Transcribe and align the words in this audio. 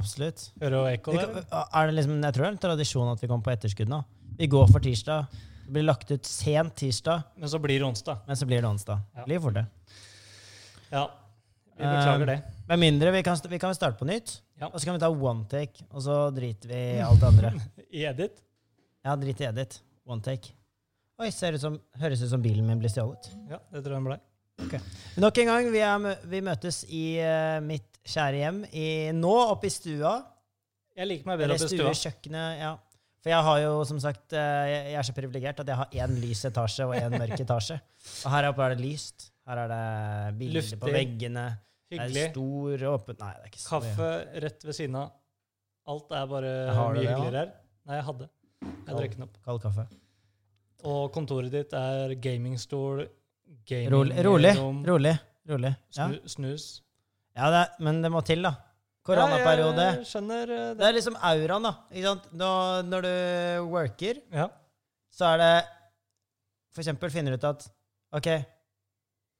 Absolutt. 0.00 0.48
Hører 0.60 0.74
du 0.76 0.88
ekko 0.94 1.14
der? 1.14 1.38
Er 1.52 1.90
det 1.90 1.96
liksom, 1.98 2.18
jeg 2.24 2.36
tror 2.36 2.44
det 2.46 2.48
er 2.48 2.56
en 2.56 2.64
tradisjon 2.64 3.12
at 3.12 3.22
vi 3.22 3.28
kommer 3.30 3.46
på 3.46 3.52
etterskudd 3.54 3.92
nå. 3.92 4.00
Vi 4.40 4.48
går 4.50 4.70
for 4.72 4.82
tirsdag. 4.84 5.26
Det 5.66 5.74
blir 5.76 5.84
lagt 5.86 6.10
ut 6.10 6.26
sent 6.26 6.74
tirsdag, 6.80 7.22
Men 7.38 7.48
så 7.52 7.60
blir 7.62 7.78
det 7.78 7.86
onsdag. 7.86 8.22
men 8.26 8.36
så 8.36 8.46
blir 8.48 8.62
det 8.62 8.68
onsdag. 8.68 9.02
Ja. 9.14 9.24
Blir 9.28 9.40
fort 9.40 9.54
det. 9.54 9.66
Ja. 10.90 11.04
Vi 11.76 11.84
beklager 11.84 12.26
det. 12.26 12.38
Med 12.68 12.78
mindre 12.78 13.10
vi 13.14 13.22
kan, 13.22 13.38
vi 13.48 13.58
kan 13.58 13.74
starte 13.74 13.98
på 13.98 14.04
nytt, 14.08 14.40
Ja. 14.60 14.66
og 14.66 14.80
så 14.80 14.84
kan 14.84 14.94
vi 14.94 15.00
ta 15.00 15.08
one 15.08 15.44
take, 15.48 15.84
og 15.90 16.02
så 16.02 16.30
driter 16.34 16.68
vi 16.68 16.80
i 16.96 17.00
alt 17.00 17.20
det 17.20 17.28
andre. 17.28 17.52
I 17.96 18.04
edit. 18.10 18.42
Ja, 19.04 19.14
drit 19.16 19.40
i 19.40 19.44
edit. 19.48 19.78
One 20.04 20.20
take. 20.22 20.52
Oi, 21.20 21.30
ser 21.30 21.52
ut 21.52 21.60
som, 21.60 21.78
høres 22.00 22.22
ut 22.22 22.30
som 22.32 22.42
bilen 22.42 22.66
min 22.66 22.80
blir 22.80 22.90
stjålet. 22.92 23.30
Ja, 23.48 23.60
det 23.72 23.84
tror 23.84 23.96
jeg 23.96 24.04
ble. 24.08 24.18
Nok 25.20 25.38
en 25.38 25.48
gang, 25.48 25.70
vi, 25.72 25.80
er, 25.80 26.18
vi 26.28 26.40
møtes 26.44 26.82
i 26.88 27.04
uh, 27.24 27.60
mitt 27.64 27.99
kjære 28.06 28.40
hjem 28.44 28.60
i, 28.72 28.86
nå 29.16 29.32
oppe 29.50 29.68
i 29.68 29.72
stua. 29.74 30.14
Jeg 30.96 31.08
liker 31.08 31.28
meg 31.30 31.40
bedre 31.42 31.56
oppe 31.56 31.68
i 31.68 31.74
stua. 31.74 31.92
kjøkkenet, 31.96 32.60
ja. 32.60 32.72
For 33.20 33.28
jeg 33.34 33.44
har 33.44 33.58
jo 33.60 33.72
som 33.84 33.98
sagt, 34.00 34.32
eh, 34.32 34.68
jeg 34.72 34.96
er 34.96 35.04
så 35.04 35.12
privilegert 35.12 35.60
at 35.60 35.68
jeg 35.68 35.76
har 35.76 35.96
én 36.06 36.14
lys 36.22 36.40
etasje 36.48 36.86
og 36.88 36.94
én 36.96 37.12
mørk 37.12 37.36
etasje. 37.44 37.76
Og 38.24 38.32
her 38.32 38.48
oppe 38.48 38.64
er 38.64 38.74
det 38.74 38.84
lyst. 38.84 39.30
Her 39.48 39.64
er 39.66 39.72
det 39.74 40.38
bilder 40.40 40.70
på 40.80 40.92
veggene. 40.94 41.46
Hyggelig. 41.90 42.14
Det 42.14 42.22
er 42.22 42.30
stor 42.30 42.84
åpen 42.94 43.16
Nei, 43.18 43.30
det 43.34 43.42
er 43.42 43.50
ikke 43.50 43.60
så 43.60 43.68
mye. 43.68 43.80
Kaffe 43.90 44.10
rett 44.46 44.64
ved 44.64 44.76
siden 44.78 44.96
av. 45.00 45.08
Alt 45.90 46.12
er 46.14 46.28
bare 46.30 46.52
mye 46.70 46.94
det, 46.94 47.06
hyggeligere 47.08 47.40
her. 47.42 47.50
Nei, 47.90 47.96
jeg 47.98 48.06
hadde. 48.08 48.28
Jeg 48.62 48.94
drakk 49.00 49.16
den 49.16 49.26
opp. 49.26 49.40
Kald 49.44 49.62
kaffe. 49.64 49.86
Og 50.90 51.00
kontoret 51.12 51.52
ditt 51.52 51.74
er 51.76 52.14
gamingstol, 52.24 53.02
gamingrom, 53.68 53.98
Rolig. 53.98 54.24
Rolig. 54.24 54.54
Rolig. 54.88 55.16
rolig. 55.50 55.74
Ja, 55.98 56.08
snus. 56.30 56.70
Ja 57.36 57.50
det 57.54 57.60
er, 57.64 57.70
men 57.86 58.00
det 58.02 58.10
må 58.12 58.22
til, 58.26 58.42
da. 58.42 58.54
Koronaperiode. 59.06 59.84
Ja, 59.86 59.92
jeg 60.00 60.06
skjønner 60.10 60.50
eh, 60.52 60.64
Det 60.74 60.78
det. 60.78 60.86
er 60.88 60.96
liksom 60.98 61.16
auraen, 61.16 61.62
da. 61.66 61.72
Ikke 61.90 62.06
sant? 62.10 62.26
Når, 62.36 62.82
når 62.90 63.06
du 63.06 63.12
worker, 63.72 64.20
Ja. 64.34 64.48
så 65.10 65.30
er 65.34 65.38
det 65.38 65.52
For 66.70 66.82
eksempel 66.84 67.10
finner 67.10 67.32
du 67.34 67.40
ut 67.40 67.44
at 67.48 67.64
OK, 68.14 68.28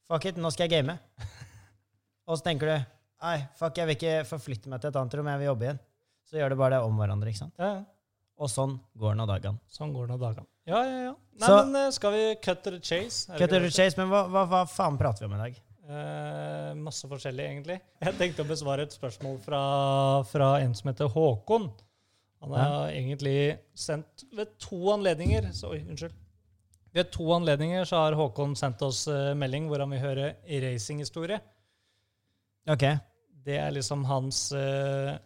fuck 0.08 0.24
it, 0.30 0.36
nå 0.40 0.50
skal 0.50 0.68
jeg 0.68 0.80
game. 0.80 0.96
Og 2.30 2.38
så 2.38 2.44
tenker 2.46 2.66
du 2.70 2.74
Nei, 3.20 3.36
fuck, 3.58 3.76
jeg 3.76 3.86
vil 3.90 3.96
ikke 3.98 4.12
forflytte 4.24 4.70
meg 4.72 4.80
til 4.80 4.88
et 4.88 4.96
annet 4.96 5.14
rom, 5.18 5.26
jeg 5.28 5.38
vil 5.42 5.50
jobbe 5.50 5.66
igjen. 5.66 5.80
Så 6.30 6.38
gjør 6.40 6.54
du 6.54 6.56
bare 6.56 6.78
det 6.78 6.84
om 6.86 6.96
hverandre, 6.96 7.28
ikke 7.28 7.42
sant? 7.42 7.54
ja, 7.60 7.72
ja. 7.80 7.82
Og 8.40 8.48
sånn 8.48 8.78
går 8.96 9.18
nå 9.18 9.26
dagene. 9.28 9.58
Sånn 9.68 9.90
går 9.92 10.06
nå 10.08 10.16
dagene. 10.16 10.46
Ja, 10.64 10.78
ja, 10.88 11.00
ja. 11.10 11.14
Nei, 11.36 11.46
Så- 11.50 11.56
men 11.66 11.76
eh, 11.76 11.90
skal 11.92 12.12
vi 12.14 12.22
cut 12.40 12.62
to 12.64 12.70
the 12.70 12.78
chase? 12.80 13.26
Cut 13.36 13.50
to 13.52 13.58
or 13.60 13.68
chase, 13.68 13.98
men 13.98 14.08
hva, 14.08 14.22
hva, 14.32 14.46
hva 14.48 14.62
faen 14.66 14.96
prater 14.96 15.26
vi 15.26 15.28
om 15.28 15.34
i 15.36 15.42
dag? 15.42 15.58
Eh, 15.90 16.72
masse 16.78 17.08
forskjellig, 17.10 17.44
egentlig. 17.50 17.76
Jeg 18.04 18.16
tenkte 18.18 18.44
å 18.44 18.48
besvare 18.48 18.84
et 18.86 18.94
spørsmål 18.94 19.40
fra, 19.42 19.62
fra 20.30 20.50
en 20.62 20.74
som 20.78 20.90
heter 20.92 21.10
Håkon. 21.10 21.66
Han 22.40 22.54
har 22.54 22.92
egentlig 22.94 23.58
sendt 23.76 24.24
ved 24.36 24.54
to 24.62 24.78
anledninger 24.94 25.50
så, 25.52 25.74
Oi, 25.74 25.82
unnskyld. 25.82 26.14
Ved 26.94 27.10
to 27.14 27.26
anledninger 27.34 27.84
så 27.88 28.04
har 28.04 28.16
Håkon 28.18 28.54
sendt 28.58 28.82
oss 28.86 29.04
eh, 29.10 29.32
melding 29.38 29.66
hvor 29.70 29.82
han 29.82 29.92
vil 29.94 30.02
høre 30.02 30.30
racinghistorie. 30.62 31.40
OK. 32.70 32.86
Det 33.46 33.58
er 33.58 33.74
liksom 33.74 34.04
hans 34.06 34.50
eh, 34.52 35.16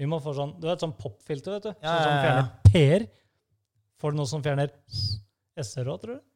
Vi 0.00 0.08
må 0.10 0.18
få 0.18 0.32
sånn 0.34 0.56
Du 0.58 0.66
et 0.66 0.82
sånn 0.82 0.96
popfilter, 0.98 1.54
vet 1.54 1.68
du? 1.68 1.84
Ja, 1.84 1.92
sånn 1.92 2.02
som 2.02 2.10
ja, 2.10 2.16
ja. 2.16 2.24
fjerner 2.24 2.48
P-er. 2.66 3.06
Får 4.00 4.12
du 4.12 4.20
noe 4.20 4.30
som 4.30 4.44
fjerner 4.44 4.74
S-er 5.60 5.88
òg, 5.92 6.00
tror 6.02 6.18
du? 6.18 6.26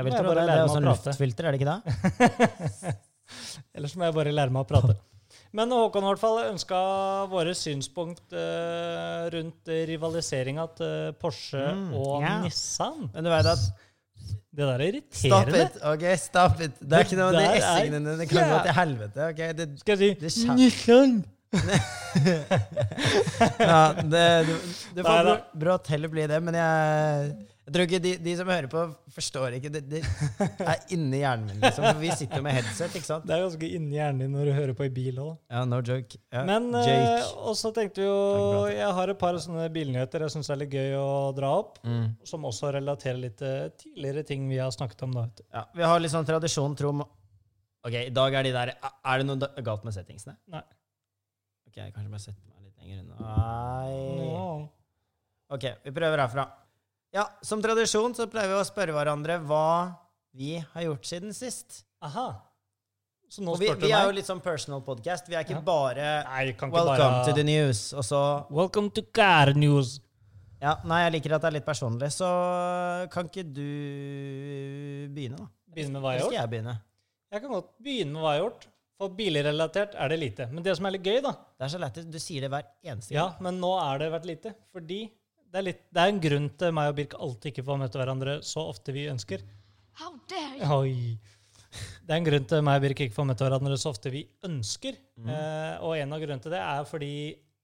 Jeg 0.00 0.08
vil 0.08 0.16
tro 0.16 0.32
det. 0.34 0.42
Det 0.48 0.56
er 0.56 0.64
en 0.64 0.72
prate. 0.72 0.88
luftfilter, 0.88 1.46
er 1.46 1.54
det 1.54 1.60
ikke 1.60 1.70
det? 1.70 2.96
Ellers 3.76 3.94
må 4.00 4.08
jeg 4.08 4.16
bare 4.16 4.32
lære 4.34 4.52
meg 4.54 4.64
å 4.64 4.68
prate. 4.72 4.96
Men 5.54 5.70
Håkon 5.74 6.04
i 6.06 6.08
hvert 6.12 6.20
fall 6.22 6.38
ønska 6.46 6.78
våre 7.30 7.52
synspunkt 7.58 8.34
uh, 8.34 9.26
rundt 9.34 9.70
rivaliseringa 9.90 10.64
til 10.78 11.14
Porsche 11.20 11.62
Mm, 11.74 11.88
og 11.98 12.20
yeah. 12.22 12.40
Nissan. 12.44 13.08
Men 13.14 13.26
du 13.26 13.30
vet 13.32 13.48
at 13.50 13.64
Det 14.50 14.62
der 14.66 14.72
er 14.76 14.84
irriterende. 14.92 15.50
Stop 15.50 15.50
it! 15.58 15.80
ok, 15.92 16.04
stop 16.22 16.62
it. 16.66 16.78
Det 16.82 16.98
er 17.00 17.06
ikke 17.06 17.18
noe 17.18 17.34
Det 17.34 17.42
De 17.50 17.98
dine 17.98 18.26
kan 18.30 18.50
gå 18.54 18.58
til 18.68 18.76
helvete. 18.78 19.28
ok? 19.32 19.42
Det, 19.58 19.68
Skal 19.82 20.04
jeg 20.06 20.30
si 20.30 20.48
Nissan? 20.54 21.18
ja, 23.58 23.78
det, 24.06 24.24
du, 24.46 24.52
du 24.94 25.00
får 25.02 25.24
br- 25.26 25.40
brått 25.64 25.88
heller 25.90 26.10
bli 26.12 26.26
det, 26.30 26.38
men 26.46 26.54
jeg, 26.58 27.32
jeg 27.70 27.74
tror 27.76 27.84
ikke 27.86 27.98
de, 28.02 28.10
de 28.18 28.32
som 28.34 28.48
hører 28.50 28.66
på, 28.66 28.80
forstår 29.14 29.54
ikke. 29.60 29.70
Det, 29.70 29.80
det 29.86 29.98
er 30.42 30.80
inni 30.96 31.20
hjernen 31.20 31.44
min, 31.46 31.60
liksom. 31.62 31.84
For 31.86 32.00
vi 32.02 32.08
sitter 32.18 32.40
jo 32.40 32.42
med 32.42 32.56
headset, 32.56 32.96
ikke 32.98 33.06
sant? 33.06 33.26
Det 33.28 33.36
er 33.36 33.44
ganske 33.44 33.68
inni 33.76 33.94
hjernen 33.94 34.24
din 34.24 34.32
når 34.34 34.48
du 34.48 34.52
hører 34.56 34.72
på 34.74 34.88
i 34.88 34.90
bil 34.96 35.20
òg. 35.22 35.36
Ja, 35.52 35.60
no 35.70 35.78
joke. 35.78 36.18
Ja, 36.34 36.42
Men 36.48 36.66
eh, 36.80 37.20
også 37.20 37.44
og 37.52 37.58
så 37.60 37.70
tenkte 37.76 38.02
vi 38.02 38.08
jo. 38.08 38.64
Jeg 38.74 38.88
har 38.96 39.12
et 39.12 39.20
par 39.20 39.38
sånne 39.38 39.68
bilnyheter 39.70 40.24
jeg 40.26 40.34
syns 40.34 40.50
er 40.50 40.58
litt 40.64 40.74
gøy 40.74 40.96
å 40.98 41.06
dra 41.36 41.52
opp. 41.60 41.78
Mm. 41.86 42.08
Som 42.26 42.48
også 42.50 42.72
relaterer 42.74 43.20
litt 43.22 43.36
til 43.38 43.70
tidligere 43.84 44.24
ting 44.26 44.50
vi 44.50 44.58
har 44.58 44.74
snakket 44.74 45.04
om. 45.06 45.14
da. 45.20 45.28
Ja, 45.54 45.62
vi 45.78 45.86
har 45.86 46.02
litt 46.02 46.14
sånn 46.16 46.26
tradisjon, 46.26 46.74
tro 46.74 46.90
Ok, 47.86 47.94
i 47.94 48.10
dag 48.12 48.34
er 48.34 48.44
de 48.44 48.50
der 48.52 48.72
Er 48.82 49.22
det 49.22 49.28
noe 49.28 49.62
galt 49.64 49.86
med 49.86 49.94
settingsene? 49.94 50.34
Nei. 50.50 50.64
Ok, 51.70 51.78
kanskje 51.78 51.94
kanskje 51.94 52.10
bare 52.16 52.24
sette 52.26 52.42
meg 52.50 52.66
litt 52.66 52.82
lenger 52.82 53.04
unna. 53.04 53.30
Nei. 53.30 54.66
Ok, 55.54 55.68
vi 55.86 55.94
prøver 55.94 56.24
herfra. 56.26 56.48
Ja, 57.14 57.24
som 57.42 57.58
tradisjon 57.62 58.14
så 58.14 58.28
pleier 58.30 58.52
vi 58.52 58.58
å 58.60 58.66
spørre 58.66 58.94
hverandre 58.94 59.40
hva 59.42 59.96
vi 60.38 60.58
har 60.60 60.84
gjort 60.84 61.08
siden 61.08 61.34
sist. 61.34 61.80
Aha. 62.06 62.28
Så 63.30 63.42
nå 63.42 63.54
Og 63.54 63.58
vi, 63.62 63.66
spurte 63.70 63.86
vi 63.86 63.94
er 63.94 64.06
jo 64.06 64.14
litt 64.14 64.26
sånn 64.28 64.42
personal 64.42 64.82
podcast. 64.86 65.26
Vi 65.30 65.34
er 65.34 65.42
ikke 65.44 65.56
Ja. 65.58 65.60
bare 65.66 66.06
Nei, 66.24 66.52
ikke 66.52 66.70
Welcome 66.70 66.96
bare 66.98 67.24
to 67.26 67.32
the 67.34 67.42
news. 67.44 67.92
Og 67.92 68.02
så 68.06 68.46
Welcome 68.50 68.90
to 68.90 69.02
Car 69.02 69.52
News. 69.54 70.00
Ja, 70.62 70.76
nei, 70.84 71.02
jeg 71.08 71.12
liker 71.14 71.34
at 71.34 71.42
det 71.42 71.48
er 71.48 71.56
litt 71.58 71.66
personlig, 71.66 72.10
så 72.12 73.08
kan 73.10 73.26
ikke 73.26 73.46
du 73.54 73.62
begynne, 75.14 75.38
da? 75.38 75.46
Begynne 75.72 75.92
med 75.94 76.02
hva 76.02 76.12
jeg 76.12 76.20
har 76.20 76.26
gjort? 76.26 76.34
skal 76.34 76.42
jeg 76.42 76.50
begynne? 76.54 76.74
Jeg 77.32 77.40
kan 77.42 77.50
godt 77.54 77.70
begynne 77.82 78.12
med 78.12 78.22
hva 78.22 78.32
jeg 78.34 78.40
har 78.42 78.50
gjort. 78.50 78.66
For 79.00 79.08
bilrelatert 79.16 79.94
er 79.96 80.08
det 80.12 80.18
lite. 80.20 80.46
Men 80.52 80.62
det 80.62 80.76
som 80.76 80.86
er 80.86 80.90
litt 80.92 81.02
gøy, 81.06 81.22
da 81.24 81.30
Det 81.32 81.64
er 81.64 81.68
så 81.72 81.80
lett, 81.80 82.10
du 82.10 82.18
sier 82.20 82.42
det 82.42 82.50
hver 82.52 82.66
eneste 82.84 83.14
gang. 83.14 83.16
Ja, 83.16 83.36
men 83.40 83.58
nå 83.58 83.70
er 83.80 83.98
det 83.98 84.12
vært 84.12 84.26
lite. 84.28 84.54
Fordi 84.74 85.10
det 85.50 85.58
er, 85.58 85.66
litt, 85.66 85.82
det 85.90 86.02
er 86.02 86.12
en 86.12 86.22
grunn 86.22 86.48
til 86.62 86.74
meg 86.76 86.92
og 86.92 86.96
Birk 87.00 87.16
alltid 87.18 87.50
ikke 87.50 87.66
får 87.66 87.78
møte 87.80 87.98
hverandre 87.98 88.36
så 88.46 88.64
ofte 88.70 88.94
vi 88.94 89.08
ønsker. 89.10 89.42
How 89.98 90.14
dare 90.30 90.60
you? 90.60 90.68
Oi. 90.76 91.18
Det 92.06 92.14
er 92.14 92.20
en 92.20 92.26
grunn 92.26 92.46
til 92.50 92.62
meg 92.66 92.78
og 92.78 92.84
Birk 92.86 93.02
ikke 93.06 93.16
får 93.16 93.28
møte 93.32 93.46
hverandre 93.46 93.78
så 93.80 93.92
ofte 93.94 94.12
vi 94.14 94.22
ønsker. 94.46 94.98
Mm. 95.18 95.32
Eh, 95.34 95.74
og 95.86 95.96
en 95.98 96.14
av 96.14 96.22
grunnene 96.22 96.44
til 96.44 96.54
det 96.54 96.62
er 96.62 96.86
fordi 96.88 97.12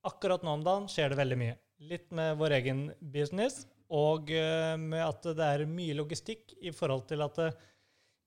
akkurat 0.06 0.44
nå 0.46 0.58
om 0.58 0.66
dagen 0.66 0.90
skjer 0.90 1.14
det 1.14 1.20
veldig 1.20 1.38
mye. 1.40 1.56
Litt 1.86 2.10
med 2.16 2.36
vår 2.40 2.56
egen 2.58 2.82
business, 3.14 3.64
og 3.92 4.30
eh, 4.34 4.74
med 4.80 5.02
at 5.04 5.30
det 5.38 5.46
er 5.46 5.66
mye 5.70 5.94
logistikk 5.98 6.56
i 6.62 6.74
forhold 6.74 7.06
til 7.10 7.22
at 7.26 7.38
eh, 7.44 7.64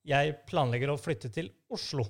jeg 0.08 0.36
planlegger 0.48 0.94
å 0.94 0.98
flytte 1.00 1.28
til 1.32 1.50
Oslo. 1.72 2.06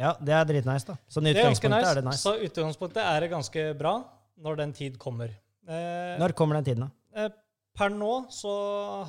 Ja, 0.00 0.14
det 0.18 0.34
er 0.34 0.46
dritnice, 0.48 0.88
da. 0.88 0.96
Sånn 1.12 1.28
i 1.28 1.34
Det 1.36 1.44
er 1.44 1.52
nice. 1.52 1.68
er 1.90 2.00
det 2.00 2.04
nice. 2.08 2.22
Så 2.24 2.34
utgangspunktet 2.40 3.04
er 3.04 3.24
det 3.24 3.30
ganske 3.30 3.66
bra 3.78 3.98
når 4.42 4.62
den 4.64 4.72
tid 4.74 4.96
kommer. 4.98 5.30
Eh, 5.68 6.18
Når 6.20 6.34
kommer 6.36 6.58
den 6.60 6.64
tiden, 6.68 6.84
da? 6.86 6.90
eh, 7.24 7.30
per 7.74 7.90
nå 7.90 8.12
så 8.30 8.52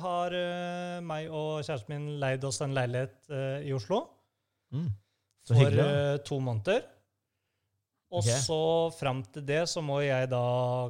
har 0.02 0.32
eh, 0.34 1.00
meg 1.04 1.28
og 1.30 1.62
kjæresten 1.66 1.92
min 1.94 2.06
leid 2.22 2.44
oss 2.48 2.60
en 2.64 2.74
leilighet 2.74 3.16
eh, 3.30 3.66
i 3.68 3.72
Oslo 3.76 4.04
Mm. 4.74 4.88
Så 5.46 5.54
for 5.54 5.60
hyggelig. 5.62 5.84
eh, 5.86 6.16
to 6.26 6.40
måneder. 6.42 6.80
Og 8.10 8.18
okay. 8.22 8.38
så 8.42 8.56
fram 8.98 9.20
til 9.34 9.44
det 9.46 9.60
så 9.70 9.82
må 9.82 10.00
jeg 10.02 10.28
da 10.30 10.40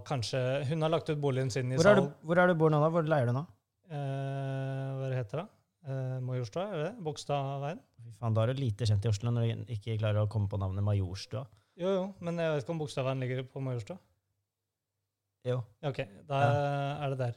kanskje 0.05 0.41
Hun 0.69 0.83
har 0.85 0.91
lagt 0.93 1.09
ut 1.11 1.21
boligen 1.21 1.51
sin 1.53 1.71
i 1.73 1.77
Hvor 1.77 1.85
salg. 1.85 2.07
du, 2.09 2.27
hvor 2.29 2.39
er 2.41 2.47
du 2.49 2.55
bor 2.55 2.71
nå, 2.73 2.81
da? 2.81 2.89
Hvor 2.93 3.05
leier 3.09 3.27
du 3.29 3.33
nå? 3.37 3.43
Eh, 3.91 4.89
hva 4.97 5.11
heter 5.17 5.43
det? 5.43 5.47
Eh, 5.87 6.17
Majorstua, 6.25 6.65
er 6.73 6.77
det 6.81 6.87
det? 6.89 7.05
Bogstadveien? 7.07 7.81
Faen, 8.19 8.35
Da 8.35 8.43
er 8.47 8.53
du 8.55 8.61
lite 8.65 8.89
kjent 8.89 9.05
i 9.05 9.09
Oslo 9.13 9.31
når 9.31 9.47
du 9.67 9.73
ikke 9.77 9.99
klarer 10.01 10.25
å 10.25 10.29
komme 10.33 10.49
på 10.49 10.59
navnet 10.61 10.85
Majorstua. 10.85 11.45
Jo, 11.77 11.89
jo, 11.93 12.05
men 12.25 12.39
jeg 12.41 12.53
vet 12.55 12.65
ikke 12.65 12.75
om 12.75 12.81
Bogstadveien 12.81 13.21
ligger 13.21 13.45
på 13.53 13.61
Majorstua. 13.63 13.99
Jo. 15.47 15.61
Ok, 15.87 16.01
da 16.29 16.45
er 17.07 17.13
det 17.15 17.19
der. 17.25 17.35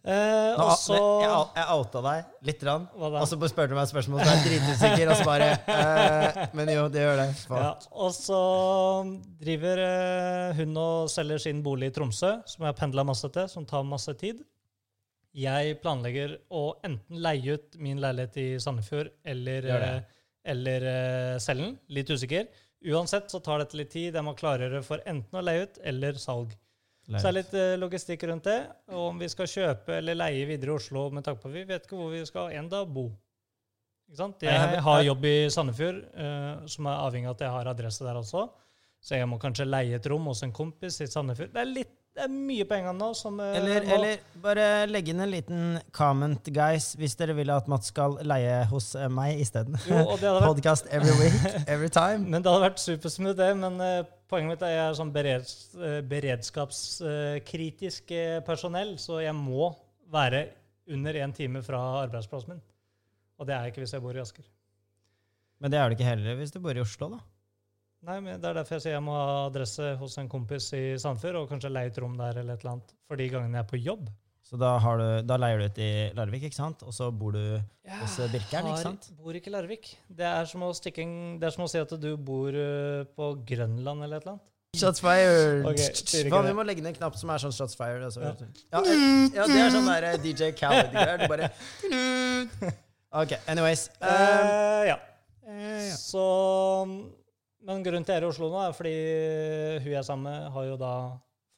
Eh, 0.00 0.54
Nå, 0.56 0.64
og 0.64 0.78
så 0.80 0.96
jeg, 1.20 1.64
outa 1.74 2.00
deg 2.06 2.28
litt, 2.48 2.62
rann, 2.64 2.86
og 2.96 3.18
så 3.28 3.36
spurte 3.36 3.66
du 3.68 3.74
meg 3.76 3.82
et 3.82 3.90
spørsmål, 3.90 4.22
så 4.24 4.30
er 4.32 4.38
jeg 4.38 4.46
dritusikker, 4.46 5.10
og 5.12 5.18
så 5.18 5.26
bare 5.28 5.48
eh, 5.74 6.38
Men 6.56 6.70
jo, 6.72 6.86
det 6.88 7.02
gjør 7.02 7.20
det. 7.20 7.26
Ja, 7.52 7.66
og 8.06 8.14
så 8.16 8.38
driver 9.42 9.82
eh, 9.84 10.54
hun 10.56 10.72
og 10.80 11.10
selger 11.12 11.42
sin 11.44 11.60
bolig 11.66 11.90
i 11.90 11.94
Tromsø, 11.98 12.30
som 12.48 12.64
jeg 12.64 12.72
har 12.72 12.78
pendla 12.78 13.04
masse 13.04 13.28
til, 13.34 13.50
som 13.52 13.68
tar 13.68 13.84
masse 13.84 14.14
tid. 14.22 14.40
Jeg 15.36 15.76
planlegger 15.84 16.38
å 16.48 16.64
enten 16.86 17.20
leie 17.22 17.58
ut 17.60 17.76
min 17.78 18.00
leilighet 18.02 18.40
i 18.40 18.48
Sandefjord 18.62 19.12
eller, 19.28 19.68
eh, 19.76 20.00
eller 20.56 20.88
eh, 20.94 21.36
selge 21.44 21.68
den. 21.68 21.76
Litt 21.92 22.08
usikker. 22.10 22.48
Uansett 22.88 23.28
så 23.28 23.38
tar 23.44 23.60
dette 23.60 23.76
litt 23.76 23.92
tid. 23.92 24.16
Jeg 24.16 24.24
må 24.26 24.32
klargjøre 24.32 24.80
for 24.82 25.04
enten 25.04 25.36
å 25.38 25.44
leie 25.44 25.68
ut 25.68 25.78
eller 25.92 26.16
salg. 26.18 26.56
Så 27.18 27.26
det 27.26 27.30
er 27.30 27.36
litt 27.40 27.54
eh, 27.58 27.72
logistikk 27.80 28.22
rundt 28.30 28.44
det. 28.46 28.58
Og 28.94 29.08
om 29.08 29.18
vi 29.18 29.28
skal 29.32 29.48
kjøpe 29.50 29.96
eller 29.98 30.14
leie 30.14 30.46
videre 30.46 30.70
i 30.70 30.78
Oslo 30.78 31.08
med 31.10 31.24
tanke 31.26 31.42
på 31.42 31.50
vi 31.50 31.64
vet 31.66 31.86
ikke 31.86 31.98
hvor 31.98 32.12
vi 32.12 32.22
skal 32.28 32.52
enda 32.54 32.84
bo. 32.86 33.08
Ikke 34.10 34.20
sant? 34.20 34.42
Jeg 34.42 34.82
har- 34.82 35.02
jobb 35.06 35.24
i 35.24 35.34
Sandefjord, 35.50 35.98
uh, 36.14 36.66
som 36.66 36.86
er 36.86 37.02
avhengig 37.06 37.28
av 37.30 37.34
at 37.36 37.40
jeg 37.46 37.50
har 37.56 37.70
adresse 37.72 38.06
der 38.06 38.18
også. 38.18 38.48
Så 39.00 39.16
jeg 39.16 39.26
må 39.26 39.38
kanskje 39.40 39.66
leie 39.66 39.96
et 39.96 40.06
rom 40.06 40.26
hos 40.26 40.42
en 40.42 40.52
kompis 40.52 41.00
i 41.00 41.06
Sandefjord. 41.06 41.52
Det 41.54 41.60
er, 41.62 41.70
litt, 41.70 41.92
det 42.16 42.24
er 42.24 42.30
mye 42.32 42.64
penger 42.66 42.94
nå 42.96 43.08
som 43.14 43.36
eh, 43.40 43.56
Eller, 43.60 43.84
eller 43.94 44.22
bare 44.42 44.64
legg 44.90 45.12
inn 45.12 45.22
en 45.22 45.30
liten 45.30 45.60
comment, 45.94 46.48
guys, 46.52 46.90
hvis 46.98 47.14
dere 47.18 47.36
vil 47.38 47.52
at 47.54 47.68
Mats 47.70 47.92
skal 47.92 48.16
leie 48.26 48.64
hos 48.72 48.90
eh, 48.98 49.06
meg 49.12 49.38
isteden. 49.44 49.78
Podcast 50.42 50.90
every 50.90 51.14
week, 51.20 51.36
every 51.70 51.90
time. 51.92 52.26
Men 52.32 52.42
det 52.42 52.50
hadde 52.50 52.66
vært 52.66 52.82
supersmooth, 52.82 53.38
det. 53.38 53.52
Men 53.62 53.78
uh, 53.78 54.02
poenget 54.30 54.56
mitt 54.56 54.64
er 54.66 54.72
at 54.72 54.74
jeg 54.74 54.86
er 54.88 54.98
sånn 54.98 55.14
bereds, 55.14 55.54
uh, 55.78 56.00
beredskapskritisk 56.10 58.14
uh, 58.16 58.40
personell, 58.46 58.96
så 58.98 59.22
jeg 59.22 59.36
må 59.38 59.70
være 60.10 60.48
under 60.90 61.22
én 61.22 61.36
time 61.36 61.62
fra 61.62 61.78
arbeidsplassen 62.02 62.56
min. 62.56 62.64
Og 63.38 63.46
det 63.46 63.54
er 63.54 63.68
jeg 63.68 63.76
ikke 63.76 63.86
hvis 63.86 63.94
jeg 63.94 64.04
bor 64.04 64.18
i 64.18 64.24
Asker. 64.24 64.50
Men 65.62 65.72
det 65.72 65.78
er 65.78 65.86
du 65.86 65.94
ikke 65.94 66.10
heller 66.10 66.40
hvis 66.40 66.52
du 66.52 66.58
bor 66.64 66.74
i 66.74 66.82
Oslo, 66.82 67.14
da. 67.14 67.22
Nei, 68.06 68.16
men 68.24 68.40
Det 68.40 68.48
er 68.48 68.56
derfor 68.56 68.78
jeg 68.78 68.86
sier 68.86 68.96
jeg 68.96 69.04
må 69.04 69.12
ha 69.12 69.46
adresse 69.50 69.92
hos 70.00 70.16
en 70.22 70.28
kompis 70.32 70.70
i 70.76 70.82
Sandfjord, 71.00 71.42
og 71.42 71.50
kanskje 71.52 71.72
leie 71.72 71.92
et 71.92 71.98
rom 72.00 72.16
der 72.16 72.40
eller 72.40 72.56
et 72.56 72.64
eller 72.64 72.78
annet, 72.78 72.94
for 73.06 73.20
de 73.20 73.28
gangene 73.32 73.58
jeg 73.58 73.66
er 73.66 73.70
på 73.70 73.80
jobb. 73.84 74.08
Så 74.50 74.58
da, 74.58 74.72
har 74.82 74.98
du, 74.98 75.08
da 75.28 75.36
leier 75.38 75.60
du 75.60 75.66
ut 75.68 75.76
i 75.78 75.90
Larvik, 76.16 76.48
ikke 76.48 76.56
sant? 76.56 76.80
Og 76.82 76.94
så 76.96 77.10
bor 77.14 77.36
du 77.36 77.42
hos 78.00 78.14
eh, 78.18 78.30
Birkeren, 78.32 78.72
ikke 78.72 78.82
sant? 78.82 79.10
Jeg 79.12 79.20
Bor 79.22 79.36
ikke 79.38 79.52
i 79.52 79.54
Larvik. 79.54 79.92
Det 80.08 80.26
er, 80.26 80.48
som 80.50 80.64
å 80.66 80.72
stikke 80.74 81.04
det 81.38 81.46
er 81.46 81.54
som 81.54 81.66
å 81.66 81.68
si 81.70 81.78
at 81.78 81.92
du 82.02 82.08
bor 82.16 82.56
eh, 82.56 83.04
på 83.14 83.28
Grønland 83.46 84.02
eller 84.06 84.18
et 84.18 84.26
eller 84.26 84.38
annet. 84.38 84.46
Shots 84.80 85.02
fired! 85.02 85.64
Ok, 85.66 85.78
sier 85.82 86.26
ikke 86.26 86.34
Faen, 86.34 86.48
det. 86.48 86.50
vi 86.50 86.58
må 86.58 86.64
legge 86.66 86.82
ned 86.82 86.92
en 86.94 86.98
knapp 86.98 87.16
som 87.20 87.30
er 87.34 87.42
sånn 87.42 87.54
shots 87.54 87.78
fired. 87.78 88.02
Altså. 88.06 88.22
Ja. 88.22 88.34
Ja. 88.74 88.82
eh, 88.82 89.38
ja, 89.38 89.46
det 89.50 89.62
er 89.62 89.72
sånn 89.76 89.88
der 89.92 90.08
DJ 90.24 90.50
Khaled-greier. 90.58 91.22
Du 91.22 91.30
bare 91.30 91.52
OK, 93.22 93.36
anyways. 93.50 93.86
Um, 94.00 94.10
uh, 94.10 94.82
ja. 94.88 94.98
ja. 95.46 95.96
Så 95.98 96.26
Men 97.66 97.82
grunnen 97.84 98.06
til 98.06 98.16
jeg 98.16 98.22
er 98.22 98.26
i 98.26 98.30
Oslo 98.30 98.48
nå, 98.52 98.62
er 98.64 98.72
fordi 98.76 98.94
hun 99.84 99.90
jeg 99.92 100.00
er 100.00 100.06
sammen 100.06 100.30
med, 100.30 100.48
har 100.54 100.64
jo 100.70 100.78
da 100.80 100.94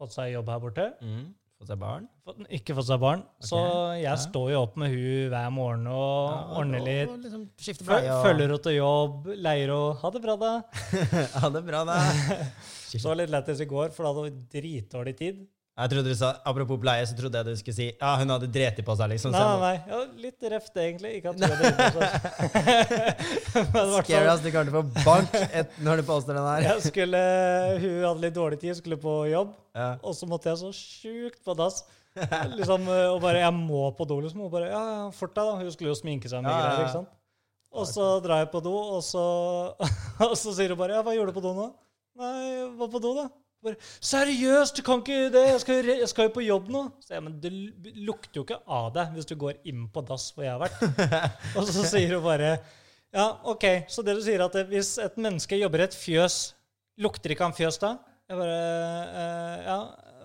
fått 0.00 0.16
seg 0.16 0.32
jobb 0.34 0.50
her 0.50 0.60
borte. 0.64 0.88
Mm. 1.04 1.30
Fått 1.62 1.70
seg 1.70 1.78
barn? 1.78 2.08
Fått, 2.26 2.40
ikke 2.58 2.74
fått 2.74 2.88
seg 2.88 2.98
barn. 2.98 3.20
Så 3.38 3.58
jeg 3.94 4.02
ja. 4.02 4.16
står 4.18 4.48
jo 4.50 4.62
opp 4.64 4.74
med 4.82 4.90
hun 4.90 5.28
hver 5.30 5.52
morgen 5.54 5.84
og 5.86 6.32
Ja, 6.32 6.40
ordner 6.58 6.82
litt. 6.82 7.12
og 7.12 7.22
Liksom 7.22 7.44
bleie 7.86 8.10
og 8.10 8.26
Følger 8.26 8.48
henne 8.48 8.58
til 8.64 8.74
jobb, 8.80 9.28
leier 9.46 9.70
henne. 9.70 9.98
Ha 10.02 10.10
det 10.16 10.22
bra, 10.24 10.34
da. 10.42 10.52
Ha 11.44 11.52
det 11.54 11.62
bra, 11.68 11.84
da. 11.86 12.00
Så 13.02 13.14
litt 13.14 13.30
lættis 13.30 13.62
i 13.62 13.68
går, 13.70 13.94
for 13.94 14.02
da 14.02 14.10
hadde 14.10 14.32
hun 14.32 14.42
dritdårlig 14.50 15.14
tid. 15.22 15.44
Jeg 15.72 15.88
trodde 15.88 16.12
du 16.12 16.16
sa, 16.18 16.34
Apropos 16.44 16.76
bleie, 16.80 17.06
så 17.08 17.14
trodde 17.16 17.38
jeg 17.40 17.46
du 17.48 17.56
skulle 17.56 17.74
si 17.78 17.86
ja, 17.88 18.10
hun 18.20 18.28
hadde 18.34 18.48
dreti 18.52 18.82
på 18.84 18.92
seg. 18.98 19.08
liksom. 19.14 19.30
Nei, 19.32 19.40
nei, 19.40 19.58
nei. 19.62 19.76
Ja, 19.88 20.00
litt 20.26 20.36
røft, 20.52 20.74
egentlig. 20.76 21.10
Ikke 21.18 21.28
at 21.32 21.36
hun 21.40 21.44
hadde 21.48 21.62
dreti 21.62 21.84
på 21.96 22.00
seg. 22.02 22.12
Scary 24.04 24.28
ass, 24.28 24.42
du 24.44 24.50
kommer 24.52 24.68
til 24.68 24.76
å 24.76 24.82
få 24.82 24.84
bank 25.06 25.32
et, 25.48 25.70
når 25.80 25.96
du 26.02 26.04
poster 26.10 26.36
den 26.36 26.44
her. 26.44 26.60
jeg 26.66 26.76
skulle, 26.90 27.20
hun 27.86 27.96
hadde 28.04 28.20
litt 28.26 28.36
dårlig 28.36 28.58
tid, 28.60 28.76
skulle 28.82 28.98
på 29.00 29.12
jobb. 29.32 29.50
Ja. 29.78 29.88
Og 30.04 30.12
så 30.18 30.24
måtte 30.28 30.52
jeg 30.52 30.58
så 30.60 30.68
sjukt 30.76 31.40
på 31.46 31.52
dass. 31.56 31.76
Liksom, 32.52 32.84
og 32.92 33.18
bare, 33.24 33.40
jeg 33.40 33.54
må 33.56 33.88
på 33.96 34.04
do, 34.12 34.20
liksom. 34.26 34.44
Og 34.44 34.52
bare, 34.52 34.68
ja, 34.74 35.08
fort 35.16 35.32
deg, 35.32 35.40
da. 35.48 35.56
Hun 35.62 35.72
skulle 35.72 35.88
jo 35.94 35.96
sminke 35.96 36.28
seg 36.28 36.44
med 36.44 36.52
ja, 36.52 36.60
greier, 36.66 36.84
ikke 36.84 36.98
sant. 37.00 37.08
Og 37.72 37.88
så 37.88 38.20
drar 38.20 38.42
jeg 38.42 38.50
på 38.52 38.60
do, 38.60 38.76
og 38.76 39.00
så, 39.00 39.24
og 40.28 40.36
så 40.36 40.52
sier 40.52 40.68
hun 40.74 40.80
bare, 40.84 40.98
ja, 40.98 41.02
hva 41.06 41.16
gjorde 41.16 41.32
du 41.32 41.36
på 41.40 41.46
do 41.48 41.56
nå? 41.56 41.72
Nei, 42.20 42.36
jeg 42.44 42.68
var 42.76 42.88
på 42.92 43.00
do, 43.00 43.16
da. 43.16 43.24
Bare, 43.62 43.76
Seriøst, 44.02 44.76
du 44.78 44.82
kan 44.82 45.02
ikke 45.04 45.28
det! 45.30 45.42
Jeg 45.52 45.60
skal, 45.62 45.90
jeg 46.02 46.08
skal 46.10 46.26
jo 46.26 46.34
på 46.34 46.42
jobb 46.42 46.70
nå. 46.74 46.80
Så 47.04 47.14
jeg, 47.14 47.22
men 47.22 47.36
det 47.42 47.52
lukter 48.02 48.40
jo 48.40 48.46
ikke 48.46 48.58
av 48.66 48.88
deg 48.96 49.12
hvis 49.14 49.28
du 49.30 49.36
går 49.38 49.60
inn 49.70 49.84
på 49.92 50.02
dass 50.08 50.30
hvor 50.34 50.46
jeg 50.46 50.56
har 50.56 50.62
vært. 50.64 50.82
og 51.56 51.68
så 51.70 51.84
sier 51.86 52.16
hun 52.16 52.24
bare 52.26 52.56
Ja, 53.12 53.28
OK, 53.52 53.66
så 53.92 54.02
det 54.02 54.16
du 54.18 54.22
sier 54.24 54.42
at 54.42 54.56
hvis 54.70 54.96
et 55.04 55.18
menneske 55.20 55.58
jobber 55.60 55.84
i 55.84 55.86
et 55.86 55.94
fjøs, 55.94 56.40
lukter 57.04 57.34
ikke 57.34 57.46
han 57.46 57.54
fjøs 57.56 57.78
da? 57.82 57.94
Jeg 58.30 58.40
bare 58.40 58.58
eh, 59.22 59.68
Ja. 59.68 59.78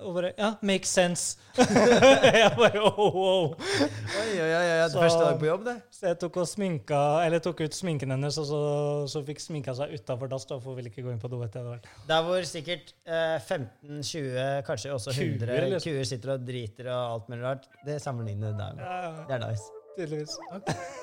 Og 0.06 0.14
bare 0.16 0.32
Ja, 0.38 0.52
makes 0.62 0.90
sense. 0.94 1.38
jeg 1.58 2.52
bare 2.58 2.82
oh, 2.86 3.16
wow. 3.16 3.46
Oi, 3.58 4.28
oi, 4.38 4.42
oi, 4.42 4.52
oi, 4.54 4.84
det 4.84 4.92
Så- 4.94 5.00
første 5.02 5.24
dag 5.24 5.40
på 5.42 5.48
jobb, 5.50 5.64
det. 5.66 5.76
Så 5.92 6.08
jeg 6.12 6.20
tok 6.22 6.38
og 6.44 6.48
sminka 6.48 7.00
Eller 7.26 7.40
tok 7.44 7.62
ut 7.66 7.74
sminken 7.78 8.12
hennes, 8.14 8.38
og 8.38 8.46
så, 8.50 8.60
så 9.10 9.24
fikk 9.26 9.42
sminka 9.42 9.74
seg 9.78 9.96
utafor 9.98 10.30
dass, 10.32 10.46
da, 10.50 10.60
for 10.62 10.72
hun 10.74 10.78
ville 10.82 10.92
ikke 10.94 11.06
gå 11.08 11.12
inn 11.16 11.20
på 11.24 11.32
do 11.32 11.42
etter 11.46 11.66
hvert. 11.66 11.88
Der 12.10 12.22
hvor 12.28 12.46
sikkert 12.48 12.94
eh, 13.08 13.40
15-20, 13.42 14.62
kanskje 14.68 14.94
også 14.94 15.16
Kuer, 15.18 15.48
100 15.48 15.72
liksom. 15.74 15.92
kuer 15.98 16.04
sitter 16.12 16.36
og 16.36 16.46
driter 16.48 16.92
og 16.94 17.02
alt 17.18 17.30
mulig 17.34 17.44
rart, 17.48 17.68
det 17.88 17.98
sammenligner 18.04 18.54
det 18.54 18.60
der. 18.62 18.86
Ja, 18.86 19.12
Det 19.28 19.40
er 19.40 19.48
nice. 19.48 19.68
tydeligvis. 19.98 20.38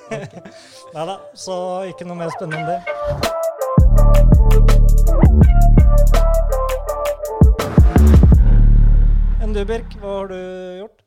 Nei 0.95 1.05
da, 1.11 1.17
så 1.35 1.57
ikke 1.91 2.07
noe 2.07 2.15
mer 2.23 2.31
spennende 2.37 2.63
enn 2.63 2.71
det. 2.71 3.54
Birk, 9.65 9.95
hva 10.01 10.11
har 10.19 10.27
du 10.29 10.37
gjort? 10.81 10.99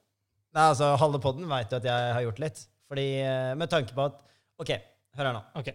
Nei, 0.56 0.64
altså, 0.72 0.88
Halve 0.98 1.20
podden 1.22 1.46
veit 1.50 1.70
jo 1.70 1.78
at 1.78 1.86
jeg 1.86 2.12
har 2.16 2.24
gjort 2.24 2.40
litt. 2.42 2.62
Fordi, 2.90 3.04
eh, 3.22 3.54
Med 3.54 3.70
tanke 3.70 3.94
på 3.94 4.06
at 4.08 4.16
OK, 4.58 4.72
hør 5.16 5.28
her 5.28 5.36
nå. 5.36 5.42
Ok. 5.60 5.68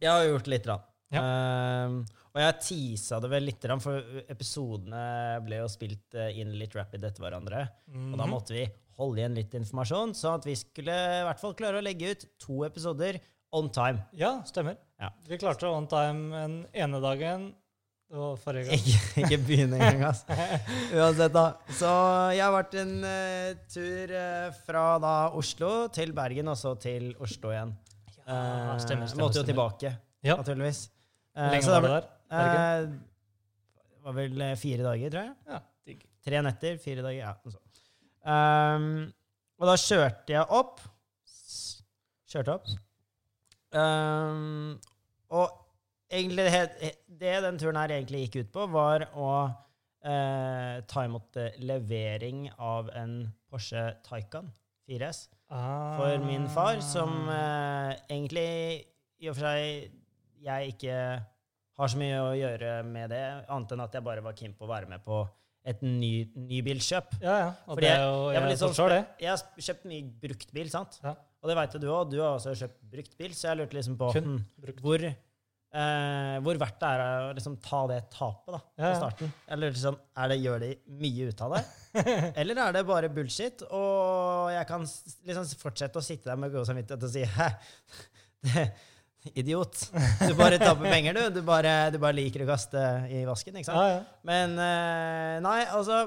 Jeg 0.00 0.10
har 0.10 0.24
gjort 0.26 0.48
litt. 0.50 0.66
Rann. 0.66 0.82
Ja. 1.14 1.20
Ehm, 1.22 2.00
og 2.34 2.40
jeg 2.42 2.56
teasa 2.64 3.20
det 3.22 3.30
vel 3.30 3.46
litt, 3.46 3.64
rann, 3.70 3.80
for 3.80 4.02
episodene 4.28 5.38
ble 5.46 5.60
jo 5.62 5.68
spilt 5.70 6.14
eh, 6.18 6.34
inn 6.40 6.52
litt 6.58 6.74
rapid 6.74 7.04
etter 7.06 7.22
hverandre. 7.22 7.62
Og 7.88 8.16
da 8.18 8.24
Mhm. 8.26 8.30
måtte 8.34 8.52
vi 8.56 8.66
holde 8.98 9.18
igjen 9.22 9.34
litt 9.36 9.54
informasjon, 9.54 10.10
sånn 10.14 10.34
at 10.40 10.44
vi 10.44 10.54
skulle 10.54 10.90
i 10.90 11.22
hvert 11.24 11.38
fall 11.40 11.54
klare 11.54 11.78
å 11.78 11.82
legge 11.84 12.10
ut 12.10 12.24
to 12.38 12.64
episoder 12.64 13.20
on 13.52 13.70
time. 13.70 14.02
Ja, 14.12 14.42
stemmer. 14.42 14.76
Ja. 15.00 15.10
Vi 15.26 15.38
klarte 15.38 15.64
on 15.72 15.86
time 15.86 16.34
en 16.34 16.66
ene 16.74 17.00
dagen. 17.00 17.54
Det 18.08 18.16
var 18.16 18.36
forrige 18.40 18.64
gang. 18.70 18.78
Ikke, 18.78 19.22
ikke 19.24 19.38
begynn 19.44 19.74
engang, 19.76 20.02
altså. 20.08 20.36
Uansett, 20.96 21.32
da. 21.34 21.42
Så 21.76 21.90
jeg 22.32 22.40
har 22.40 22.54
vært 22.54 22.76
en 22.80 22.94
uh, 23.04 23.50
tur 23.68 24.14
uh, 24.16 24.46
fra 24.64 24.84
da 25.02 25.10
Oslo 25.36 25.72
til 25.92 26.14
Bergen, 26.16 26.48
og 26.48 26.56
så 26.56 26.72
til 26.80 27.10
Oslo 27.24 27.52
igjen. 27.54 27.74
Ja, 27.74 27.84
Eh, 28.28 28.74
stemmer, 28.84 29.06
stemmer, 29.08 29.22
Måtte 29.24 29.40
jo 29.40 29.44
tilbake, 29.48 29.90
Ja. 30.24 30.34
naturligvis. 30.36 30.82
Hvor 31.32 31.46
Eh, 31.46 31.52
lenge 31.54 31.64
så 31.64 31.70
var 31.72 31.80
du 31.80 31.86
der? 31.88 32.08
Bergen? 32.28 32.58
Eh, 32.60 33.86
det 33.94 34.02
var 34.04 34.16
vel 34.18 34.42
eh, 34.44 34.50
fire 34.60 34.84
dager, 34.84 35.10
tror 35.14 35.22
jeg. 35.22 35.34
Ja, 35.48 35.60
digg. 35.88 36.02
Tre 36.26 36.42
netter, 36.44 36.74
fire 36.82 37.04
dager, 37.06 37.20
ja. 37.22 37.30
Og, 37.44 37.54
sånt. 37.54 37.80
Ehm, 38.28 38.90
og 39.60 39.70
da 39.70 39.76
kjørte 39.80 40.34
jeg 40.36 40.44
opp. 40.58 40.82
Kjørte 42.28 42.52
opp. 42.58 42.68
Um, 43.72 44.78
og 45.32 45.56
egentlig 46.10 46.44
det, 46.48 46.92
det 47.20 47.34
den 47.44 47.58
turen 47.60 47.80
her 47.80 47.94
egentlig 47.96 48.26
gikk 48.26 48.42
ut 48.42 48.52
på, 48.54 48.66
var 48.72 49.08
å 49.14 49.30
eh, 50.04 50.78
ta 50.88 51.04
imot 51.06 51.36
eh, 51.40 51.58
levering 51.64 52.46
av 52.58 52.90
en 52.96 53.20
Porsche 53.48 53.90
Taycan 54.06 54.50
4S 54.88 55.26
for 55.48 56.18
min 56.24 56.46
far, 56.52 56.80
som 56.84 57.28
Ah. 57.28 57.90
eh, 57.90 57.96
egentlig 58.10 58.48
i 59.18 59.28
og 59.28 59.34
for 59.36 59.48
seg 59.48 59.90
jeg 60.44 60.74
ikke 60.74 60.96
har 61.78 61.90
så 61.90 61.98
mye 61.98 62.18
å 62.22 62.34
gjøre 62.36 62.72
med 62.86 63.10
det, 63.10 63.22
annet 63.48 63.74
enn 63.74 63.82
at 63.84 63.94
jeg 63.94 64.06
bare 64.06 64.22
var 64.24 64.36
keen 64.38 64.54
på 64.54 64.66
å 64.66 64.70
være 64.70 64.88
med 64.90 65.02
på 65.04 65.22
et 65.68 65.80
ny, 65.82 66.28
nybilkjøp. 66.34 67.18
Ja, 67.22 67.34
ja. 67.38 67.48
Og 67.66 67.76
Fordi 67.76 67.86
det 67.86 67.94
er 67.94 68.04
jo 68.04 68.20
jeg 68.32 68.42
Jeg, 68.48 68.58
sånn 68.60 68.92
det. 68.92 69.00
Jeg 69.20 69.30
har 69.30 69.64
kjøpt 69.68 69.88
mye 69.90 70.04
brukt 70.22 70.52
bil, 70.54 70.70
sant? 70.72 71.00
Ja. 71.04 71.14
Og 71.42 71.50
det 71.50 71.56
veit 71.58 71.74
jo 71.74 71.80
du 71.82 71.88
òg. 71.92 72.10
Du 72.10 72.16
har 72.22 72.38
også 72.38 72.54
kjøpt 72.58 72.78
brukt 72.94 73.18
bil, 73.18 73.34
så 73.36 73.50
jeg 73.50 73.60
lurte 73.60 73.78
liksom 73.78 73.98
på 74.00 74.08
Kun 74.16 74.30
hm, 74.30 74.78
hvor, 74.80 75.04
eh, 75.74 76.36
hvor 76.44 76.58
verdt 76.60 76.78
det 76.80 76.90
er 76.90 77.02
å 77.04 77.32
liksom 77.36 77.56
ta 77.64 77.80
det 77.90 77.98
tapet 78.14 78.54
da, 78.54 78.60
Ja, 78.78 78.82
ja. 78.82 78.90
på 78.92 79.00
starten. 79.02 79.32
Eller 79.54 79.74
liksom, 79.74 79.98
er 80.22 80.30
det, 80.32 80.38
gjør 80.44 80.62
de 80.64 80.70
mye 81.02 81.30
ut 81.30 81.42
av 81.46 81.56
det? 81.56 81.64
Eller 82.42 82.62
er 82.64 82.76
det 82.78 82.84
bare 82.88 83.10
bullshit, 83.12 83.64
og 83.68 84.52
jeg 84.54 84.68
kan 84.70 84.86
liksom 84.86 85.50
fortsette 85.62 86.00
å 86.00 86.04
sitte 86.04 86.30
der 86.30 86.38
med 86.40 86.54
god 86.54 86.68
samvittighet 86.68 87.08
og 87.08 87.12
si 87.12 87.24
hæ, 87.36 87.50
det, 88.48 88.64
idiot. 89.42 89.82
Du 90.22 90.32
bare 90.38 90.60
taper 90.62 90.86
penger, 90.88 91.18
du. 91.18 91.40
Du 91.40 91.42
bare, 91.46 91.74
du 91.92 91.98
bare 92.00 92.16
liker 92.16 92.44
å 92.46 92.48
kaste 92.48 92.84
i 93.12 93.24
vasken, 93.28 93.58
ikke 93.60 93.68
sant? 93.68 93.82
Ja. 93.82 94.00
Men 94.28 94.54
eh, 94.62 95.36
nei, 95.44 95.58
altså 95.74 96.04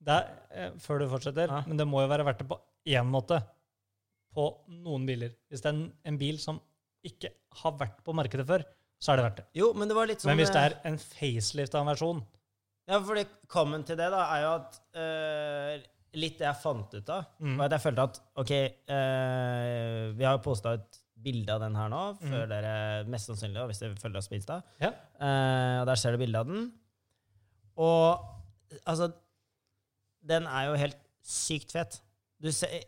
Det 0.00 0.14
er, 0.16 0.30
eh, 0.56 0.70
før 0.80 1.02
du 1.02 1.10
fortsetter, 1.12 1.52
men 1.68 1.78
det 1.78 1.86
må 1.86 2.00
jo 2.02 2.10
være 2.10 2.24
verdt 2.26 2.40
det 2.42 2.48
på 2.50 2.58
én 2.90 3.06
måte. 3.06 3.38
På 4.34 4.44
noen 4.70 5.04
biler. 5.08 5.32
Hvis 5.50 5.62
det 5.62 5.68
er 5.72 5.76
en, 5.76 5.86
en 6.06 6.18
bil 6.18 6.36
som 6.40 6.58
ikke 7.06 7.32
har 7.60 7.72
vært 7.80 7.98
på 8.06 8.14
markedet 8.16 8.44
før, 8.48 8.62
så 9.00 9.12
er 9.12 9.16
det 9.20 9.24
verdt 9.24 9.38
det. 9.40 9.46
Jo, 9.56 9.72
men 9.74 9.88
det 9.88 9.96
var 9.96 10.06
litt 10.10 10.20
sånn 10.20 10.28
Men 10.34 10.38
hvis 10.42 10.52
det 10.52 10.60
eh, 10.60 10.66
er 10.70 10.90
en 10.90 10.98
facelift 11.00 11.74
av 11.74 11.82
en 11.86 11.90
versjon 11.94 12.18
Ja, 12.90 12.98
fordi 13.00 13.22
Kommen 13.48 13.84
til 13.88 13.96
det 13.96 14.10
da, 14.12 14.20
er 14.36 14.42
jo 14.44 14.50
at 14.58 14.80
eh, 15.00 15.86
litt 16.20 16.36
det 16.40 16.46
jeg 16.48 16.58
fant 16.62 16.94
ut 16.94 17.08
av, 17.14 17.24
Mm. 17.40 17.56
var 17.58 17.68
at 17.70 17.76
jeg 17.78 17.84
følte 17.86 18.04
at 18.08 18.20
OK, 18.42 18.50
eh, 18.56 20.10
vi 20.18 20.24
har 20.26 20.36
jo 20.36 20.42
posta 20.44 20.72
et 20.78 20.98
bilde 21.20 21.52
av 21.52 21.60
den 21.60 21.76
her 21.76 21.88
nå, 21.92 22.02
før 22.20 22.44
Mm. 22.46 22.48
dere 22.50 22.74
mest 23.12 23.28
sannsynlig, 23.30 23.66
hvis 23.70 23.80
dere 23.82 23.96
følger 24.00 24.18
oss 24.18 24.28
på 24.28 24.36
Insta. 24.38 24.56
Ja. 24.80 24.90
Uh, 25.20 25.80
og 25.82 25.86
der 25.90 26.00
ser 26.00 26.12
du 26.16 26.18
bilde 26.22 26.38
av 26.40 26.46
den. 26.48 26.70
Og 27.76 28.24
altså 28.86 29.10
Den 30.26 30.46
er 30.46 30.66
jo 30.68 30.74
helt 30.80 30.98
sykt 31.24 31.72
fet. 31.72 32.00
Du 32.42 32.50
ser, 32.52 32.82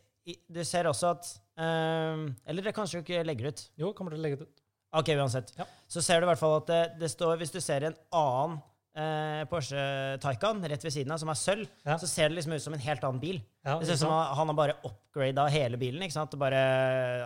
du 0.52 0.62
ser 0.64 0.85
også 0.90 1.11
at 1.14 1.28
uh, 1.59 2.26
Eller 2.47 2.62
det 2.66 2.75
kanskje 2.76 3.00
du 3.00 3.04
ikke 3.07 3.23
legger 3.25 3.49
ut. 3.52 3.62
Jo, 3.81 3.92
kommer 3.92 4.12
til 4.16 4.21
å 4.21 4.23
legge 4.26 4.40
det 4.42 4.49
ut. 4.49 4.62
Ok, 4.93 5.09
uansett. 5.17 5.53
Ja. 5.59 5.65
Så 5.89 6.03
ser 6.05 6.21
du 6.21 6.27
i 6.27 6.31
hvert 6.33 6.39
fall 6.43 6.59
at 6.61 6.67
det, 6.69 6.83
det 7.01 7.09
står 7.13 7.39
Hvis 7.41 7.53
du 7.55 7.61
ser 7.65 7.87
en 7.89 7.95
annen 8.13 8.59
eh, 8.95 9.45
Porsche 9.49 10.19
Taycan 10.21 10.61
rett 10.69 10.83
ved 10.85 10.93
siden 10.93 11.15
av, 11.15 11.21
som 11.23 11.31
er 11.33 11.39
sølv, 11.41 11.69
Ja. 11.89 11.97
så 11.97 12.09
ser 12.11 12.29
det 12.29 12.37
liksom 12.37 12.53
ut 12.53 12.61
som 12.67 12.75
en 12.77 12.83
helt 12.85 13.05
annen 13.09 13.21
bil. 13.23 13.39
Ja, 13.65 13.79
Det 13.81 13.87
ser 13.89 13.95
ut 13.97 14.03
som 14.05 14.13
han, 14.13 14.49
har 14.53 14.59
bare 14.59 14.75
upgrada 14.85 15.47
hele 15.49 15.79
bilen. 15.81 16.03
ikke 16.05 16.13
sant? 16.19 16.37
Bare, 16.39 16.61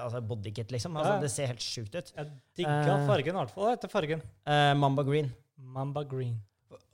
altså 0.05 0.21
Bodykit, 0.23 0.71
liksom. 0.71 0.95
Altså. 0.97 1.17
Det 1.25 1.31
ser 1.35 1.51
helt 1.51 1.65
sjukt 1.65 1.95
ut. 1.99 2.13
Jeg 2.17 2.31
digga 2.57 2.77
Eh. 3.01 3.07
fargen, 3.11 3.35
i 3.35 3.39
hvert 3.43 3.51
fall. 3.57 3.71
Heter 3.75 3.89
fargen? 3.91 4.23
Eh, 4.47 4.75
Mamba 4.75 5.03
Green. 5.03 5.33
Mamba 5.59 6.05
green. 6.05 6.39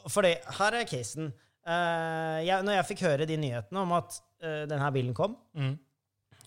Fordi 0.08 0.36
her 0.58 0.72
er 0.80 0.84
casen. 0.88 1.32
Eh, 1.66 2.38
jeg, 2.46 2.62
når 2.64 2.72
jeg 2.80 2.86
fikk 2.96 3.00
høre 3.06 3.26
de 3.28 3.36
nyhetene 3.36 3.78
om 3.84 3.92
at 3.92 4.16
uh, 4.42 4.64
denne 4.66 4.88
bilen 4.94 5.12
kom, 5.14 5.36
Mm. 5.54 5.76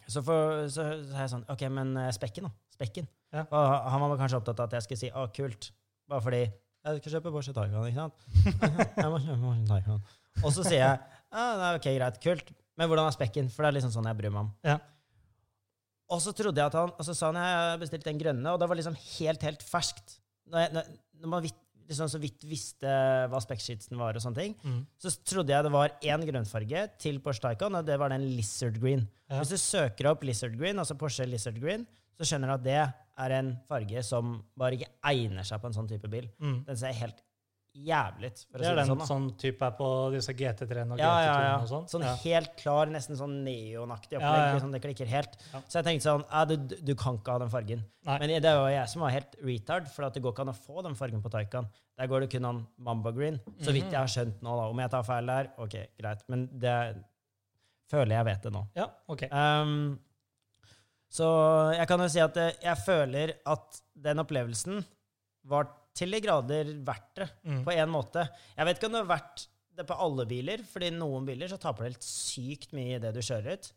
så, 0.07 0.21
for, 0.23 0.65
så, 0.67 0.83
så 1.05 1.13
er 1.15 1.21
jeg 1.21 1.29
sånn 1.31 1.45
OK, 1.49 1.61
men 1.71 1.95
eh, 1.97 2.09
spekken, 2.11 2.43
da? 2.49 2.51
Spekken. 2.75 3.07
Ja. 3.35 3.45
Og 3.47 3.89
han 3.91 4.05
var 4.05 4.19
kanskje 4.19 4.39
opptatt 4.39 4.61
av 4.61 4.69
at 4.69 4.77
jeg 4.77 4.85
skulle 4.85 5.01
si 5.01 5.11
'å, 5.11 5.25
kult', 5.35 5.71
bare 6.11 6.23
fordi 6.23 6.43
jeg 6.45 7.01
skal 7.01 7.15
kjøpe 7.15 7.31
Porsche 7.33 7.53
Taycan, 7.55 7.87
ikke 7.89 8.03
sant? 8.03 8.25
jeg 9.01 9.09
må 9.09 9.17
kjøpe 9.23 9.39
Porsche 9.41 9.67
Taycan. 9.71 10.03
Og 10.43 10.51
så 10.53 10.65
sier 10.67 10.81
jeg 10.83 10.99
ja, 10.99 11.45
det 11.57 11.65
er 11.65 11.79
ok, 11.79 11.87
greit, 11.97 12.19
kult, 12.23 12.51
men 12.77 12.91
hvordan 12.91 13.07
er 13.09 13.15
spekken? 13.15 13.49
For 13.51 13.65
det 13.65 13.71
er 13.71 13.77
liksom 13.79 13.93
sånn 13.95 14.07
jeg 14.11 14.19
bryr 14.19 14.33
meg 14.35 14.45
om. 14.45 14.51
Ja. 14.67 14.77
Og 16.13 16.21
så 16.21 16.35
trodde 16.37 16.61
jeg 16.61 16.69
at 16.69 16.77
han, 16.77 16.93
og 16.93 17.07
så 17.07 17.15
sa 17.17 17.31
han 17.31 17.39
jeg 17.41 17.55
har 17.57 17.81
bestilt 17.81 18.05
den 18.05 18.19
grønne, 18.21 18.53
og 18.53 18.61
det 18.61 18.69
var 18.69 18.77
liksom 18.77 18.97
helt, 18.99 19.45
helt 19.47 19.65
ferskt. 19.65 20.19
Når, 20.51 20.59
jeg, 20.61 20.73
når, 20.77 20.91
når 21.23 21.31
man 21.31 21.47
liksom 21.87 22.09
så 22.09 22.19
vidt 22.21 22.43
visste 22.49 22.87
hva 23.31 23.39
spekksheetsen 23.43 23.97
var 23.99 24.15
og 24.17 24.21
sånne 24.23 24.35
ting, 24.41 24.55
Mm. 24.63 24.85
så 24.97 25.11
trodde 25.23 25.53
jeg 25.53 25.63
det 25.63 25.71
var 25.71 25.89
én 26.01 26.25
grønnfarge 26.25 26.85
til 26.99 27.19
Porsche 27.19 27.41
Taycan, 27.41 27.75
og 27.75 27.85
det 27.85 27.97
var 27.99 28.09
den 28.09 28.25
Lizard 28.35 28.79
Green. 28.81 29.07
Ja. 29.29 29.39
Hvis 29.41 29.49
du 29.49 29.57
søker 29.57 30.09
opp 30.11 30.23
Lizard 30.23 30.57
Green, 30.57 30.77
altså 30.79 30.97
Porsche 30.97 31.25
Lizard 31.29 31.59
Green, 31.59 31.85
så 32.17 32.23
skjønner 32.25 32.47
du 32.47 32.53
at 32.53 32.63
det 32.63 32.93
er 33.17 33.31
en 33.39 33.57
farge 33.67 34.03
som 34.03 34.43
bare 34.57 34.77
ikke 34.77 34.89
egner 35.03 35.43
seg 35.43 35.61
på 35.61 35.67
en 35.67 35.73
sånn 35.73 35.87
type 35.89 36.07
bil. 36.09 36.27
Mm. 36.39 36.65
Den 36.65 36.77
ser 36.77 36.93
helt 36.93 37.21
jævlig 37.75 38.29
for 38.49 38.57
Det 38.61 38.67
er 38.69 38.75
den 38.79 38.87
sånn. 38.87 39.01
sånn 39.07 39.25
type 39.37 39.65
er 39.67 39.71
på 39.75 39.87
disse 40.13 40.33
GT3-ene 40.33 40.93
og 40.95 40.99
Ja, 40.99 41.09
ja, 41.21 41.33
GT2-ene 41.33 41.47
ja. 41.49 41.57
og 41.61 41.67
sånn? 41.71 41.87
Sånn 41.91 42.05
ja. 42.07 42.13
helt 42.23 42.53
klar, 42.61 42.87
nesten 42.87 43.17
sånn 43.19 43.33
neonaktig 43.43 44.15
opplegg. 44.17 44.39
ja. 44.45 44.53
Liksom, 44.55 44.71
det 44.71 44.81
klikker 44.85 45.05
helt. 45.11 45.35
Ja. 45.53 45.61
Så 45.67 45.79
jeg 45.81 45.85
tenkte 45.89 46.07
sånn 46.07 46.23
ja, 46.31 46.45
du, 46.45 46.55
du 46.57 46.93
kan 46.95 47.17
ikke 47.19 47.31
ha 47.35 47.39
den 47.43 47.49
fargen. 47.51 47.83
Nei. 48.05 48.19
Men 48.19 48.35
det 48.41 48.53
var 48.55 48.69
jeg 48.71 48.87
som 48.93 49.01
var 49.01 49.11
helt 49.11 49.35
retard, 49.43 49.87
for 49.91 50.09
det 50.09 50.21
går 50.23 50.31
ikke 50.33 50.45
an 50.47 50.53
å 50.53 50.57
få 50.57 50.83
den 50.87 50.95
fargen 50.95 51.21
på 51.21 51.29
Taycan. 51.33 51.67
Der 51.97 52.07
går 52.11 52.25
det 52.25 52.31
kun 52.31 52.45
an 52.45 52.63
Mamba 52.77 53.11
Green, 53.11 53.39
så 53.61 53.71
vidt 53.75 53.85
Mhm. 53.85 53.91
jeg 53.91 53.99
har 53.99 54.07
skjønt 54.07 54.41
nå. 54.41 54.55
da. 54.57 54.69
Om 54.69 54.79
jeg 54.79 54.91
tar 54.91 55.03
feil 55.03 55.25
der, 55.25 55.51
ok, 55.57 55.75
greit. 55.99 56.23
Men 56.29 56.47
det 56.59 56.77
føler 57.91 58.15
jeg 58.17 58.25
vet 58.25 58.41
det 58.43 58.51
nå. 58.53 58.67
ja, 58.75 58.87
ok. 59.07 59.23
Um, 59.31 59.99
så 61.15 61.27
jeg 61.77 61.87
kan 61.87 61.99
jo 61.99 62.07
si 62.11 62.19
at 62.19 62.35
eh, 62.37 62.51
jeg 62.63 62.77
føler 62.83 63.33
at 63.45 63.81
den 63.95 64.19
opplevelsen 64.19 64.83
var 65.47 65.69
til 65.95 66.11
de 66.11 66.19
grader 66.23 66.73
verdt 66.85 67.11
det, 67.21 67.29
Mm. 67.45 67.61
på 67.65 67.71
en 67.73 67.89
måte. 67.93 68.25
Jeg 68.57 68.65
vet 68.67 68.77
ikke 68.79 68.89
om 68.89 68.95
det 68.97 69.03
har 69.05 69.13
vært 69.17 69.45
det 69.75 69.85
på 69.87 69.97
alle 70.05 70.25
biler, 70.27 70.63
fordi 70.63 70.89
noen 70.95 71.25
biler 71.27 71.47
så 71.51 71.57
taper 71.59 71.83
det 71.85 71.93
helt 71.93 72.07
sykt 72.07 72.73
mye 72.75 72.95
i 72.95 72.99
det 73.03 73.13
du 73.15 73.21
kjører 73.23 73.53
ut. 73.57 73.71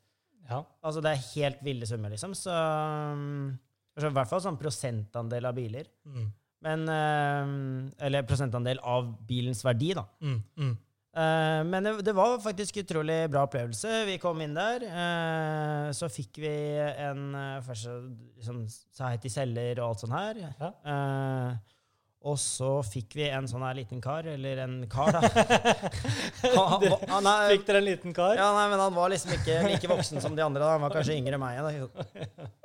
Ja. 0.48 0.62
Altså 0.82 1.02
det 1.04 1.10
er 1.12 1.25
helt 1.34 1.62
ville 1.66 1.87
summer, 1.87 2.10
liksom. 2.14 2.34
Så, 2.38 2.50
um, 2.54 3.58
så 3.98 4.06
i 4.10 4.14
hvert 4.14 4.30
fall 4.30 4.40
sånn 4.44 4.58
prosentandel 4.60 5.48
av 5.50 5.56
biler. 5.58 5.88
Mm. 6.06 6.28
Men 6.66 6.88
um, 6.90 7.92
Eller 8.02 8.22
prosentandel 8.26 8.78
av 8.82 9.10
bilens 9.26 9.62
verdi, 9.66 9.92
da. 9.94 10.04
Mm. 10.22 10.38
Mm. 10.58 10.76
Eh, 11.18 11.62
men 11.66 11.82
det, 11.87 11.92
det 12.06 12.12
var 12.14 12.37
faktisk 12.42 12.76
utrolig 12.82 13.30
bra 13.32 13.42
opplevelse. 13.48 14.04
Vi 14.06 14.18
kom 14.22 14.38
inn 14.44 14.54
der, 14.54 14.84
eh, 14.87 15.87
så 15.96 16.06
fikk 16.12 16.38
vi 16.44 16.52
en 16.78 17.32
uh, 17.34 17.60
Først 17.64 17.88
liksom, 18.37 18.60
sa 18.94 19.08
hei 19.10 19.18
til 19.22 19.32
selger 19.32 19.80
og 19.80 19.88
alt 19.88 20.04
sånt 20.04 20.14
her. 20.14 20.42
Ja. 20.44 20.70
Eh, 20.92 21.77
og 22.26 22.34
så 22.42 22.68
fikk 22.82 23.14
vi 23.14 23.28
en 23.30 23.46
sånn 23.46 23.62
her 23.62 23.76
liten 23.78 24.00
kar, 24.02 24.26
eller 24.26 24.58
en 24.64 24.72
kar, 24.90 25.12
da. 25.14 25.20
Han, 26.48 26.82
han, 26.82 26.84
han 27.10 27.26
er, 27.30 27.52
Fikk 27.52 27.64
dere 27.68 27.78
en 27.80 27.87
liten 27.87 28.14
kar? 28.16 28.34
ja, 28.38 28.46
nei, 28.54 28.64
men 28.72 28.80
han 28.82 28.94
var 28.94 29.10
liksom 29.12 29.32
ikke 29.37 29.58
like 29.68 29.88
voksen 29.90 30.20
som 30.22 30.34
de 30.37 30.42
andre. 30.44 30.62
Da. 30.62 30.72
Han 30.76 30.82
var 30.87 30.94
kanskje 30.96 31.14
yngre 31.18 31.38
enn 31.38 31.42
meg. 31.42 31.84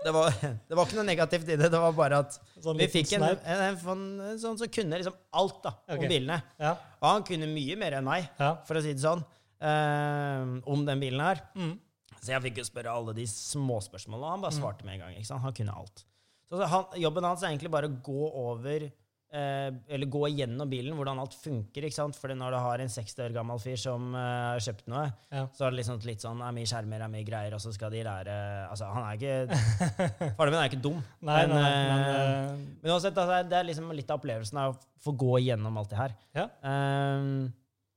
Det, 0.03 0.11
var, 0.13 0.33
det 0.41 0.77
var 0.77 0.87
ikke 0.87 0.97
noe 0.99 1.05
negativt 1.07 1.47
i 1.53 1.57
det. 1.59 1.69
Det 1.73 1.81
var 1.83 1.93
bare 1.97 2.19
at 2.25 2.37
Sånn 2.63 2.77
vi 2.81 2.87
fikk 2.91 3.13
en, 3.17 3.25
en, 3.29 3.61
en, 3.69 3.77
sånn- 3.81 4.21
en 4.31 4.39
sånn 4.41 4.59
som 4.61 4.71
kunne 4.73 4.99
liksom 5.01 5.15
alt 5.41 5.59
da, 5.65 5.73
om 5.95 6.03
bilene. 6.09 6.39
Ja. 6.61 6.73
Og 7.01 7.07
han 7.11 7.25
kunne 7.29 7.49
mye 7.53 7.77
mer 7.81 7.97
enn 7.99 8.07
meg 8.09 8.25
ja. 8.41 8.51
for 8.67 8.79
å 8.79 8.83
si 8.85 8.93
det 8.95 9.03
sånn, 9.05 9.21
eh, 9.63 10.55
om 10.73 10.85
den 10.87 11.01
bilen 11.03 11.21
her. 11.23 11.43
Mm. 11.57 11.75
Så 12.23 12.31
jeg 12.33 12.45
fikk 12.47 12.61
jo 12.61 12.67
spørre 12.67 12.93
alle 12.95 13.13
de 13.17 13.25
småspørsmålene, 13.29 14.25
og 14.25 14.35
han 14.37 14.43
bare 14.45 14.55
Mm. 14.55 14.61
svarte 14.61 14.85
med 14.87 14.95
en 14.97 15.05
gang. 15.05 15.15
ikke 15.17 15.29
sant? 15.33 15.43
Han 15.43 15.53
kunne 15.57 15.73
alt. 15.75 16.05
Så 16.49 16.65
han, 16.69 16.85
jobben 17.01 17.25
hans 17.27 17.43
er 17.43 17.49
egentlig 17.51 17.71
bare 17.73 17.89
å 17.89 17.95
gå 18.05 18.27
over 18.47 18.89
Eller 19.33 20.05
gå 20.13 20.19
igjennom 20.29 20.69
bilen, 20.69 20.93
hvordan 20.93 21.17
alt 21.23 21.33
funker. 21.33 21.87
ikke 21.87 21.95
sant? 21.95 22.15
Fordi 22.21 22.35
når 22.37 22.51
du 22.53 22.57
har 22.61 22.83
en 22.83 22.91
60 22.93 23.23
år 23.25 23.33
gammel 23.33 23.57
fyr 23.63 23.79
som 23.81 24.11
eh, 24.13 24.19
har 24.53 24.59
kjøpt 24.61 24.87
noe, 24.93 25.07
Ja. 25.33 25.47
så 25.57 25.65
er 25.65 25.71
det 25.73 25.79
liksom 25.79 26.03
litt 26.05 26.21
sånn 26.21 26.41
er 26.45 26.51
mye 26.53 26.69
skjermer, 26.69 27.01
er 27.01 27.09
mye 27.09 27.25
greier, 27.25 27.53
og 27.57 27.63
så 27.63 27.73
skal 27.73 27.89
de 27.95 28.03
lære 28.05 28.35
Altså, 28.69 28.85
han 28.93 29.07
er 29.07 29.17
ikke 29.17 29.57
Faren 30.37 30.53
min 30.53 30.59
er 30.61 30.69
ikke 30.69 30.81
dum. 30.85 30.99
Nei, 31.25 31.39
Men, 31.47 31.55
nei, 31.55 31.71
men, 31.71 31.89
men 31.89 32.03
eh, 32.03 32.21
eh, 32.21 32.61
Men 32.83 32.91
uansett, 32.93 33.17
altså, 33.17 33.39
det 33.49 33.57
er 33.57 33.67
liksom 33.71 33.89
litt 33.97 34.11
av 34.13 34.19
opplevelsen 34.21 34.61
av 34.61 34.75
å 34.75 34.79
få 35.03 35.15
gå 35.17 35.31
igjennom 35.41 35.77
alt 35.81 35.89
det 35.91 35.97
her. 35.99 36.13
Ja. 36.37 36.45
Um, 36.61 37.51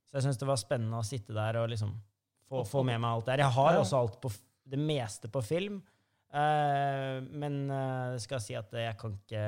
så 0.08 0.16
jeg 0.18 0.24
syns 0.28 0.38
det 0.40 0.48
var 0.48 0.56
spennende 0.62 0.98
å 1.02 1.04
sitte 1.06 1.34
der 1.36 1.58
og 1.60 1.68
liksom 1.70 1.92
få, 2.48 2.64
få 2.64 2.82
med 2.86 3.00
meg 3.02 3.10
alt 3.12 3.26
det 3.28 3.34
her. 3.36 3.44
Jeg 3.44 3.54
har 3.58 3.72
Ja. 3.76 3.82
også 3.84 4.00
alt 4.00 4.16
på, 4.22 4.32
det 4.66 4.78
meste 4.80 5.28
på 5.30 5.42
film, 5.46 5.76
uh, 6.34 7.20
men 7.30 7.60
eh, 7.70 8.16
jeg 8.16 8.24
skal 8.24 8.40
si 8.42 8.56
at 8.58 8.72
jeg 8.74 8.96
kan 8.98 9.14
ikke 9.20 9.44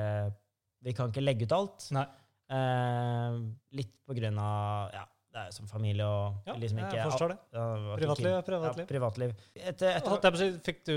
Vi 0.85 0.93
kan 0.95 1.11
ikke 1.11 1.23
legge 1.23 1.47
ut 1.47 1.55
alt. 1.55 1.87
Nei. 1.95 2.05
Eh, 2.49 3.39
litt 3.77 3.91
på 4.09 4.15
grunn 4.17 4.37
av 4.41 4.93
Ja, 4.95 5.03
det 5.35 5.41
er 5.43 5.51
som 5.53 5.67
familie 5.69 6.05
og 6.07 6.47
Ja, 6.47 6.55
liksom 6.57 6.79
ikke 6.81 6.97
jeg 6.97 7.11
forstår 7.11 7.33
det. 7.33 7.37
Ja, 7.53 7.65
Privatliv 7.99 8.31
er 8.31 8.47
privatliv. 8.47 8.81
Ja, 8.81 8.89
privatliv. 8.93 9.33
Etter, 9.55 9.99
etter, 9.99 10.39
jeg 10.41 10.55
fikk 10.65 10.79
du 10.89 10.95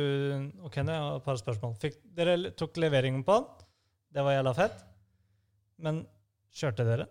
Ok, 0.65 0.79
det 0.81 0.95
er 0.95 1.09
et 1.19 1.27
par 1.27 1.41
spørsmål. 1.41 1.75
Fikk, 1.83 1.99
dere 2.17 2.39
tok 2.57 2.81
leveringen 2.81 3.27
på 3.27 3.37
den. 3.41 3.67
Det 4.13 4.25
var 4.25 4.39
jævla 4.39 4.55
fett. 4.57 4.81
Men 5.83 6.05
kjørte 6.53 6.87
dere? 6.89 7.09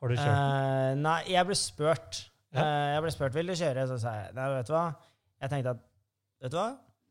Har 0.00 0.12
du 0.12 0.16
kjørt 0.16 0.36
den? 0.36 0.60
Eh, 0.60 1.00
nei, 1.00 1.18
jeg 1.32 1.48
ble 1.48 1.56
spurt. 1.56 2.20
Ja. 2.50 2.62
Eh, 2.64 2.86
jeg 2.96 3.02
ble 3.06 3.14
spurt 3.14 3.36
vil 3.36 3.52
du 3.52 3.56
kjøre, 3.56 3.88
så 3.88 3.98
sa 4.00 4.14
jeg 4.18 4.36
nei, 4.36 4.46
vet 4.58 4.68
du 4.68 4.74
hva. 4.74 4.84
Jeg 5.40 5.52
tenkte 5.52 5.74
at 5.76 5.82
vet 6.44 6.52
du 6.52 6.56
hva, 6.60 6.68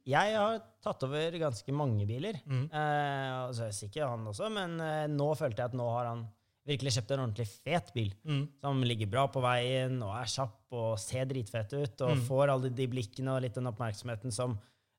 jeg 0.07 0.35
har 0.37 0.59
tatt 0.83 1.03
over 1.03 1.35
ganske 1.41 1.73
mange 1.75 2.05
biler. 2.07 2.39
Mm. 2.45 2.65
Eh, 2.71 3.29
altså, 3.45 3.59
så 3.59 3.63
er 3.65 3.71
jeg 3.71 3.79
sikker 3.83 4.07
han 4.07 4.27
også, 4.31 4.49
men 4.53 4.79
eh, 4.81 5.07
nå 5.11 5.27
følte 5.37 5.61
jeg 5.63 5.71
at 5.73 5.77
nå 5.77 5.87
har 5.91 6.07
han 6.13 6.23
virkelig 6.69 6.93
kjøpt 6.95 7.11
en 7.15 7.23
ordentlig 7.23 7.47
fet 7.49 7.91
bil. 7.95 8.11
Mm. 8.29 8.43
Som 8.61 8.81
ligger 8.85 9.09
bra 9.09 9.23
på 9.33 9.41
veien 9.41 9.95
og 10.05 10.11
er 10.19 10.29
kjapp 10.29 10.75
og 10.77 10.99
ser 11.01 11.25
dritfett 11.29 11.73
ut. 11.73 12.01
Og 12.05 12.15
Mm. 12.15 12.21
får 12.27 12.51
alle 12.53 12.69
de 12.69 12.87
blikkene 12.91 13.33
og 13.35 13.41
litt 13.41 13.55
den 13.57 13.67
oppmerksomheten 13.71 14.31
som 14.35 14.53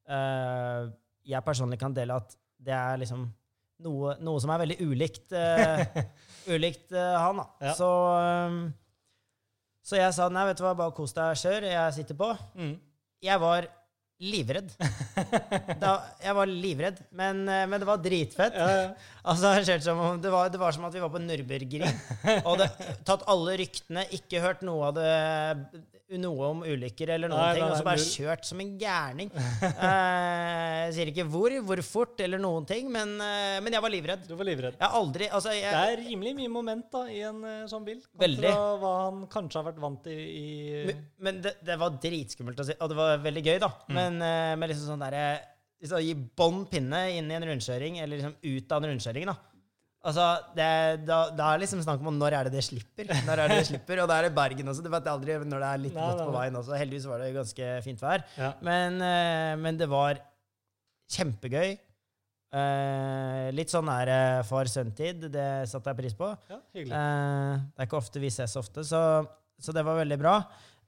eh, 0.08 0.88
jeg 1.30 1.44
personlig 1.46 1.78
kan 1.78 1.94
dele 1.94 2.16
at 2.18 2.34
det 2.60 2.74
er 2.74 2.98
liksom 3.00 3.28
noe, 3.84 4.16
noe 4.20 4.40
som 4.42 4.50
er 4.52 4.60
veldig 4.64 4.78
ulikt, 4.84 5.32
eh, 5.32 5.84
ulikt 6.54 6.92
eh, 6.92 7.14
han. 7.22 7.38
da. 7.40 7.46
Ja. 7.70 7.74
Så, 7.78 7.88
um, 8.50 8.58
så 9.86 9.96
jeg 9.96 10.12
sa 10.16 10.26
nei, 10.28 10.44
vet 10.50 10.58
du 10.60 10.64
hva, 10.66 10.74
bare 10.76 10.92
kos 10.96 11.14
deg, 11.16 11.38
kjør. 11.40 11.68
Jeg 11.70 11.94
sitter 11.96 12.18
på. 12.18 12.28
Mm. 12.58 12.74
Jeg 13.24 13.40
var 13.40 13.68
livredd. 14.20 14.72
Da, 15.80 15.94
jeg 16.20 16.36
var 16.36 16.50
livredd, 16.50 16.98
men, 17.16 17.42
eh, 17.48 17.66
men 17.70 17.80
det 17.80 17.88
var 17.88 18.02
dritfett. 18.04 18.56
Ja, 18.56 18.68
ja. 18.76 18.90
Altså, 19.30 19.52
det, 19.60 20.30
var, 20.32 20.48
det 20.48 20.60
var 20.60 20.72
som 20.72 20.86
at 20.88 20.94
vi 20.96 21.02
var 21.02 21.10
på 21.12 21.20
Nürburgring. 21.20 21.84
Og 22.40 22.54
hadde 22.54 22.68
tatt 23.04 23.26
alle 23.28 23.58
ryktene, 23.60 24.06
ikke 24.16 24.40
hørt 24.40 24.64
noe 24.64 24.88
av 24.88 24.96
det 24.96 25.10
noe 26.18 26.48
om 26.48 26.62
ulykker 26.66 27.12
eller 27.14 27.30
noen 27.30 27.42
Nei, 27.44 27.52
ting, 27.54 27.62
nei, 27.62 27.70
og 27.70 27.78
så 27.78 27.86
bare 27.86 28.02
kjørt 28.02 28.48
som 28.48 28.62
en 28.64 28.72
gærning. 28.80 29.30
Eh, 29.70 30.90
jeg 30.90 30.94
sier 30.96 31.10
ikke 31.12 31.24
hvor, 31.30 31.52
hvor 31.64 31.80
fort 31.84 32.20
eller 32.24 32.40
noen 32.40 32.64
ting, 32.68 32.88
men, 32.92 33.12
eh, 33.22 33.58
men 33.62 33.74
jeg 33.74 33.84
var 33.84 33.92
livredd. 33.92 34.24
Du 34.28 34.34
var 34.38 34.48
livredd. 34.48 34.76
Jeg 34.80 34.96
aldri 34.98 35.28
Altså, 35.30 35.52
Det 35.54 35.70
er 35.70 36.00
rimelig 36.00 36.34
mye 36.36 36.52
moment 36.52 36.88
da, 36.92 37.04
i 37.12 37.20
en 37.28 37.38
eh, 37.46 37.62
sånn 37.70 37.86
bil. 37.86 38.00
Veldig. 38.20 38.48
Kontra 38.48 38.80
hva 38.82 38.92
han 39.04 39.22
kanskje 39.30 39.60
har 39.60 39.68
vært 39.70 39.80
vant 39.84 40.02
til 40.04 40.18
i 40.18 40.84
men, 40.88 41.04
men 41.20 41.40
det, 41.44 41.54
det 41.66 41.76
var 41.80 41.96
dritskummelt 42.02 42.60
å 42.60 42.66
si, 42.66 42.76
og 42.80 42.92
det 42.92 42.98
var 42.98 43.24
veldig 43.24 43.44
gøy, 43.46 43.56
da. 43.62 43.70
Mm. 43.86 43.96
Men 44.00 44.20
eh, 44.26 44.52
med 44.60 44.72
liksom 44.72 44.92
sånn 44.92 45.04
derre 45.04 45.24
liksom, 45.80 46.02
Gi 46.04 46.16
bånn 46.40 46.64
pinne 46.70 47.04
inn 47.16 47.30
i 47.30 47.38
en 47.38 47.48
rundkjøring, 47.50 48.00
eller 48.02 48.20
liksom 48.20 48.36
ut 48.40 48.74
av 48.76 48.84
en 48.84 48.92
rundkjøring, 48.94 49.30
da. 49.30 49.36
Altså, 50.00 50.26
det, 50.56 50.66
da, 51.04 51.18
da 51.36 51.50
er 51.50 51.58
det 51.58 51.66
liksom 51.66 51.82
snakk 51.84 52.00
om 52.00 52.16
når 52.16 52.38
er 52.38 52.48
det 52.48 52.54
det 52.56 52.64
slipper. 52.64 53.10
Når 53.26 53.42
er 53.42 53.52
det 53.52 53.58
det 53.60 53.66
slipper, 53.68 54.00
Og 54.00 54.08
da 54.08 54.16
er 54.16 54.28
det 54.28 54.32
Bergen 54.38 54.72
også. 54.72 54.84
Du 54.84 54.88
vet 54.92 55.10
aldri 55.12 55.36
når 55.44 55.60
det 55.60 55.68
er 55.68 55.82
litt 55.82 55.98
godt 55.98 56.22
på 56.24 56.32
veien 56.38 56.56
også. 56.56 56.72
Heldigvis 56.80 57.08
var 57.10 57.20
det 57.20 57.34
ganske 57.36 57.68
fint 57.84 58.00
vær. 58.00 58.24
Ja. 58.40 58.54
Men, 58.64 58.96
eh, 59.04 59.52
men 59.60 59.80
det 59.80 59.90
var 59.92 60.22
kjempegøy. 61.12 61.76
Eh, 62.50 63.50
litt 63.54 63.70
sånn 63.70 63.90
er 63.92 64.10
uh, 64.10 64.40
far-sønn-tid. 64.48 65.28
Det 65.30 65.46
satte 65.70 65.92
jeg 65.92 66.00
pris 66.00 66.16
på. 66.18 66.32
ja. 66.50 66.58
Eh, 66.74 66.82
det 66.88 67.84
er 67.84 67.86
ikke 67.86 68.00
ofte 68.00 68.22
vi 68.22 68.32
ses 68.32 68.56
ofte, 68.58 68.82
så, 68.86 69.02
så 69.60 69.76
det 69.76 69.84
var 69.86 70.00
veldig 70.00 70.18
bra. 70.18 70.34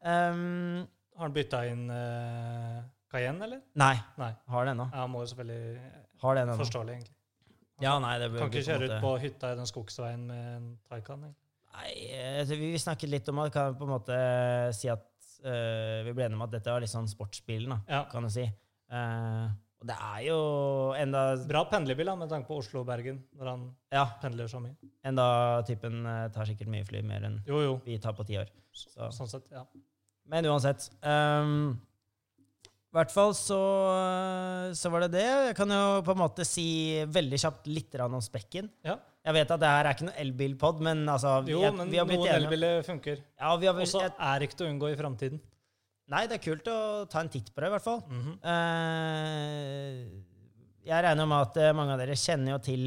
Um, 0.02 0.82
Har 1.14 1.28
han 1.28 1.34
bytta 1.36 1.60
inn 1.70 1.84
uh, 1.92 2.80
Cayenne, 3.12 3.44
eller? 3.46 3.60
Nei, 3.78 3.94
Nei. 4.18 4.32
har 4.50 4.66
det 4.66 4.72
ennå. 4.74 4.88
Ja, 4.90 5.04
må 5.06 5.22
jo 5.22 5.30
selvfølgelig 5.30 5.90
Har 6.24 6.38
det 6.38 6.46
ennå. 6.46 6.56
Forståelig, 6.64 6.96
egentlig. 6.96 7.18
Ja, 7.82 7.96
nei, 8.02 8.14
det 8.22 8.30
Kan 8.38 8.50
ikke 8.52 8.62
kjøre 8.66 8.88
ut 8.88 8.98
på 9.02 9.12
hytta 9.24 9.52
i 9.52 9.58
den 9.58 9.66
skogsveien 9.68 10.26
med 10.28 10.44
en 10.56 10.68
Taycan. 10.88 11.24
Nei, 11.72 11.90
eh, 12.14 12.44
vi 12.46 12.74
snakket 12.78 13.10
litt 13.10 13.28
om 13.32 13.40
at 13.42 13.52
kan 13.54 13.74
på 13.78 13.86
en 13.88 13.94
måte 13.96 14.16
si 14.76 14.90
at 14.92 15.02
uh, 15.42 16.02
vi 16.06 16.12
ble 16.14 16.26
enige 16.28 16.38
om 16.38 16.44
at 16.46 16.52
dette 16.54 16.70
var 16.70 16.84
litt 16.84 16.92
sånn 16.92 17.08
sportsbilen, 17.10 17.72
da, 17.74 17.80
Ja. 17.88 18.04
kan 18.12 18.22
du 18.22 18.30
si. 18.30 18.44
Uh, 18.92 19.48
og 19.82 19.88
det 19.88 19.96
er 19.98 20.18
jo 20.28 20.36
enda, 20.94 21.22
Bra 21.48 21.64
pendlerbil 21.66 22.06
da, 22.06 22.14
med 22.20 22.28
tanke 22.30 22.46
på 22.46 22.60
Oslo-Bergen, 22.60 23.16
når 23.34 23.48
han 23.50 23.64
ja, 23.90 24.04
pendler 24.22 24.46
så 24.46 24.60
mye. 24.62 24.76
enda 25.02 25.24
typen 25.66 26.04
eh, 26.06 26.28
tar 26.30 26.46
sikkert 26.46 26.68
mye 26.70 26.84
fly, 26.86 27.00
mer 27.02 27.24
enn 27.26 27.40
Jo, 27.48 27.58
jo. 27.64 27.72
vi 27.84 27.96
tar 27.98 28.14
på 28.14 28.22
ti 28.28 28.36
år. 28.38 28.46
Så. 28.70 29.08
Sånn 29.10 29.26
sett, 29.32 29.48
ja. 29.50 29.64
Men 30.30 30.46
uansett. 30.46 30.86
ehm, 31.02 31.72
I 32.92 32.98
hvert 32.98 33.12
fall 33.14 33.30
så, 33.32 33.58
så 34.76 34.90
var 34.92 35.06
det 35.06 35.14
det. 35.14 35.24
Jeg 35.24 35.54
kan 35.56 35.70
jo 35.72 36.02
på 36.04 36.12
en 36.12 36.20
måte 36.20 36.44
si 36.44 36.64
veldig 37.08 37.38
kjapt 37.40 37.70
litt 37.72 37.94
om 38.04 38.18
spekken. 38.20 38.68
Ja. 38.84 38.98
Jeg 39.24 39.36
vet 39.38 39.54
at 39.54 39.62
det 39.62 39.70
her 39.70 39.86
er 39.86 39.96
ikke 39.96 40.08
noe 40.10 40.18
elbilpod, 40.20 40.82
men 40.84 41.00
altså 41.08 41.38
Jo, 41.48 41.62
jeg, 41.62 41.72
men 41.78 41.88
vi 41.88 42.00
har 42.00 42.08
blitt 42.10 42.20
noen 42.20 42.34
elbiler 42.36 42.82
funker. 42.84 43.22
Ja, 43.40 43.54
Og 43.54 43.64
så 43.88 44.02
er 44.04 44.12
er 44.18 44.44
ikke 44.44 44.58
til 44.58 44.66
å 44.68 44.74
unngå 44.74 44.90
i 44.92 44.98
framtiden. 44.98 45.40
Nei, 46.12 46.26
det 46.28 46.36
er 46.36 46.44
kult 46.44 46.68
å 46.68 46.78
ta 47.08 47.22
en 47.24 47.32
titt 47.32 47.48
på 47.54 47.62
det, 47.62 47.70
i 47.70 47.74
hvert 47.78 47.86
fall. 47.86 48.02
Mhm. 48.12 48.36
Eh, 48.52 49.96
jeg 50.92 51.04
regner 51.06 51.28
med 51.30 51.46
at 51.46 51.56
eh, 51.62 51.72
mange 51.78 51.94
av 51.94 52.02
dere 52.02 52.18
kjenner 52.18 52.56
jo 52.56 52.60
til 52.66 52.86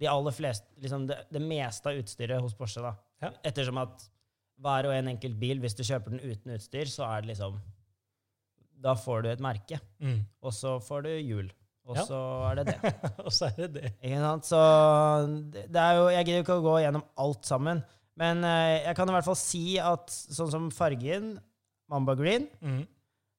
de 0.00 0.08
aller 0.10 0.34
fleste, 0.36 0.66
liksom 0.82 1.06
det, 1.08 1.16
det 1.32 1.40
meste 1.44 1.88
av 1.88 2.00
utstyret 2.02 2.42
hos 2.44 2.56
Porsche. 2.58 2.82
da. 2.84 2.92
Ja. 3.22 3.30
Ettersom 3.46 3.78
at 3.80 4.04
hver 4.60 4.88
og 4.90 4.96
en 4.98 5.14
enkelt 5.14 5.38
bil, 5.40 5.60
hvis 5.62 5.76
du 5.78 5.84
kjøper 5.86 6.12
den 6.16 6.24
uten 6.24 6.56
utstyr, 6.58 6.90
så 6.92 7.06
er 7.08 7.22
det 7.24 7.32
liksom 7.34 7.56
Da 8.80 8.94
får 8.96 9.22
du 9.24 9.28
et 9.30 9.42
merke, 9.44 9.78
Mm. 10.00 10.22
og 10.42 10.52
så 10.56 10.78
får 10.80 11.02
du 11.04 11.10
hjul. 11.20 11.50
Og 11.90 11.96
Ja. 11.96 12.04
så 12.06 12.18
er 12.50 12.54
det 12.60 12.64
det. 12.70 12.92
og 13.26 13.32
så 13.34 13.48
er 13.50 13.56
det 13.66 13.72
det. 13.74 13.90
Ikke 14.04 14.20
sant? 14.22 14.44
Så 14.48 14.60
det 15.50 15.80
er 15.80 15.96
jo 15.98 16.04
Jeg 16.14 16.26
gidder 16.28 16.44
ikke 16.44 16.58
å 16.60 16.64
gå 16.64 16.74
gjennom 16.84 17.04
alt 17.18 17.44
sammen, 17.48 17.82
men 18.20 18.44
eh, 18.44 18.84
jeg 18.86 18.96
kan 18.96 19.08
i 19.10 19.12
hvert 19.16 19.26
fall 19.26 19.38
si 19.40 19.64
at 19.82 20.06
sånn 20.12 20.50
som 20.52 20.70
fargen, 20.70 21.34
Mamba 21.90 22.14
Green, 22.14 22.46
mm. 22.62 22.82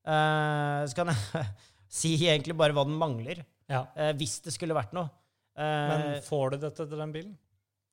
eh, 0.06 0.82
så 0.92 0.96
kan 0.98 1.12
jeg 1.14 1.46
si 2.02 2.14
egentlig 2.28 2.58
bare 2.60 2.76
hva 2.76 2.84
den 2.88 2.98
mangler. 3.00 3.44
Ja. 3.72 3.86
Eh, 3.96 4.12
hvis 4.20 4.40
det 4.44 4.52
skulle 4.54 4.76
vært 4.76 4.92
noe. 4.98 5.08
Eh, 5.56 5.88
Men 5.92 6.22
får 6.26 6.52
du 6.52 6.58
dette 6.66 6.86
til 6.90 6.98
den 7.00 7.14
bilen? 7.16 7.34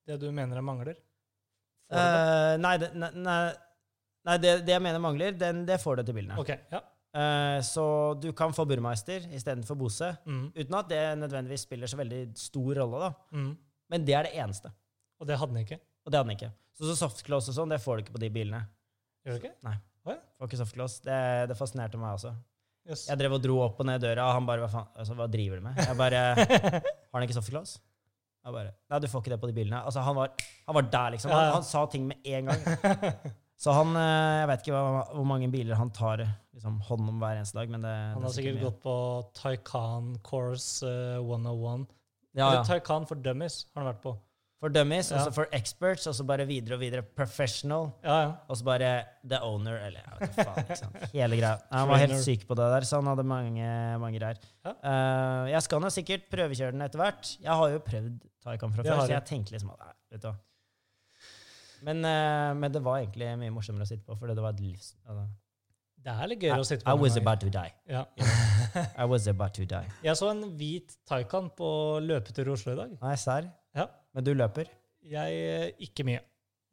Det 0.09 0.19
du 0.21 0.29
mener 0.33 0.59
det 0.59 0.65
mangler? 0.67 0.97
Eh, 1.93 2.55
nei, 2.61 2.75
det, 2.83 2.91
nei, 2.99 3.11
nei, 3.15 3.41
nei 4.29 4.37
det, 4.43 4.53
det 4.67 4.75
jeg 4.75 4.83
mener 4.85 5.01
mangler, 5.03 5.37
den, 5.39 5.63
det 5.69 5.79
får 5.81 6.01
du 6.01 6.09
til 6.09 6.17
bilene. 6.19 6.39
Ok, 6.41 6.51
ja. 6.73 6.81
Eh, 7.17 7.59
så 7.65 7.85
du 8.21 8.31
kan 8.37 8.53
få 8.53 8.67
Burmeister 8.69 9.25
istedenfor 9.33 9.79
Bose, 9.81 10.11
mm. 10.29 10.45
uten 10.59 10.77
at 10.77 10.91
det 10.91 11.03
nødvendigvis 11.23 11.65
spiller 11.65 11.91
så 11.91 11.99
veldig 12.01 12.23
stor 12.39 12.83
rolle. 12.83 13.09
da. 13.09 13.39
Mm. 13.39 13.53
Men 13.89 14.05
det 14.05 14.15
er 14.15 14.29
det 14.29 14.35
eneste, 14.37 14.73
Og 15.19 15.27
det 15.27 15.39
hadde 15.39 15.55
den 15.55 15.65
ikke? 15.65 15.81
og 16.05 16.13
det 16.13 16.19
hadde 16.19 16.29
den 16.29 16.37
ikke. 16.37 16.53
Så, 16.77 16.87
så 16.89 16.95
softclose 16.97 17.51
og 17.51 17.57
sånn, 17.57 17.73
det 17.73 17.81
får 17.83 17.97
du 17.97 18.05
ikke 18.05 18.15
på 18.15 18.21
de 18.23 18.31
bilene. 18.33 18.63
Gjør 19.27 19.37
du 19.37 19.43
ikke? 19.43 19.57
Får 20.39 20.49
ikke 20.49 20.61
softclose. 20.61 21.03
Det, 21.05 21.19
det 21.51 21.57
fascinerte 21.59 22.01
meg 22.01 22.15
også. 22.17 22.31
Yes. 22.89 23.03
Jeg 23.11 23.21
drev 23.21 23.35
og 23.37 23.43
dro 23.45 23.59
opp 23.61 23.83
og 23.83 23.89
ned 23.89 24.01
døra, 24.01 24.31
og 24.31 24.39
han 24.39 24.47
bare 24.49 24.63
hva, 24.63 24.71
faen, 24.73 24.87
altså, 24.97 25.17
hva 25.19 25.27
driver 25.29 25.61
du 25.61 25.67
med? 25.67 25.81
Jeg 25.83 25.99
bare 25.99 26.23
Har 27.11 27.19
han 27.19 27.27
ikke 27.27 27.37
softclose? 27.37 27.83
Jeg 28.47 28.55
bare 28.55 28.71
Nei, 28.89 29.01
du 29.03 29.09
får 29.13 29.25
ikke 29.25 29.35
det 29.35 29.41
på 29.43 29.51
de 29.51 29.57
bilene. 29.59 29.83
Altså, 29.85 30.05
han 30.07 30.17
var, 30.17 30.33
han 30.65 30.79
var 30.79 30.89
der, 30.95 31.17
liksom. 31.17 31.35
Han, 31.35 31.51
han 31.59 31.67
sa 31.67 31.85
ting 31.93 32.07
med 32.09 32.25
en 32.25 32.49
gang. 32.49 32.65
Så 33.59 33.75
han 33.75 33.97
eh, 33.99 34.39
Jeg 34.39 34.49
vet 34.53 34.61
ikke 34.63 34.77
hva, 34.77 35.03
hvor 35.17 35.27
mange 35.27 35.49
biler 35.51 35.79
han 35.81 35.91
tar 35.95 36.23
liksom, 36.23 36.79
hånd 36.89 37.11
om 37.11 37.19
hver 37.23 37.41
eneste 37.41 37.59
dag, 37.59 37.73
men 37.75 37.83
det, 37.83 37.95
Han 38.15 38.23
har 38.23 38.31
er 38.31 38.37
sikkert 38.37 38.61
mye. 38.61 38.69
gått 38.69 38.81
på 38.85 38.95
Taycan 39.41 40.13
Course 40.27 40.87
eh, 40.87 41.19
101. 41.19 41.89
ja, 42.39 42.47
Eller 42.47 42.61
ja. 42.61 42.65
Taycan 42.69 43.09
for 43.11 43.19
Dummies 43.19 43.65
har 43.75 43.83
han 43.83 43.91
vært 43.93 44.03
på. 44.07 44.15
For 44.59 44.75
dummies, 44.75 45.13
og 45.15 45.21
så 45.23 45.31
for 45.31 45.53
experts, 45.55 46.09
og 46.11 46.17
så 46.19 46.25
bare 46.27 46.43
videre 46.43 46.75
og 46.75 46.81
videre 46.83 47.05
professional. 47.15 47.93
Ja, 48.03 48.17
ja. 48.25 48.31
Og 48.51 48.59
så 48.59 48.67
bare 48.67 48.89
the 49.23 49.39
owner, 49.47 49.77
eller 49.87 50.03
jeg 50.03 50.17
vet 50.17 50.33
ikke 50.33 50.47
faen. 50.49 50.65
ikke 50.65 50.79
sant? 50.81 50.97
Hele 51.13 51.39
greia. 51.39 51.53
Han 51.71 51.87
var 51.93 52.03
helt 52.03 52.19
syk 52.25 52.43
på 52.49 52.57
det 52.59 52.67
der, 52.73 52.87
så 52.89 52.99
han 52.99 53.07
hadde 53.13 53.23
mange, 53.31 53.69
mange 54.03 54.19
greier. 54.19 54.41
Ja. 54.67 54.73
Uh, 54.83 55.45
jeg 55.53 55.63
skal 55.63 55.85
nå 55.85 55.93
sikkert 55.95 56.27
prøvekjøre 56.35 56.75
den 56.75 56.83
etter 56.89 57.05
hvert. 57.05 57.31
Jeg 57.39 57.55
har 57.61 57.71
jo 57.77 57.79
prøvd 57.87 58.19
Taycan 58.49 58.75
fra 58.75 58.89
før, 58.89 59.05
så 59.05 59.15
jeg 59.15 59.27
tenkte 59.31 59.55
liksom 59.55 59.71
at 59.77 59.95
vet 60.11 60.27
du 60.27 60.31
hva. 60.33 60.35
Men, 61.87 62.05
eh, 62.05 62.55
men 62.59 62.73
det 62.75 62.83
var 62.85 63.03
egentlig 63.03 63.29
mye 63.41 63.53
morsommere 63.55 63.87
å 63.87 63.91
sitte 63.91 64.05
på, 64.07 64.17
for 64.19 64.31
det 64.33 64.43
var 64.43 64.57
et 64.57 64.63
livs... 64.65 64.95
Altså, 65.07 65.27
Det 66.09 66.15
er 66.15 66.31
litt 66.31 66.43
gøyere 66.47 66.63
å 66.63 66.67
sitte 66.67 66.87
I, 66.87 66.95
I 66.95 67.01
was 67.03 67.17
about 67.21 67.41
to 67.43 67.51
die. 67.53 67.73
Ja. 67.91 68.05
I 69.03 69.07
was 69.11 69.29
about 69.31 69.55
to 69.59 69.67
die. 69.69 69.93
Jeg 70.05 70.17
så 70.19 70.31
en 70.31 70.45
hvit 70.59 70.95
Taycan 71.09 71.51
på 71.59 71.71
løpetur 72.05 72.49
i 72.49 72.55
Oslo 72.55 72.75
i 72.75 72.79
dag. 72.79 72.97
Nei, 73.03 73.15
serr? 73.21 73.51
Ja. 73.77 73.89
Men 74.15 74.27
du 74.27 74.33
løper? 74.35 74.71
Jeg 75.09 75.41
eh, 75.49 75.71
Ikke 75.89 76.07
mye. 76.07 76.23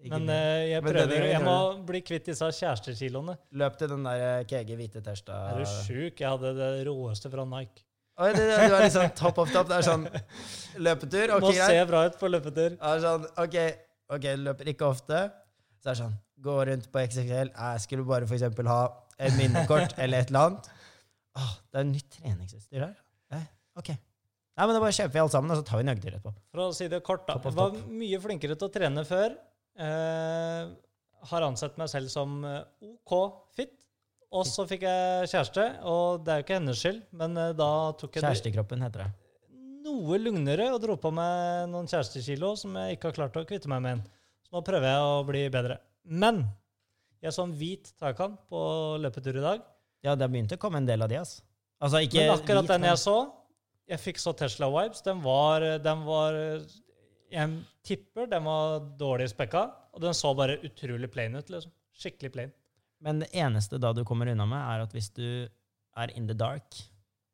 Ikke 0.03 0.17
Men 0.19 0.27
mye. 0.27 0.35
eh, 0.35 0.67
jeg 0.73 0.83
prøver. 0.85 1.15
Men 1.15 1.31
Jeg 1.31 1.43
må 1.45 1.57
bli 1.87 2.01
kvitt 2.05 2.29
disse 2.29 2.47
kjærestekiloene. 2.59 3.37
Løp 3.61 3.77
til 3.79 3.91
den 3.93 4.05
der 4.07 4.45
kege 4.49 4.63
KG 4.67 4.79
hvite 4.81 5.03
Tersta. 5.05 5.41
Er 5.51 5.63
du 5.63 5.65
sjuk? 5.85 6.21
Jeg 6.21 6.29
hadde 6.29 6.53
det 6.57 6.71
råeste 6.89 7.31
fra 7.33 7.45
Nike. 7.49 7.85
Oi, 8.15 8.29
det, 8.31 8.45
det, 8.47 8.69
du 8.71 8.75
er 8.77 8.85
litt 8.85 8.93
sånn 8.95 9.09
top 9.17 9.39
of 9.43 9.49
top. 9.51 9.67
Det 9.67 9.75
er 9.81 9.87
sånn 9.87 10.05
løpetur. 10.79 11.33
Ok, 11.35 11.47
Må 11.49 11.51
se 11.57 11.81
bra 11.89 12.05
ut 12.07 12.19
på 12.19 12.29
løpetur. 12.31 12.77
Det 12.77 12.91
er 12.93 13.01
sånn, 13.03 13.25
ok, 13.43 13.57
ok, 14.13 14.27
løper 14.41 14.71
ikke 14.73 14.87
ofte. 14.87 15.21
Så 15.81 15.89
er 15.89 15.93
det 15.93 16.01
sånn, 16.01 16.17
gå 16.45 16.55
rundt 16.69 16.89
på 16.91 17.03
XXL. 17.03 17.51
Jeg 17.53 17.83
skulle 17.83 18.07
bare 18.07 18.27
eksempel 18.29 18.69
ha 18.71 18.81
et 19.17 19.35
minnekort 19.37 19.95
eller 20.01 20.25
et 20.25 20.33
eller 20.33 20.49
annet. 20.49 20.69
Åh, 21.35 21.53
det 21.71 21.81
er 21.81 21.87
nytt 21.89 22.11
treningsutstyr 22.17 22.85
her. 22.87 22.95
Eh, 23.35 23.47
ok. 23.81 23.91
Nei, 24.55 24.65
men 24.65 24.77
da 24.77 24.81
bare 24.81 24.95
kjøper 24.95 25.13
vi 25.17 25.21
alt 25.25 25.33
sammen, 25.35 25.51
og 25.51 25.59
så 25.59 25.67
tar 25.67 25.81
vi 25.81 25.85
en 25.85 25.91
øgder 25.91 26.15
etterpå. 26.15 26.31
For 26.53 26.63
å 26.63 26.69
si 26.75 26.87
det 26.91 27.01
kort, 27.03 27.25
da. 27.27 27.35
Topp 27.35 27.49
topp. 27.49 27.57
Var 27.59 27.97
mye 27.99 28.19
flinkere 28.23 28.55
til 28.55 28.69
å 28.69 28.71
trene 28.71 29.03
før. 29.07 29.35
Eh, 29.75 30.61
har 31.31 31.47
ansett 31.47 31.75
meg 31.81 31.91
selv 31.91 32.11
som 32.13 32.37
eh, 32.47 32.61
OK 32.87 33.15
fit. 33.57 33.73
Og 34.35 34.47
så 34.47 34.65
fikk 34.67 34.83
jeg 34.87 35.29
kjæreste, 35.31 35.65
og 35.87 36.23
det 36.25 36.33
er 36.33 36.39
jo 36.39 36.45
ikke 36.47 36.57
hennes 36.57 36.79
skyld, 36.81 37.03
men 37.19 37.37
eh, 37.39 37.53
da 37.55 37.69
tok 37.99 38.17
jeg 38.17 38.25
Kjærestekroppen 38.25 38.83
heter 38.83 39.05
det. 39.05 39.11
Noe 39.95 40.17
lugnere 40.19 40.67
og 40.73 40.81
dro 40.83 40.95
på 40.99 41.11
meg 41.15 41.69
noen 41.71 41.87
kjærestekilo 41.89 42.53
som 42.59 42.75
jeg 42.79 42.97
ikke 42.97 43.09
har 43.11 43.17
klart 43.19 43.39
å 43.39 43.45
kvitte 43.47 43.69
meg 43.71 43.83
med. 43.85 43.97
en. 43.99 44.03
Så 44.45 44.55
nå 44.55 44.61
prøver 44.65 44.87
jeg 44.91 45.05
å 45.07 45.23
bli 45.27 45.43
bedre. 45.53 45.79
Men 46.05 46.43
jeg 47.23 47.33
så 47.33 47.45
en 47.47 47.55
hvit 47.57 47.91
Taycan 47.99 48.35
på 48.51 48.61
løpetur 49.01 49.39
i 49.39 49.45
dag. 49.45 49.63
Ja, 50.05 50.13
det 50.19 50.27
begynte 50.29 50.59
å 50.59 50.61
komme 50.61 50.81
en 50.81 50.87
del 50.89 51.01
av 51.01 51.09
de, 51.09 51.17
ass. 51.17 51.39
Altså, 51.81 52.03
ikke 52.05 52.21
Men 52.21 52.35
akkurat 52.35 52.65
hvit, 52.67 52.73
den 52.75 52.87
jeg 52.89 52.99
så, 53.01 53.15
jeg 53.89 54.01
fikk 54.03 54.21
så 54.21 54.33
Tesla-vibes. 54.37 55.01
Den 55.05 55.23
var, 55.25 55.65
den 55.81 56.03
var 56.05 56.37
Jeg 57.33 57.55
tipper 57.85 58.29
den 58.29 58.45
var 58.45 58.79
dårlig 58.99 59.31
spekka, 59.31 59.65
og 59.95 60.03
den 60.03 60.13
så 60.17 60.33
bare 60.37 60.59
utrolig 60.67 61.09
plain 61.11 61.35
ut. 61.35 61.49
liksom. 61.49 61.73
Skikkelig 61.95 62.31
plain. 62.35 62.53
Men 63.01 63.19
det 63.23 63.31
eneste 63.33 63.79
da 63.81 63.91
du 63.93 64.03
kommer 64.07 64.29
unna 64.31 64.45
med, 64.49 64.61
er 64.61 64.85
at 64.85 64.93
hvis 64.95 65.09
du 65.15 65.25
er 65.95 66.13
in 66.15 66.27
the 66.27 66.35
dark, 66.37 66.77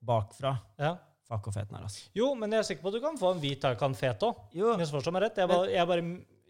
bakfra, 0.05 0.57
Ja. 0.79 0.95
Fuck 1.31 1.47
hvor 1.47 1.55
fet 1.55 1.71
den 1.71 1.79
er, 1.79 1.87
ass. 1.87 1.97
Jo, 2.17 2.33
men 2.37 2.51
jeg 2.53 2.63
er 2.63 2.67
sikker 2.67 2.83
på 2.83 2.91
at 2.91 2.97
du 2.97 3.01
kan 3.03 3.17
få 3.19 3.31
en 3.35 3.41
hvit 3.41 3.61
Taycan 3.63 3.95
fet 3.97 4.27
òg. 4.27 4.43
Misforstå 4.81 5.13
meg 5.15 5.25
rett. 5.25 5.41
Jeg 5.41 5.51
bare, 5.51 5.71
jeg, 5.71 5.87
bare, 5.87 6.05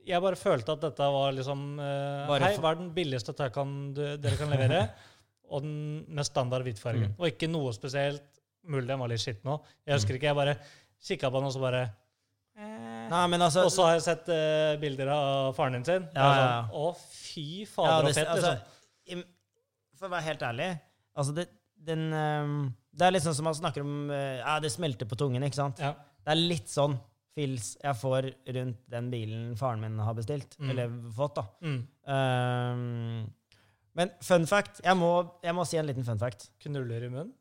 jeg 0.10 0.26
bare 0.26 0.40
følte 0.40 0.76
at 0.76 0.84
dette 0.88 1.08
var 1.16 1.38
liksom 1.38 1.64
uh, 1.80 2.36
Hei, 2.42 2.52
hva 2.58 2.74
er 2.74 2.82
den 2.82 2.92
billigste 2.96 3.36
Taycan 3.38 3.80
dere 3.96 4.36
kan 4.40 4.54
levere? 4.54 4.84
og 5.52 5.66
den 5.66 5.80
med 6.08 6.28
standard 6.28 6.66
hvitfarge. 6.66 7.12
Mm. 7.12 7.18
Og 7.20 7.32
ikke 7.32 7.50
noe 7.52 7.74
spesielt. 7.76 8.28
Mulig 8.72 8.88
den 8.92 9.02
var 9.02 9.10
litt 9.10 9.24
skitten 9.24 9.50
òg. 9.56 9.66
Jeg 9.88 9.98
husker 9.98 10.18
ikke. 10.18 10.30
Jeg 10.30 10.38
bare 10.38 10.60
kikka 11.02 11.32
på 11.32 11.40
den, 11.40 11.50
og 11.50 11.56
så 11.56 11.64
bare 11.64 11.82
eh. 11.86 13.08
Nei, 13.12 13.24
men 13.34 13.42
altså... 13.42 13.66
Og 13.68 13.74
så 13.74 13.88
har 13.88 13.98
jeg 13.98 14.06
sett 14.06 14.30
uh, 14.32 14.78
bilder 14.82 15.10
av 15.16 15.56
faren 15.58 15.80
din 15.80 15.88
sin. 15.88 16.06
Ja, 16.14 16.22
ja, 16.22 16.38
sånn, 16.38 16.54
ja. 16.54 16.62
Å, 16.78 16.94
fy 17.10 17.48
Ja, 17.64 17.72
fader, 17.74 18.06
det, 18.06 18.14
og 18.14 18.20
fett, 18.20 18.32
altså, 18.36 18.54
liksom. 18.54 19.26
Altså, 19.26 19.98
For 19.98 20.08
å 20.08 20.14
være 20.14 20.28
helt 20.30 20.46
ærlig 20.48 20.70
altså 21.18 21.36
det, 21.36 21.48
den, 21.88 22.06
ehm, 22.14 22.60
det 22.92 23.08
er 23.08 23.14
litt 23.16 23.24
sånn 23.24 23.38
som 23.38 23.48
man 23.48 23.56
snakker 23.56 23.86
om 23.86 24.12
eh, 24.12 24.42
Ja, 24.42 24.58
det 24.64 24.72
smelter 24.74 25.08
på 25.08 25.18
tungen, 25.20 25.44
ikke 25.48 25.60
sant? 25.60 25.80
Ja. 25.82 25.94
Det 26.22 26.34
er 26.34 26.42
litt 26.42 26.72
sånn 26.72 26.98
fils 27.32 27.76
jeg 27.80 27.96
får 27.96 28.28
rundt 28.58 28.82
den 28.92 29.12
bilen 29.14 29.54
faren 29.60 29.84
min 29.84 30.00
har 30.04 30.16
bestilt. 30.18 30.58
Mm. 30.60 30.72
Eller 30.74 30.98
fått, 31.16 31.40
da. 31.40 31.46
Mm. 31.64 31.78
Um, 32.12 33.62
men 33.98 34.12
fun 34.24 34.48
fact 34.48 34.82
jeg 34.84 34.98
må, 35.00 35.12
jeg 35.44 35.56
må 35.56 35.66
si 35.68 35.80
en 35.80 35.88
liten 35.88 36.08
fun 36.08 36.20
fact. 36.20 36.50
Knuller 36.64 37.08
i 37.08 37.12
munnen. 37.12 37.32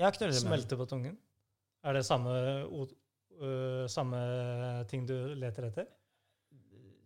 Ja, 0.00 0.10
knuller 0.10 0.34
i 0.34 0.38
munnen. 0.38 0.48
Smelter 0.48 0.80
på 0.80 0.88
tungen. 0.90 1.16
Er 1.84 1.98
det 1.98 2.04
samme, 2.06 2.32
øh, 2.64 3.84
samme 3.92 4.20
ting 4.90 5.04
du 5.06 5.14
leter 5.38 5.68
etter? 5.68 5.88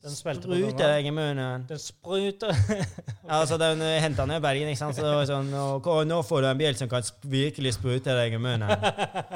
Den 0.02 0.14
Spruter 0.14 0.92
jeg 0.94 1.08
i 1.08 1.10
munnen. 1.10 1.64
Den 1.68 1.80
spruter 1.82 2.52
Ja, 3.28 3.40
altså, 3.40 3.56
den 3.60 3.80
henta 4.02 4.24
ned 4.30 4.38
i 4.38 4.44
Bergen, 4.44 4.70
ikke 4.70 4.78
sant? 4.80 4.94
Så 4.96 5.02
det 5.02 5.10
var 5.16 5.26
sånn 5.28 5.50
«Å, 5.52 5.96
nå 6.06 6.20
får 6.24 6.44
du 6.44 6.48
en 6.52 6.60
bil 6.60 6.78
som 6.78 6.90
kan 6.92 7.02
virkelig 7.26 7.74
sprute 7.76 8.14
deg 8.14 8.36
i 8.38 8.40
munnen. 8.40 8.70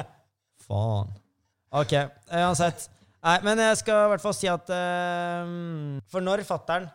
Faen. 0.67 1.11
OK, 1.75 1.95
uansett. 2.31 2.87
Nei, 3.23 3.37
men 3.47 3.59
jeg 3.63 3.81
skal 3.83 4.07
i 4.07 4.11
hvert 4.13 4.23
fall 4.25 4.35
si 4.37 4.49
at 4.51 4.71
uh, 4.75 5.53
For 6.11 6.25
når 6.25 6.43
fattern 6.47 6.89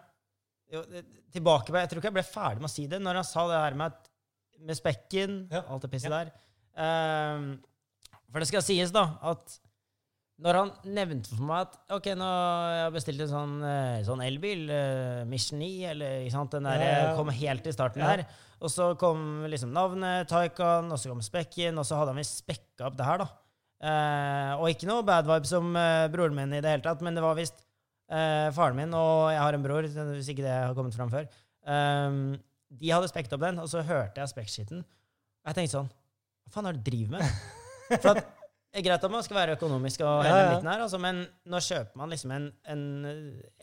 Tilbake 1.31 1.71
på 1.71 1.79
Jeg 1.79 1.87
tror 1.91 2.01
ikke 2.01 2.09
jeg 2.09 2.15
ble 2.17 2.23
ferdig 2.27 2.63
med 2.63 2.67
å 2.67 2.73
si 2.73 2.83
det. 2.91 2.99
Når 3.03 3.21
han 3.21 3.27
sa 3.27 3.45
det 3.51 3.61
her 3.63 3.77
med 3.79 4.03
med 4.67 4.73
spekken, 4.73 5.35
Ja. 5.53 5.61
alt 5.69 5.83
det 5.85 5.91
pisset 5.91 6.09
Ja. 6.09 6.23
der. 6.23 6.31
Uh, 6.73 7.57
for 8.31 8.41
det 8.41 8.47
skal 8.49 8.63
sies, 8.65 8.89
da, 8.91 9.03
at 9.21 9.59
når 10.43 10.57
han 10.59 10.71
nevnte 10.93 11.31
for 11.33 11.45
meg 11.49 11.63
at 11.65 11.77
ok, 11.95 12.07
nå 12.19 12.25
har 12.29 12.73
jeg 12.77 12.93
bestilt 12.93 13.21
en 13.25 13.31
sånn, 13.31 13.53
eh, 13.65 14.03
sånn 14.05 14.21
elbil, 14.21 14.67
eh, 14.69 15.23
Mission 15.29 15.57
9, 15.57 15.69
eller 15.95 16.19
ikke 16.27 16.35
sant, 16.35 16.51
den 16.53 16.67
der 16.69 16.83
Ja, 16.83 16.91
ja. 17.07 17.15
kom 17.17 17.31
helt 17.33 17.65
i 17.65 17.73
starten 17.73 18.03
Ja. 18.03 18.11
der, 18.15 18.25
og 18.61 18.69
så 18.69 18.91
kom 19.01 19.23
liksom 19.49 19.73
navnet, 19.73 20.27
Taycan, 20.29 20.91
og 20.93 20.99
så 21.01 21.09
kom 21.09 21.23
spekken, 21.25 21.77
og 21.81 21.85
så 21.89 21.97
hadde 21.97 22.13
han 22.13 22.21
visst 22.21 22.43
spekka 22.43 22.85
opp 22.91 22.97
det 22.99 23.05
her, 23.09 23.17
da. 23.23 23.27
Eh, 23.81 24.53
og 24.61 24.69
ikke 24.69 24.87
noe 24.89 25.03
bad 25.05 25.25
vibes 25.25 25.49
som 25.53 25.75
eh, 25.75 26.07
broren 26.13 26.35
min 26.37 26.53
i 26.53 26.61
det 26.61 26.69
hele 26.69 26.85
tatt, 26.85 27.01
men 27.01 27.17
det 27.17 27.25
var 27.25 27.35
visst 27.37 27.65
eh, 28.09 28.49
faren 28.53 28.77
min, 28.77 28.93
og 28.93 29.31
jeg 29.33 29.41
har 29.41 29.53
en 29.57 29.65
bror, 29.65 29.89
hvis 29.89 30.29
ikke 30.33 30.45
det 30.45 30.53
har 30.53 30.77
kommet 30.77 30.93
fram 30.97 31.09
før. 31.09 31.25
de 32.77 32.89
hadde 32.93 33.09
spekket 33.09 33.33
opp 33.33 33.41
den, 33.41 33.59
og 33.59 33.67
så 33.71 33.81
hørte 33.85 34.21
jeg 34.21 34.29
spekkskitten. 34.31 34.79
Og 34.85 35.49
jeg 35.51 35.55
tenkte 35.55 35.77
sånn 35.79 35.89
Hva 35.89 36.51
faen 36.53 36.67
er 36.69 36.73
det 36.77 36.83
du 36.83 36.89
driver 36.91 37.17
med? 37.17 37.23
For 38.03 38.09
at, 38.13 38.25
det 38.73 38.81
er 38.81 38.85
greit 38.89 39.03
at 39.07 39.11
man 39.11 39.23
skal 39.25 39.37
være 39.39 39.55
økonomisk, 39.57 40.01
og 40.05 40.25
Ja, 40.25 40.35
ja. 40.37 40.59
her, 40.61 40.81
altså, 40.83 40.99
men 41.01 41.23
nå 41.49 41.57
kjøper 41.63 41.95
man 41.97 42.09
liksom 42.13 42.31
en, 42.35 42.47
en, 42.67 42.81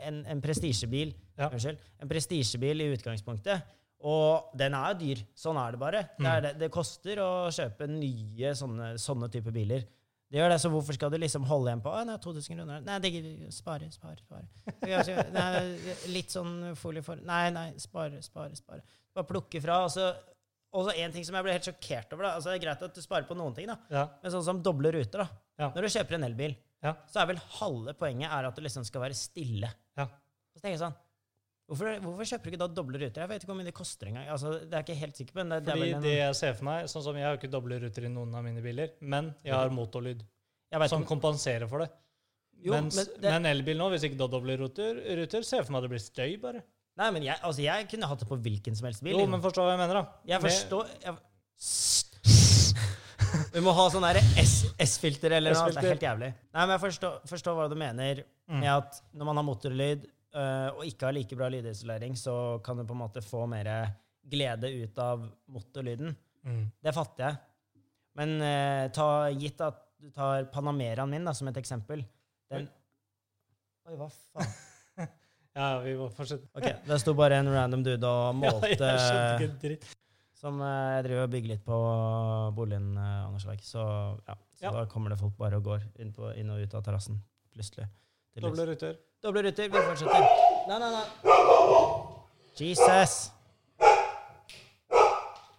en, 0.08 0.20
en 0.26 0.40
prestisjebil 0.42 1.12
Ja. 1.38 1.50
En 2.02 2.08
prestisjebil 2.08 2.80
i 2.80 2.92
utgangspunktet. 2.96 3.62
Og 4.04 4.50
den 4.58 4.74
er 4.76 4.92
jo 4.92 4.98
dyr. 5.00 5.20
Sånn 5.38 5.56
er 5.56 5.72
det 5.72 5.80
bare. 5.80 6.00
Det, 6.18 6.26
er 6.26 6.40
Mm. 6.40 6.42
det, 6.46 6.52
det 6.60 6.70
koster 6.74 7.16
å 7.24 7.28
kjøpe 7.50 7.86
nye 7.88 8.50
sånne, 8.54 8.90
sånne 9.00 9.30
type 9.32 9.52
biler. 9.54 9.86
Det 10.30 10.40
gjør 10.40 10.50
det, 10.50 10.58
så 10.60 10.68
hvorfor 10.72 10.92
skal 10.96 11.10
du 11.12 11.16
liksom 11.18 11.44
holde 11.46 11.70
igjen 11.70 11.82
på 11.84 11.90
«Å, 11.94 12.02
nei, 12.08 12.16
2000 12.18 12.56
kroner? 12.58 12.80
Nei, 12.84 12.98
det, 12.98 13.12
spare, 13.54 13.86
spare, 13.94 14.18
spare. 14.24 14.48
Nei, 15.32 15.50
litt 16.12 16.32
sånn 16.34 16.74
folie 16.76 17.02
for 17.06 17.16
Nei, 17.22 17.50
nei, 17.54 17.68
spare, 17.78 18.20
spare, 18.24 18.56
spare. 18.58 18.82
Bare 19.14 19.28
plukke 19.28 19.60
fra. 19.62 19.84
Og 19.86 19.92
så 19.94 20.08
og 20.74 20.88
så 20.88 20.94
en 20.98 21.12
ting 21.14 21.24
som 21.24 21.36
jeg 21.38 21.46
ble 21.46 21.52
helt 21.54 21.68
sjokkert 21.70 22.12
over. 22.16 22.26
da, 22.26 22.34
altså 22.36 22.50
Det 22.50 22.56
er 22.58 22.64
greit 22.66 22.82
at 22.82 22.94
du 22.98 23.00
sparer 23.04 23.26
på 23.28 23.36
noen 23.38 23.54
ting, 23.56 23.68
da, 23.70 23.76
Ja. 23.90 24.08
men 24.22 24.32
sånn 24.34 24.44
som 24.44 24.60
doble 24.62 24.90
ruter. 24.92 25.22
da. 25.24 25.28
Ja. 25.58 25.70
Når 25.70 25.86
du 25.86 25.92
kjøper 25.94 26.14
en 26.18 26.24
elbil, 26.26 26.56
Ja. 26.82 26.94
så 27.06 27.22
er 27.22 27.26
vel 27.32 27.36
halve 27.60 27.94
poenget 27.94 28.28
er 28.30 28.44
at 28.50 28.54
du 28.56 28.60
liksom 28.62 28.84
skal 28.84 29.00
være 29.06 29.14
stille. 29.14 29.70
Ja. 29.96 30.06
Så 30.52 30.60
tenker 30.60 30.74
jeg 30.76 30.82
sånn 30.84 30.94
Hvorfor, 31.64 31.96
hvorfor 32.04 32.26
kjøper 32.28 32.44
du 32.44 32.50
ikke 32.50 32.58
da 32.60 32.66
doble 32.68 32.98
ruter? 33.00 33.22
Jeg 33.22 33.28
vet 33.30 33.40
ikke 33.42 33.48
hvor 33.48 33.56
mye 33.56 33.64
det 33.64 33.72
koster 33.74 34.06
engang. 34.10 34.26
Altså, 34.28 34.50
det 34.68 34.74
er 34.76 34.82
ikke 34.84 34.98
helt 35.00 35.16
sikker 35.16 35.32
på, 35.32 35.40
men 35.40 35.48
det, 35.48 35.64
det 35.64 35.72
Fordi 35.72 35.94
en, 35.94 36.02
det 36.02 36.12
jeg 36.18 36.34
ser 36.36 36.52
for 36.58 36.64
meg, 36.68 36.84
sånn 36.92 37.02
som 37.06 37.16
jeg 37.16 37.24
har 37.24 37.38
ikke 37.38 37.50
doble 37.54 37.78
ruter 37.80 38.04
i 38.04 38.10
noen 38.12 38.34
av 38.36 38.44
mine 38.44 38.60
biler, 38.60 38.90
men 39.00 39.34
jeg 39.42 39.54
har 39.54 39.70
motorlyd 39.72 40.20
jeg 40.74 40.90
som 40.90 41.06
kompenserer 41.08 41.66
for 41.70 41.78
det. 41.78 41.88
jo, 42.62 42.72
Mens, 42.72 42.96
men 42.96 43.06
det, 43.22 43.30
men 43.32 43.46
elbil 43.46 43.78
nå, 43.80 43.88
hvis 43.94 44.04
ikke 44.04 44.18
da 44.20 44.26
doble 44.28 44.58
ruter, 44.60 45.00
ruter, 45.16 45.42
ser 45.42 45.62
jeg 45.62 45.64
for 45.64 45.72
meg 45.72 45.78
at 45.84 45.88
det 45.88 45.92
blir 45.94 46.04
støy, 46.04 46.36
bare. 46.42 46.62
Nei, 47.00 47.08
men 47.10 47.24
jeg, 47.26 47.34
altså, 47.42 47.62
jeg 47.64 47.88
kunne 47.90 48.08
hatt 48.10 48.20
det 48.22 48.28
på 48.30 48.36
hvilken 48.44 48.76
som 48.78 48.86
helst 48.86 49.02
bil. 49.02 49.14
Jo, 49.14 49.22
liksom. 49.24 49.32
men 49.34 49.42
forstå 49.42 49.64
hva 49.64 49.72
jeg 49.74 49.80
mener, 49.82 49.98
da. 49.98 50.04
Jeg 50.30 50.44
forstår 50.44 50.92
jeg, 51.02 51.16
Vi 53.54 53.62
må 53.62 53.72
ha 53.74 53.84
sånn 53.90 54.04
S-filter 54.84 55.34
eller 55.40 55.56
noe. 55.56 55.72
Det 55.74 55.82
er 55.82 55.90
helt 55.94 56.06
jævlig. 56.06 56.30
Nei, 56.54 56.62
men 56.62 56.72
jeg 56.76 56.82
forstår, 56.84 57.16
forstår 57.30 57.56
hva 57.58 57.66
du 57.70 57.76
mener 57.78 58.22
Mm. 58.44 58.58
med 58.60 58.68
at 58.68 58.98
når 59.16 59.24
man 59.24 59.38
har 59.40 59.44
motorlyd 59.46 60.02
øh, 60.04 60.70
og 60.76 60.82
ikke 60.84 61.06
har 61.06 61.14
like 61.16 61.36
bra 61.38 61.46
lydisolering, 61.48 62.12
så 62.12 62.34
kan 62.64 62.76
du 62.76 62.84
på 62.84 62.92
en 62.92 63.00
måte 63.00 63.22
få 63.24 63.46
mer 63.48 63.70
glede 64.20 64.68
ut 64.82 64.98
av 65.00 65.24
motorlyden. 65.48 66.12
Mm. 66.44 66.66
Det 66.84 66.92
fatter 66.92 67.24
jeg. 67.24 67.38
Men 68.20 68.34
øh, 68.44 68.90
ta, 68.92 69.06
gitt 69.32 69.64
at 69.64 69.80
du 69.96 70.10
tar 70.12 70.44
Panameraen 70.52 71.08
min 71.10 71.24
da, 71.24 71.32
som 71.32 71.48
et 71.48 71.56
eksempel 71.56 72.04
den, 72.52 72.68
Oi, 73.88 73.96
hva 73.96 74.10
faen? 74.12 74.52
Ja, 75.54 75.78
vi 75.84 75.92
må 75.94 76.08
fortsette. 76.10 76.48
Ok, 76.58 76.64
Det 76.88 76.96
sto 77.00 77.14
bare 77.14 77.36
en 77.38 77.48
random 77.54 77.84
dude 77.86 78.08
og 78.08 78.34
målte 78.34 78.72
Ja, 78.80 78.94
jeg 78.98 79.50
ikke 79.50 79.60
dritt. 79.62 79.84
Som 80.34 80.58
eh, 80.60 80.96
jeg 80.96 81.04
driver 81.06 81.22
og 81.28 81.30
bygger 81.32 81.52
litt 81.54 81.62
på 81.64 81.76
boligen 82.56 82.88
eh, 82.98 83.20
Anders 83.28 83.46
Verk. 83.48 83.62
Så, 83.64 83.84
ja, 84.28 84.34
så 84.58 84.66
Ja. 84.66 84.72
da 84.74 84.82
kommer 84.90 85.14
det 85.14 85.18
folk 85.20 85.36
bare 85.38 85.60
og 85.60 85.68
går 85.70 85.84
inn, 86.02 86.10
på, 86.12 86.32
inn 86.36 86.50
og 86.50 86.58
ut 86.64 86.74
av 86.74 86.82
terrassen. 86.84 87.20
Plutselig. 87.54 87.86
Doble 88.42 88.66
ruter. 88.72 88.96
Doble 89.22 89.44
ruter. 89.46 89.70
Vi 89.70 89.84
fortsetter. 89.86 90.26
Nei, 90.68 90.78
nei, 90.82 90.90
nei. 90.90 91.06
Jesus! 92.58 93.30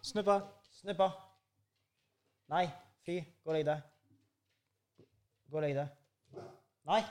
Snuppa. 0.03 0.41
Snuppa. 0.81 1.07
Nei. 2.51 2.65
Fy. 3.07 3.21
Gå 3.45 3.51
og 3.53 3.55
legg 3.57 3.65
deg. 3.71 3.81
Gå 5.49 5.57
og 5.59 5.63
legg 5.65 5.75
deg. 5.79 5.95
Nei. 6.91 7.01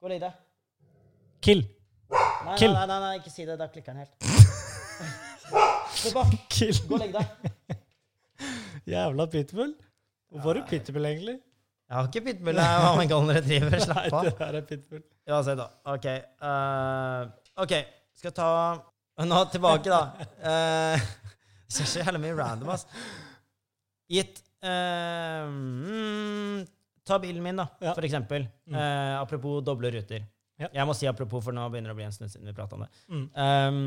Gå 0.00 0.06
og 0.08 0.14
legg 0.14 0.22
deg. 0.24 0.40
Kill. 1.44 1.66
Nei, 2.46 2.56
Kill. 2.56 2.72
nei, 2.72 2.86
nei, 2.88 2.98
nei, 3.04 3.12
ikke 3.20 3.32
si 3.32 3.44
det. 3.48 3.56
Da 3.60 3.66
klikker 3.72 3.92
den 3.92 4.04
helt. 4.04 4.14
Snupp. 6.00 6.34
Kill. 6.52 6.74
Gå 6.88 6.96
og 6.96 7.02
legg 7.04 7.14
deg. 7.16 7.78
Jævla 8.90 9.26
pitbull. 9.30 9.72
Hvorfor 10.30 10.52
har 10.54 10.60
du 10.60 10.68
pitbull, 10.70 11.06
egentlig? 11.10 11.36
Jeg 11.90 11.96
har 11.98 12.06
ikke 12.08 12.22
pitbull. 12.28 12.60
Jeg 12.62 12.82
har 12.86 13.00
en 13.02 13.10
golden 13.10 13.34
retriever. 13.36 13.82
Slapp 13.82 14.12
av. 14.14 14.28
det 14.28 14.36
der 14.38 14.58
er 14.60 14.66
pitbull. 14.68 15.02
Uansett, 15.30 15.58
da. 15.58 15.66
OK. 15.90 16.06
Uh, 16.42 17.64
OK, 17.64 17.74
skal 18.18 18.34
ta 18.36 18.50
Nå 19.26 19.40
tilbake, 19.52 19.90
da. 19.90 20.26
Uh, 20.40 21.08
det 21.70 21.82
er 21.84 21.90
så 21.90 22.00
jævlig 22.00 22.22
mye 22.24 22.36
random, 22.38 22.70
ass. 22.72 22.86
Gitt 24.10 24.40
uh, 24.64 25.44
mm, 25.50 26.62
Ta 27.06 27.18
bilen 27.20 27.42
min, 27.44 27.58
da, 27.58 27.66
Ja. 27.82 27.92
for 27.96 28.06
eksempel. 28.06 28.44
Eh, 28.70 29.14
apropos 29.18 29.64
doble 29.66 29.90
ruter. 29.90 30.22
Ja. 30.60 30.68
Jeg 30.80 30.88
må 30.88 30.94
si 30.96 31.08
apropos, 31.08 31.42
for 31.44 31.56
nå 31.56 31.64
begynner 31.72 31.92
det 31.92 31.96
å 31.96 32.00
bli 32.00 32.06
en 32.08 32.14
stund 32.14 32.32
siden 32.32 32.48
vi 32.48 32.56
prata 32.56 32.76
om 32.76 32.84
det. 32.84 32.90
Mm. 33.08 33.26
Um, 33.34 33.82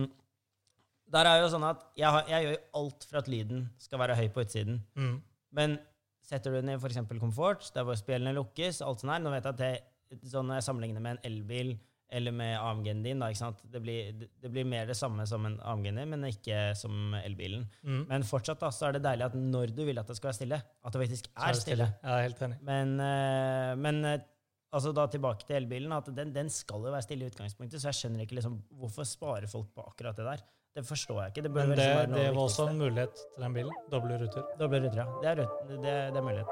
der 1.14 1.30
er 1.30 1.42
jo 1.44 1.50
sånn 1.54 1.66
at 1.68 1.84
jeg, 2.00 2.10
har, 2.10 2.28
jeg 2.32 2.48
gjør 2.48 2.60
alt 2.80 3.08
for 3.10 3.22
at 3.22 3.30
lyden 3.30 3.66
skal 3.82 4.02
være 4.02 4.18
høy 4.18 4.28
på 4.34 4.46
utsiden. 4.46 4.82
Mm. 4.98 5.16
Men 5.54 5.80
setter 6.26 6.54
du 6.54 6.62
den 6.62 6.74
i 6.74 6.78
f.eks. 6.80 7.02
komfort, 7.22 7.68
der 7.76 7.86
hvor 7.86 7.98
spillene 8.00 8.34
lukkes, 8.38 8.82
alt 8.82 9.04
sånt 9.04 9.14
her 9.14 9.22
Nå 9.22 9.34
vet 9.34 9.46
jeg 9.46 9.54
at 9.54 9.62
det, 9.62 10.22
sånn 10.32 10.48
når 10.50 10.62
jeg 10.62 10.68
sammenligner 10.70 11.04
med 11.04 11.18
en 11.18 11.28
elbil 11.30 11.76
eller 12.14 12.34
med 12.36 12.54
AMG-en 12.60 13.02
din, 13.02 13.22
da, 13.22 13.30
ikke 13.32 13.40
sant? 13.40 13.62
Det, 13.74 13.80
blir, 13.82 14.12
det, 14.14 14.28
det 14.44 14.52
blir 14.54 14.68
mer 14.70 14.86
det 14.86 14.96
samme 14.98 15.26
som 15.30 15.48
en 15.50 15.56
AMG-en 15.66 15.98
din, 15.98 16.12
men 16.12 16.28
ikke 16.28 16.60
som 16.78 17.16
elbilen. 17.24 17.64
Mm. 17.82 18.04
Men 18.12 18.26
fortsatt 18.28 18.62
da, 18.62 18.70
så 18.74 18.90
er 18.90 18.98
det 18.98 19.06
deilig 19.08 19.26
at 19.32 19.38
når 19.40 19.74
du 19.74 19.82
vil 19.88 20.02
at 20.02 20.12
det 20.12 20.20
skal 20.20 20.30
være 20.30 20.38
stille, 20.38 20.60
at 20.62 20.94
det 20.94 21.02
faktisk 21.02 21.32
er, 21.32 21.40
er 21.48 21.58
stille. 21.58 21.64
stille. 21.64 21.88
Ja, 22.04 22.20
helt 22.22 22.44
enig. 22.46 22.60
Men, 22.70 22.94
eh, 23.02 23.72
men 23.82 24.00
eh, 24.12 24.28
altså 24.74 24.92
da 24.96 25.06
tilbake 25.12 25.46
til 25.46 25.56
elbilen, 25.60 25.92
at 25.94 26.08
den, 26.18 26.34
den 26.34 26.50
skal 26.50 26.82
jo 26.82 26.92
være 26.94 27.06
stille 27.06 27.28
i 27.28 27.30
utgangspunktet, 27.32 27.82
så 27.82 27.92
jeg 27.92 28.00
skjønner 28.00 28.26
ikke 28.26 28.38
liksom, 28.40 28.56
hvorfor 28.82 29.04
sparer 29.08 29.48
folk 29.52 29.70
på 29.76 29.86
akkurat 29.86 30.18
det 30.18 30.26
der. 30.26 30.40
Det 30.74 30.82
forstår 30.88 31.20
jeg 31.22 31.28
ikke. 31.34 31.44
Det, 31.46 31.52
Men 31.54 31.70
det, 31.70 31.78
det 31.78 31.86
det 32.16 32.30
var 32.34 32.44
også 32.48 32.66
en 32.72 32.80
mulighet 32.82 33.14
til 33.36 33.44
den 33.46 33.54
bilen. 33.54 33.74
Doble 33.94 34.18
ruter. 34.24 34.42
Doble 34.58 34.80
ruter, 34.82 35.04
ja. 35.04 35.06
Det 35.22 35.28
er, 35.30 35.36
det, 35.70 35.78
det 35.86 36.18
er 36.18 36.26
mulighet. 36.26 36.50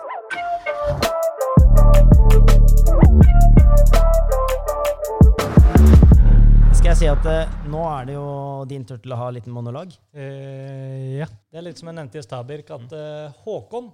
Skal 6.78 6.90
jeg 6.92 7.00
si 7.00 7.10
at 7.10 7.26
eh, 7.30 7.58
nå 7.74 7.82
er 7.90 8.06
det 8.12 8.16
jo 8.20 8.28
din 8.70 8.86
tur 8.86 9.02
til 9.02 9.14
å 9.16 9.18
ha 9.24 9.32
en 9.32 9.36
liten 9.40 9.54
monolog? 9.54 9.98
Eh, 10.14 11.18
ja. 11.18 11.28
Det 11.50 11.58
er 11.58 11.66
litt 11.66 11.82
som 11.82 11.90
jeg 11.90 11.98
nevnte 11.98 12.22
i 12.22 12.26
Stabirk, 12.26 12.70
at 12.78 12.94
eh, 12.98 13.42
Håkon, 13.42 13.90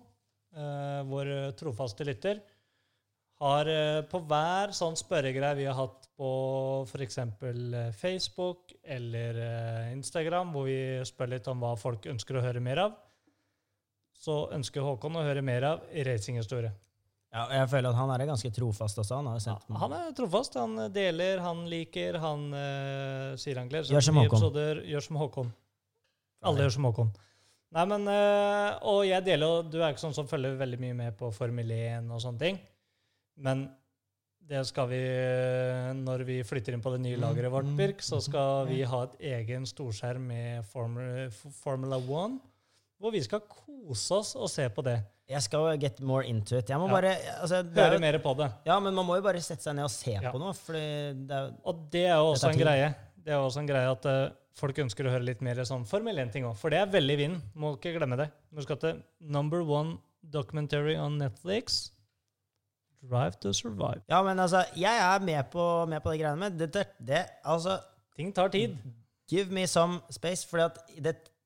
eh, 0.59 1.01
vår 1.07 1.31
trofaste 1.59 2.03
lytter, 2.07 2.43
har 3.43 3.69
eh, 3.69 4.00
på 4.10 4.21
hver 4.26 4.73
sånn 4.73 4.97
spørregreie 4.97 5.58
vi 5.60 5.67
har 5.69 5.78
hatt 5.78 6.08
på 6.17 6.30
f.eks. 6.88 7.19
Eh, 7.21 7.91
Facebook 7.93 8.73
eller 8.84 9.38
eh, 9.43 9.91
Instagram, 9.93 10.56
hvor 10.56 10.65
vi 10.69 10.80
spør 11.06 11.36
litt 11.36 11.50
om 11.52 11.62
hva 11.62 11.76
folk 11.78 12.08
ønsker 12.10 12.39
å 12.39 12.43
høre 12.45 12.63
mer 12.63 12.82
av, 12.88 12.97
så 14.17 14.47
ønsker 14.56 14.86
Håkon 14.86 15.19
å 15.19 15.26
høre 15.28 15.45
mer 15.45 15.67
av 15.69 15.86
racinghistorie. 16.08 16.73
Ja, 17.28 17.43
og 17.43 17.54
jeg 17.54 17.69
føler 17.69 17.91
at 17.91 18.00
han 18.00 18.12
er 18.15 18.23
ganske 18.26 18.50
trofast 18.56 18.97
også. 19.04 19.19
Han 19.19 19.28
Ja, 19.38 19.58
han 19.84 19.93
er 19.93 20.13
trofast. 20.17 20.56
Han 20.58 20.88
deler, 20.95 21.41
han 21.43 21.65
liker, 21.69 22.17
han 22.23 22.47
uh, 22.56 23.36
sier 23.38 23.60
han 23.60 23.67
gleder 23.69 23.86
seg 23.86 24.00
til 24.00 24.15
nye 24.15 24.30
episoder. 24.32 24.80
Gjør 24.88 25.04
som 25.06 25.19
Håkon. 25.21 25.52
Alle 26.47 26.65
gjør 26.65 26.73
som 26.78 26.88
Håkon. 26.88 27.12
Nei, 27.76 27.84
men, 27.91 28.08
uh, 28.08 28.80
og 28.89 29.04
jeg 29.06 29.26
deler 29.28 29.60
og 29.60 29.69
Du 29.69 29.76
er 29.82 29.91
ikke 29.91 30.06
sånn 30.06 30.15
som 30.15 30.30
følger 30.32 30.56
veldig 30.58 30.80
mye 30.82 30.97
med 31.04 31.17
på 31.19 31.30
Formel 31.36 31.76
1 31.76 32.10
og 32.15 32.23
sånne 32.23 32.41
ting. 32.41 32.62
Men 33.38 33.67
det 34.47 34.62
skal 34.69 34.88
vi 34.89 35.00
eh, 35.04 35.89
Når 35.97 36.23
vi 36.28 36.38
flytter 36.47 36.76
inn 36.76 36.84
på 36.84 36.93
det 36.95 37.02
nye 37.04 37.19
lageret 37.19 37.52
vårt, 37.52 37.67
Birk, 37.78 38.04
så 38.06 38.19
skal 38.23 38.67
vi 38.69 38.82
ha 38.88 39.02
et 39.04 39.17
egen 39.34 39.67
storskjerm 39.67 40.23
med 40.30 40.65
Formula, 40.71 41.28
Formula 41.62 42.00
1, 42.00 42.38
hvor 42.97 43.13
vi 43.13 43.21
skal 43.26 43.43
kose 43.52 44.15
oss 44.21 44.34
og 44.39 44.50
se 44.50 44.65
på 44.73 44.86
det. 44.88 44.97
Jeg 45.28 45.43
skal 45.43 45.76
get 45.82 46.00
more 46.00 46.23
into 46.26 46.56
it. 46.58 46.69
Jeg 46.71 46.80
må 46.80 46.88
Ja. 46.88 46.93
bare 46.93 47.15
altså, 47.41 47.60
Høre 47.76 48.00
mer 48.00 48.17
på 48.23 48.34
det. 48.39 48.47
Ja, 48.65 48.80
men 48.80 48.95
man 48.95 49.06
må 49.06 49.17
jo 49.17 49.21
bare 49.26 49.41
sette 49.43 49.62
seg 49.67 49.76
ned 49.76 49.84
og 49.84 49.91
se 49.91 50.13
Ja. 50.15 50.32
på 50.32 50.39
noe, 50.39 50.54
det 50.54 51.36
er 51.36 51.52
Og 51.65 51.89
det 51.91 52.06
er 52.06 52.15
jo 52.15 52.32
også 52.32 52.54
en 52.54 52.58
greie. 52.58 52.95
Det 53.23 53.34
er 53.34 53.38
også 53.43 53.60
en 53.60 53.67
greie 53.67 53.91
at 53.91 54.06
uh, 54.06 54.30
folk 54.56 54.78
ønsker 54.80 55.06
å 55.06 55.12
høre 55.12 55.26
litt 55.28 55.41
mer 55.41 55.56
sånn 55.56 55.86
Formel 55.86 56.15
1-ting 56.15 56.45
òg. 56.45 56.56
For 56.56 56.69
det 56.69 56.80
er 56.80 56.86
veldig 56.88 57.13
i 57.13 57.17
vinden. 57.17 57.41
Må 57.56 57.76
ikke 57.76 57.97
glemme 58.00 58.15
det. 58.15 58.32
Du 58.56 58.62
skal 58.62 58.78
til 58.78 59.04
number 59.19 59.62
one 59.62 59.97
documentary 60.23 60.95
on 60.95 61.17
Netflix. 61.17 61.91
Drive 63.03 63.31
to 63.41 63.53
survive. 63.53 64.01
Ja, 64.10 64.23
men 64.25 64.39
altså, 64.39 64.63
jeg 64.75 64.97
er 64.97 65.19
med 65.23 65.43
på, 65.51 65.86
med 65.86 66.01
på 66.01 66.12
de 66.12 66.17
greiene 66.23 66.39
med. 66.39 66.51
Det, 66.60 66.73
det, 66.73 66.88
det, 67.07 67.25
altså, 67.45 67.79
Ting 68.17 68.36
tar 68.36 68.47
tid. 68.49 68.75
give 69.29 69.53
me 69.53 69.67
some 69.67 69.99
space, 70.10 70.47
for 70.47 70.57
det, 70.57 70.73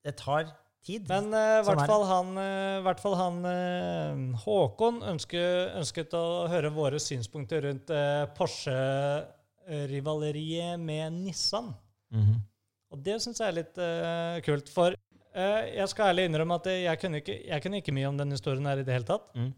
det 0.04 0.14
tar 0.16 0.44
tid. 0.86 1.08
Men 1.08 1.34
eh, 1.34 1.56
i 1.58 1.60
uh, 1.60 1.64
hvert 1.66 1.80
er 1.84 1.88
fall 1.90 2.04
han, 2.08 2.38
eh, 2.40 2.82
hvert 2.86 3.00
fall 3.02 3.14
han 3.18 3.36
uh, 3.46 4.36
Håkon 4.44 5.02
ønsket, 5.12 5.70
ønsket 5.78 6.14
å 6.18 6.48
høre 6.50 6.70
våre 6.74 6.98
synspunkter 7.02 7.62
rundt 7.68 7.90
eh, 7.94 8.24
Porsche-rivaleriet 8.38 10.80
med 10.80 11.12
Nissan. 11.20 11.68
Mhm. 12.14 12.34
Og 12.92 12.98
det 13.00 13.22
syns 13.24 13.40
jeg 13.40 13.48
er 13.48 13.56
litt 13.56 13.78
eh, 13.80 14.36
kult. 14.44 14.68
For 14.68 14.92
eh, 14.92 15.62
jeg 15.78 15.88
skal 15.88 16.12
ærlig 16.12 16.26
innrømme 16.28 16.58
at 16.60 16.66
jeg 16.74 16.92
kunne, 17.00 17.16
ikke, 17.22 17.36
jeg 17.48 17.62
kunne 17.64 17.78
ikke 17.80 17.94
mye 17.96 18.10
om 18.10 18.18
den 18.20 18.34
historien 18.34 18.66
her 18.68 18.76
i 18.82 18.84
det 18.84 18.92
hele 18.92 19.08
tatt. 19.08 19.32
Mm. 19.32 19.48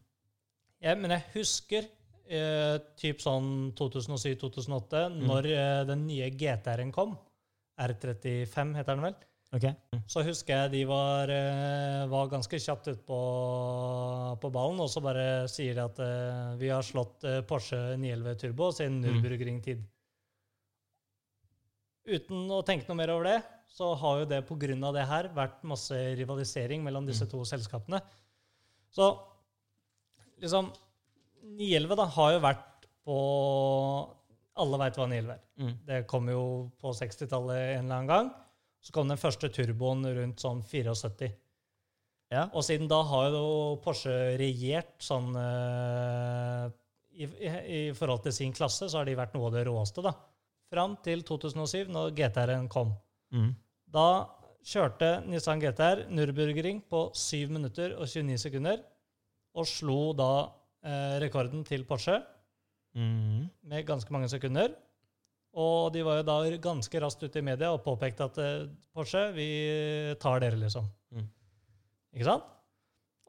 Jeg, 0.85 0.99
men 1.01 1.14
jeg 1.14 1.25
husker 1.35 1.87
eh, 2.29 2.79
typ 3.01 3.23
sånn 3.25 3.73
2007-2008, 3.79 5.05
Mm. 5.14 5.23
når 5.29 5.47
eh, 5.53 5.85
den 5.88 6.07
nye 6.09 6.31
GTR-en 6.31 6.92
kom. 6.92 7.14
R35 7.81 8.75
heter 8.79 8.94
den 8.94 9.07
vel. 9.09 9.16
Ok. 9.55 9.64
Så 10.11 10.23
husker 10.27 10.64
jeg 10.64 10.70
de 10.73 10.83
var, 10.90 11.31
eh, 11.31 12.05
var 12.11 12.29
ganske 12.33 12.59
kjapt 12.59 12.88
ute 12.90 13.03
på, 13.07 13.18
på 14.42 14.51
ballen, 14.53 14.81
og 14.83 14.90
så 14.90 15.01
bare 15.05 15.47
sier 15.51 15.75
de 15.79 15.85
at 15.85 16.01
uh, 16.03 16.55
vi 16.59 16.68
har 16.73 16.83
slått 16.83 17.23
eh, 17.25 17.40
Porsche 17.47 17.94
911 17.97 18.38
Turbo 18.42 18.70
siden 18.75 19.01
Mm. 19.01 19.07
Nürburgring-tid. 19.23 19.85
Uten 22.05 22.51
å 22.53 22.61
tenke 22.66 22.88
noe 22.90 22.99
mer 22.99 23.12
over 23.14 23.25
det, 23.31 23.38
så 23.75 23.92
har 23.97 24.18
jo 24.20 24.27
det 24.29 24.42
av 24.85 24.94
det 24.94 25.07
her 25.09 25.29
vært 25.35 25.62
masse 25.64 25.94
rivalisering 26.18 26.83
mellom 26.85 27.07
disse 27.07 27.25
Mm. 27.25 27.31
to 27.31 27.44
selskapene. 27.49 28.03
Så 28.92 29.09
liksom 30.44 30.70
911 31.44 31.98
da, 32.00 32.07
har 32.16 32.37
jo 32.37 32.44
vært 32.44 32.87
på 33.04 33.16
Alle 34.62 34.78
veit 34.80 34.96
hva 34.96 35.07
911 35.11 35.33
er. 35.35 35.40
Mm. 35.61 35.72
Det 35.88 35.96
kom 36.09 36.28
jo 36.30 36.42
på 36.80 36.92
60-tallet 36.94 37.62
en 37.74 37.88
eller 37.88 37.96
annen 37.96 38.11
gang. 38.11 38.28
Så 38.85 38.92
kom 38.94 39.09
den 39.11 39.20
første 39.20 39.50
turboen 39.50 40.04
rundt 40.14 40.44
sånn 40.44 40.61
74. 40.62 41.33
Ja. 42.33 42.46
Og 42.52 42.64
siden 42.66 42.88
da 42.90 43.00
har 43.07 43.33
jo 43.35 43.48
Porsche 43.83 44.14
regjert 44.40 44.94
sånn 45.02 45.35
uh, 45.37 46.70
i, 47.14 47.26
i, 47.26 47.50
I 47.50 47.83
forhold 47.96 48.24
til 48.24 48.35
sin 48.37 48.54
klasse 48.54 48.88
så 48.88 49.00
har 49.00 49.09
de 49.09 49.18
vært 49.18 49.35
noe 49.37 49.50
av 49.50 49.59
det 49.59 49.66
råeste, 49.68 50.04
da. 50.04 50.14
Fram 50.72 50.96
til 51.04 51.22
2007, 51.26 51.92
når 51.94 52.14
GTR-en 52.18 52.70
kom. 52.72 52.94
Mm. 53.35 53.52
Da 53.94 54.09
kjørte 54.64 55.11
Nissan 55.28 55.61
GTR 55.62 56.07
Nürburgring 56.11 56.80
på 56.90 57.07
7 57.14 57.52
minutter 57.52 57.94
og 57.98 58.09
29 58.09 58.40
sekunder, 58.46 58.80
og 59.54 59.68
slo 59.70 59.98
da 60.18 60.32
eh, 60.84 61.18
rekorden 61.24 61.64
til 61.66 61.86
Porsche 61.88 62.20
Mm. 62.94 63.50
med 63.66 63.86
ganske 63.86 64.12
mange 64.14 64.28
sekunder. 64.30 64.74
Og 65.54 65.92
de 65.94 66.02
var 66.06 66.20
jo 66.20 66.26
da 66.26 66.56
ganske 66.62 67.00
raskt 67.02 67.22
ute 67.26 67.40
i 67.40 67.46
media 67.46 67.72
og 67.74 67.82
påpekte 67.82 68.26
at 68.28 68.38
eh, 68.38 68.66
Porsche, 68.94 69.32
vi 69.34 69.48
tar 70.22 70.42
dere, 70.42 70.58
liksom. 70.58 70.86
Mm. 71.10 71.28
Ikke 72.14 72.28
sant? 72.28 72.50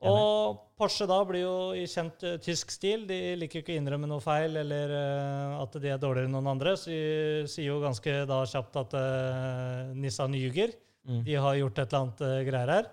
Og 0.06 0.60
Porsche 0.78 1.08
da 1.10 1.18
blir 1.26 1.46
jo 1.46 1.56
i 1.74 1.86
kjent 1.90 2.22
uh, 2.28 2.36
tysk 2.44 2.74
stil. 2.74 3.06
De 3.10 3.18
liker 3.40 3.58
jo 3.58 3.64
ikke 3.64 3.74
å 3.74 3.80
innrømme 3.80 4.10
noe 4.10 4.22
feil 4.22 4.58
eller 4.60 4.92
uh, 4.92 5.62
at 5.64 5.78
de 5.82 5.90
er 5.90 6.02
dårligere 6.02 6.28
enn 6.28 6.36
noen 6.36 6.52
andre. 6.52 6.76
Så 6.78 6.92
de 6.92 7.48
sier 7.50 7.72
jo 7.72 7.80
ganske 7.82 8.18
da 8.30 8.42
kjapt 8.52 8.78
at 8.84 8.94
uh, 9.00 9.96
Nissan 9.98 10.36
ljuger. 10.38 10.76
Mm. 11.08 11.24
De 11.26 11.40
har 11.40 11.58
gjort 11.62 11.80
et 11.80 11.88
eller 11.88 12.04
annet 12.04 12.50
greier 12.50 12.74
her. 12.76 12.92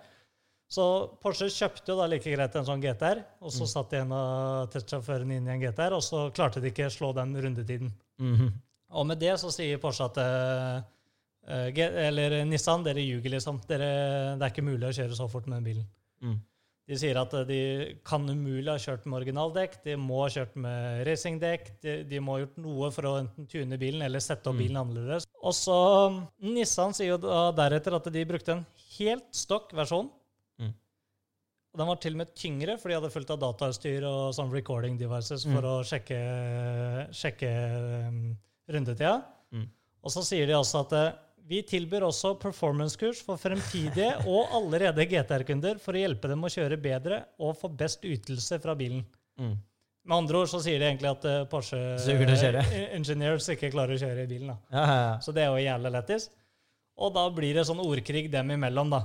Så 0.73 0.85
Porsche 1.21 1.51
kjøpte 1.53 1.93
jo 1.93 1.99
da 1.99 2.07
like 2.09 2.31
greit 2.33 2.55
en 2.57 2.65
sånn 2.65 2.81
GTR, 2.81 3.19
og 3.45 3.51
så 3.53 3.67
Mm. 3.67 3.73
satt 3.75 3.93
en 3.99 4.13
av 4.17 4.71
testsjåførene 4.73 5.37
inn 5.37 5.49
i 5.49 5.53
en 5.53 5.61
GTR, 5.61 5.93
og 5.93 6.01
så 6.03 6.31
klarte 6.33 6.63
de 6.63 6.71
ikke 6.71 6.87
å 6.89 6.95
slå 6.95 7.11
den 7.15 7.35
rundetiden. 7.37 7.91
Mhm. 8.19 8.53
Og 8.93 9.07
med 9.07 9.19
det 9.21 9.35
så 9.41 9.51
sier 9.53 9.79
Porsche 9.79 10.05
at 10.05 10.17
eh, 10.19 10.83
eh, 11.49 12.07
Eller 12.09 12.45
Nissan, 12.45 12.85
dere 12.85 13.01
ljuger, 13.05 13.31
liksom. 13.37 13.61
Dere, 13.67 14.39
det 14.39 14.43
er 14.47 14.51
ikke 14.53 14.65
mulig 14.65 14.89
å 14.89 14.97
kjøre 14.97 15.17
så 15.17 15.29
fort 15.31 15.47
med 15.47 15.63
den 15.63 15.65
bilen. 15.75 15.87
Mm. 16.23 16.41
De 16.89 16.95
sier 16.99 17.17
at 17.21 17.33
eh, 17.35 17.45
de 17.45 17.99
kan 18.05 18.25
umulig 18.29 18.69
ha 18.69 18.77
kjørt 18.79 19.05
med 19.07 19.21
originaldekk, 19.23 19.83
de 19.85 19.97
må 19.97 20.23
ha 20.23 20.29
kjørt 20.29 20.57
med 20.57 21.07
racingdekk, 21.07 21.71
de, 21.83 22.03
de 22.05 22.19
må 22.21 22.37
ha 22.39 22.47
gjort 22.47 22.57
noe 22.59 22.91
for 22.91 23.03
å 23.03 23.15
enten 23.21 23.47
tune 23.49 23.79
bilen 23.79 24.03
eller 24.03 24.21
sette 24.21 24.47
opp 24.49 24.57
Mm. 24.57 24.63
bilen 24.65 24.77
annerledes. 24.87 25.27
Og 25.43 25.53
så 25.53 26.27
Nissan 26.41 26.93
sier 26.95 27.09
jo 27.13 27.19
da 27.19 27.51
deretter 27.53 27.95
at 27.95 28.05
de 28.13 28.25
brukte 28.25 28.49
en 28.57 28.67
helt 28.99 29.29
stokk 29.33 29.73
versjon. 29.73 30.11
Og 31.73 31.81
den 31.81 31.89
var 31.89 31.97
til 32.03 32.13
og 32.13 32.21
med 32.21 32.35
tyngre, 32.37 32.75
for 32.77 32.91
de 32.93 32.97
hadde 32.99 33.09
fullt 33.15 33.31
av 33.33 33.39
datautstyr 33.41 34.05
og 34.05 34.35
sånn 34.37 34.51
recording 34.53 34.99
devices 35.01 35.47
for 35.49 35.63
Mm. 35.63 35.69
å 35.71 35.75
sjekke, 35.89 36.19
sjekke 37.17 37.53
um, 38.09 38.19
rundetida. 38.69 39.15
Mm. 39.55 39.67
Og 40.05 40.13
så 40.13 40.21
sier 40.27 40.47
de 40.51 40.53
også 40.59 40.83
at 40.85 40.93
eh, 40.99 41.13
vi 41.49 41.63
tilbyr 41.67 42.05
også 42.07 42.35
performance-kurs 42.43 43.23
for 43.25 43.41
fremtidige 43.41 44.11
og 44.31 44.53
allerede 44.59 45.07
GTR-kunder 45.09 45.81
for 45.83 45.97
å 45.97 46.03
hjelpe 46.05 46.29
dem 46.31 46.45
å 46.45 46.51
kjøre 46.53 46.77
bedre 46.83 47.23
og 47.41 47.57
få 47.59 47.71
best 47.73 48.05
ytelse 48.05 48.61
fra 48.63 48.75
bilen. 48.79 49.01
Mm. 49.41 49.55
Med 50.05 50.17
andre 50.17 50.43
ord 50.43 50.51
så 50.51 50.59
sier 50.61 50.79
de 50.83 50.89
egentlig 50.91 51.09
at 51.11 51.25
eh, 51.31 51.45
Porsche 51.49 51.81
engineers 52.99 53.49
ikke 53.55 53.71
klarer 53.73 53.97
å 53.97 54.03
kjøre 54.03 54.25
i 54.27 54.31
bilen. 54.31 54.53
da. 54.53 54.59
Ja, 54.77 54.85
ja, 54.85 55.01
ja. 55.07 55.17
Så 55.25 55.33
det 55.33 55.45
er 55.47 55.51
jo 55.55 55.63
jævlig 55.65 55.93
lættis. 55.97 56.29
Og 57.01 57.15
da 57.17 57.25
blir 57.33 57.55
det 57.57 57.65
sånn 57.65 57.81
ordkrig 57.81 58.27
dem 58.31 58.51
imellom, 58.59 58.91
da. 58.93 59.03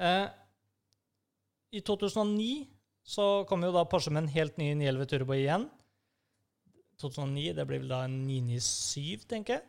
Eh, 0.00 0.24
I 1.74 1.80
2009 1.82 2.68
så 3.04 3.24
kom 3.50 3.64
jo 3.66 3.72
da 3.74 3.82
Porsche 3.90 4.12
med 4.14 4.24
en 4.24 4.32
helt 4.32 4.56
ny 4.60 4.70
911 4.78 5.08
Turbo 5.10 5.34
igjen. 5.36 5.66
2009, 7.02 7.50
det 7.58 7.66
blir 7.68 7.82
vel 7.82 7.90
da 7.90 8.04
en 8.06 8.20
997, 8.28 9.26
tenker 9.28 9.58
jeg. 9.58 9.66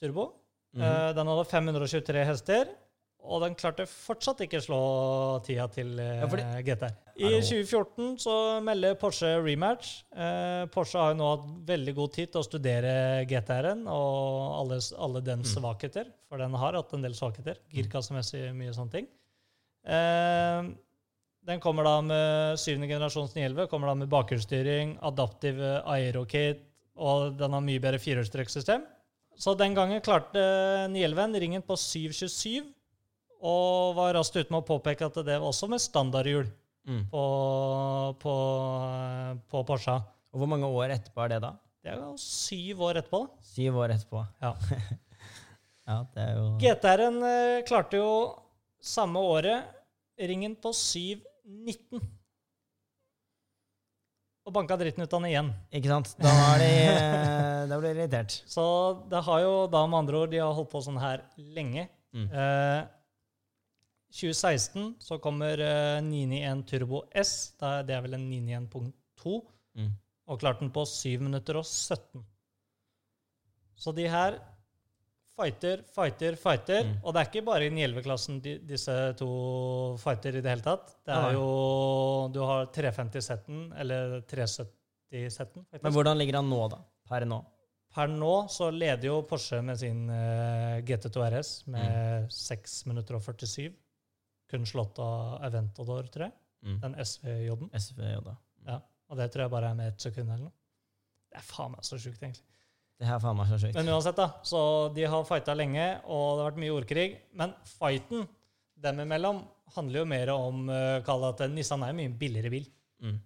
Turbo. 0.00 0.28
Mhm. 0.74 0.82
Eh, 0.86 1.10
den 1.18 1.28
hadde 1.30 1.44
523 1.50 2.24
hester, 2.28 2.70
og 3.24 3.40
den 3.42 3.54
klarte 3.58 3.86
fortsatt 3.88 4.40
ikke 4.44 4.60
slå 4.62 4.78
tida 5.46 5.66
til 5.72 5.98
eh, 6.02 6.22
Ja, 6.22 6.62
GTR. 6.66 6.94
I 7.16 7.30
2014 7.40 8.16
så 8.22 8.34
melder 8.64 8.96
Porsche 9.00 9.30
rematch. 9.44 9.92
Eh, 10.14 10.64
Porsche 10.74 10.98
har 11.00 11.12
jo 11.14 11.18
nå 11.20 11.28
hatt 11.34 11.46
veldig 11.68 11.94
god 11.98 12.12
tid 12.16 12.32
til 12.34 12.42
å 12.42 12.46
studere 12.46 12.94
GTR-en 13.30 13.86
og 13.90 14.56
alle, 14.62 14.80
alle 14.98 15.22
dens 15.26 15.50
Mm. 15.54 15.62
svakheter, 15.62 16.10
for 16.28 16.38
den 16.38 16.54
har 16.54 16.74
hatt 16.78 16.92
en 16.94 17.02
del 17.02 17.14
svakheter. 17.18 17.58
Girkassemessig, 17.74 18.52
mye 18.54 18.72
sånne 18.76 18.90
ting. 18.98 19.08
Eh, 21.44 21.50
den 21.50 21.60
kommer 21.60 21.84
da 21.84 22.00
med 22.00 22.58
syvende 22.58 22.88
generasjons 22.88 23.34
911, 23.36 23.68
kommer 23.70 23.88
da 23.88 23.94
med 23.94 24.08
bakhjulsstyring, 24.08 24.96
adaptiv 25.04 25.60
eh, 25.60 25.80
aerokit, 25.84 26.62
og 26.96 27.36
den 27.38 27.52
har 27.52 27.60
mye 27.64 27.80
bedre 27.82 27.98
firehjulstrekksystem. 27.98 28.84
Så 29.36 29.56
den 29.58 29.74
gangen 29.74 30.00
klarte 30.00 30.38
911 30.92 31.40
ringen 31.42 31.62
på 31.66 31.76
727, 31.76 32.64
og 33.44 33.96
var 33.98 34.14
raskt 34.14 34.36
ute 34.38 34.50
med 34.54 34.62
å 34.62 34.66
påpeke 34.68 35.04
at 35.10 35.16
det 35.26 35.38
var 35.40 35.48
også 35.50 35.68
med 35.68 35.82
standardhjul 35.82 36.46
Mm. 36.84 37.06
på, 37.08 37.20
på, 38.20 38.32
eh, 38.92 39.36
på 39.48 39.62
Porsche. 39.64 39.94
Og 40.34 40.40
hvor 40.42 40.48
mange 40.52 40.68
år 40.68 40.92
etterpå 40.92 41.22
er 41.24 41.30
det, 41.32 41.38
da? 41.40 41.54
Det 41.80 41.92
er 41.94 41.96
jo 42.02 42.10
syv 42.20 42.82
år 42.84 42.98
etterpå. 43.00 43.20
Syv 43.40 43.78
år 43.80 43.94
etterpå. 43.94 44.20
Ja. 44.42 44.50
ja, 45.88 45.96
det 46.12 46.26
er 46.26 46.34
jo 46.36 46.44
GTR-en 46.60 47.16
eh, 47.24 47.62
klarte 47.64 47.96
jo 48.02 48.10
samme 48.84 49.16
året 49.24 49.64
ringen 50.20 50.58
på 50.60 50.74
719. 51.44 52.00
Og 54.44 54.52
banka 54.52 54.76
dritten 54.76 55.04
ut 55.04 55.12
av 55.12 55.22
den 55.22 55.30
igjen. 55.30 55.52
Ikke 55.72 55.88
sant? 55.92 56.10
Da 56.20 56.32
er 56.50 56.60
de 56.60 56.72
eh, 56.88 57.60
Da 57.70 57.78
blir 57.80 57.94
de 57.94 58.02
irritert. 58.02 58.42
Så 58.50 58.64
det 59.08 59.22
har 59.24 59.40
jo 59.44 59.54
da 59.72 59.86
med 59.88 60.02
andre 60.02 60.20
ord 60.20 60.34
De 60.34 60.42
har 60.42 60.52
holdt 60.56 60.72
på 60.72 60.82
sånn 60.84 61.00
her 61.00 61.24
lenge. 61.56 61.86
Mm. 62.12 62.26
Eh, 62.28 62.82
2016 64.14 64.92
så 65.02 65.18
kommer 65.22 65.60
eh, 65.64 66.00
991 66.04 66.64
Turbo 66.70 67.02
S. 67.24 67.54
Da, 67.60 67.78
det 67.86 67.96
er 67.96 68.04
vel 68.04 68.18
en 68.18 68.28
991.2. 68.28 69.40
Mm. 69.80 69.90
Og 70.28 70.40
klarte 70.40 70.64
den 70.64 70.72
på 70.76 70.84
7 70.88 71.24
minutter 71.24 71.58
og 71.60 71.64
17. 71.66 72.24
Så 73.80 73.92
de 73.96 74.04
her 74.08 74.38
fighter, 75.34 75.82
fighter, 75.94 76.36
fighter. 76.40 76.84
Mm. 76.88 76.94
Og 77.02 77.14
det 77.14 77.20
er 77.20 77.30
ikke 77.30 77.44
bare 77.46 77.66
i 77.66 77.72
911-klassen 77.74 78.40
disse 78.44 78.94
to 79.18 79.30
fighter 80.02 80.38
i 80.38 80.42
det 80.44 80.52
hele 80.52 80.64
tatt. 80.64 80.94
Det 81.06 81.16
er 81.16 81.36
jo 81.36 81.48
Du 82.34 82.40
har 82.46 82.70
350-setten, 82.74 83.66
eller 83.82 84.20
370-setten. 84.30 85.66
Men 85.80 85.96
hvordan 85.96 86.20
ligger 86.20 86.40
han 86.40 86.50
nå, 86.50 86.62
da? 86.72 86.80
Per 87.08 87.26
nå? 87.28 87.40
Per 87.94 88.10
nå 88.10 88.32
så 88.50 88.70
leder 88.74 89.06
jo 89.06 89.20
Porsche 89.28 89.60
med 89.62 89.78
sin 89.78 90.08
uh, 90.10 90.80
GT2 90.86 91.26
RS 91.28 91.52
med 91.70 92.32
6 92.34 92.80
minutter 92.90 93.18
og 93.18 93.22
47. 93.22 93.68
Kun 94.50 94.66
slått 94.66 94.98
av 95.02 95.38
Aventador, 95.46 96.08
tror 96.10 96.28
jeg. 96.28 96.34
Mm. 96.64 96.80
Den 96.82 96.98
SVJ-en. 97.04 97.70
SVJ. 97.78 98.34
Ja. 98.66 98.80
Og 99.10 99.20
det 99.20 99.28
tror 99.30 99.44
jeg 99.44 99.52
bare 99.52 99.70
er 99.70 99.78
med 99.78 99.92
ett 99.92 100.02
sekund 100.02 100.26
eller 100.26 100.48
noe. 100.48 100.56
Det 101.30 101.38
er 101.38 101.46
faen 101.46 101.74
meg 101.74 101.86
så 101.86 101.98
sjukt, 102.00 102.22
egentlig. 102.22 102.46
Det 103.00 103.08
her 103.08 103.18
er 103.18 103.22
faen 103.24 103.36
meg 103.36 103.50
så 103.50 103.58
sjukt. 103.58 103.74
Men 103.76 103.90
uansett, 103.90 104.16
da. 104.18 104.28
Så 104.46 104.60
de 104.94 105.04
har 105.10 105.26
fighta 105.26 105.54
lenge, 105.58 105.86
og 106.06 106.24
det 106.38 106.44
har 106.44 106.50
vært 106.52 106.62
mye 106.62 106.74
ordkrig. 106.76 107.06
Men 107.34 107.54
fighten 107.66 108.26
dem 108.84 109.00
imellom 109.02 109.42
handler 109.74 110.02
jo 110.02 110.08
mer 110.08 110.30
om 110.34 110.68
uh, 110.70 111.28
at 111.30 111.44
Nissan 111.50 111.82
er 111.82 111.90
jo 111.94 111.98
mye 111.98 112.12
billigere 112.20 112.52
bil. 112.52 112.68
Mm. 113.02 113.16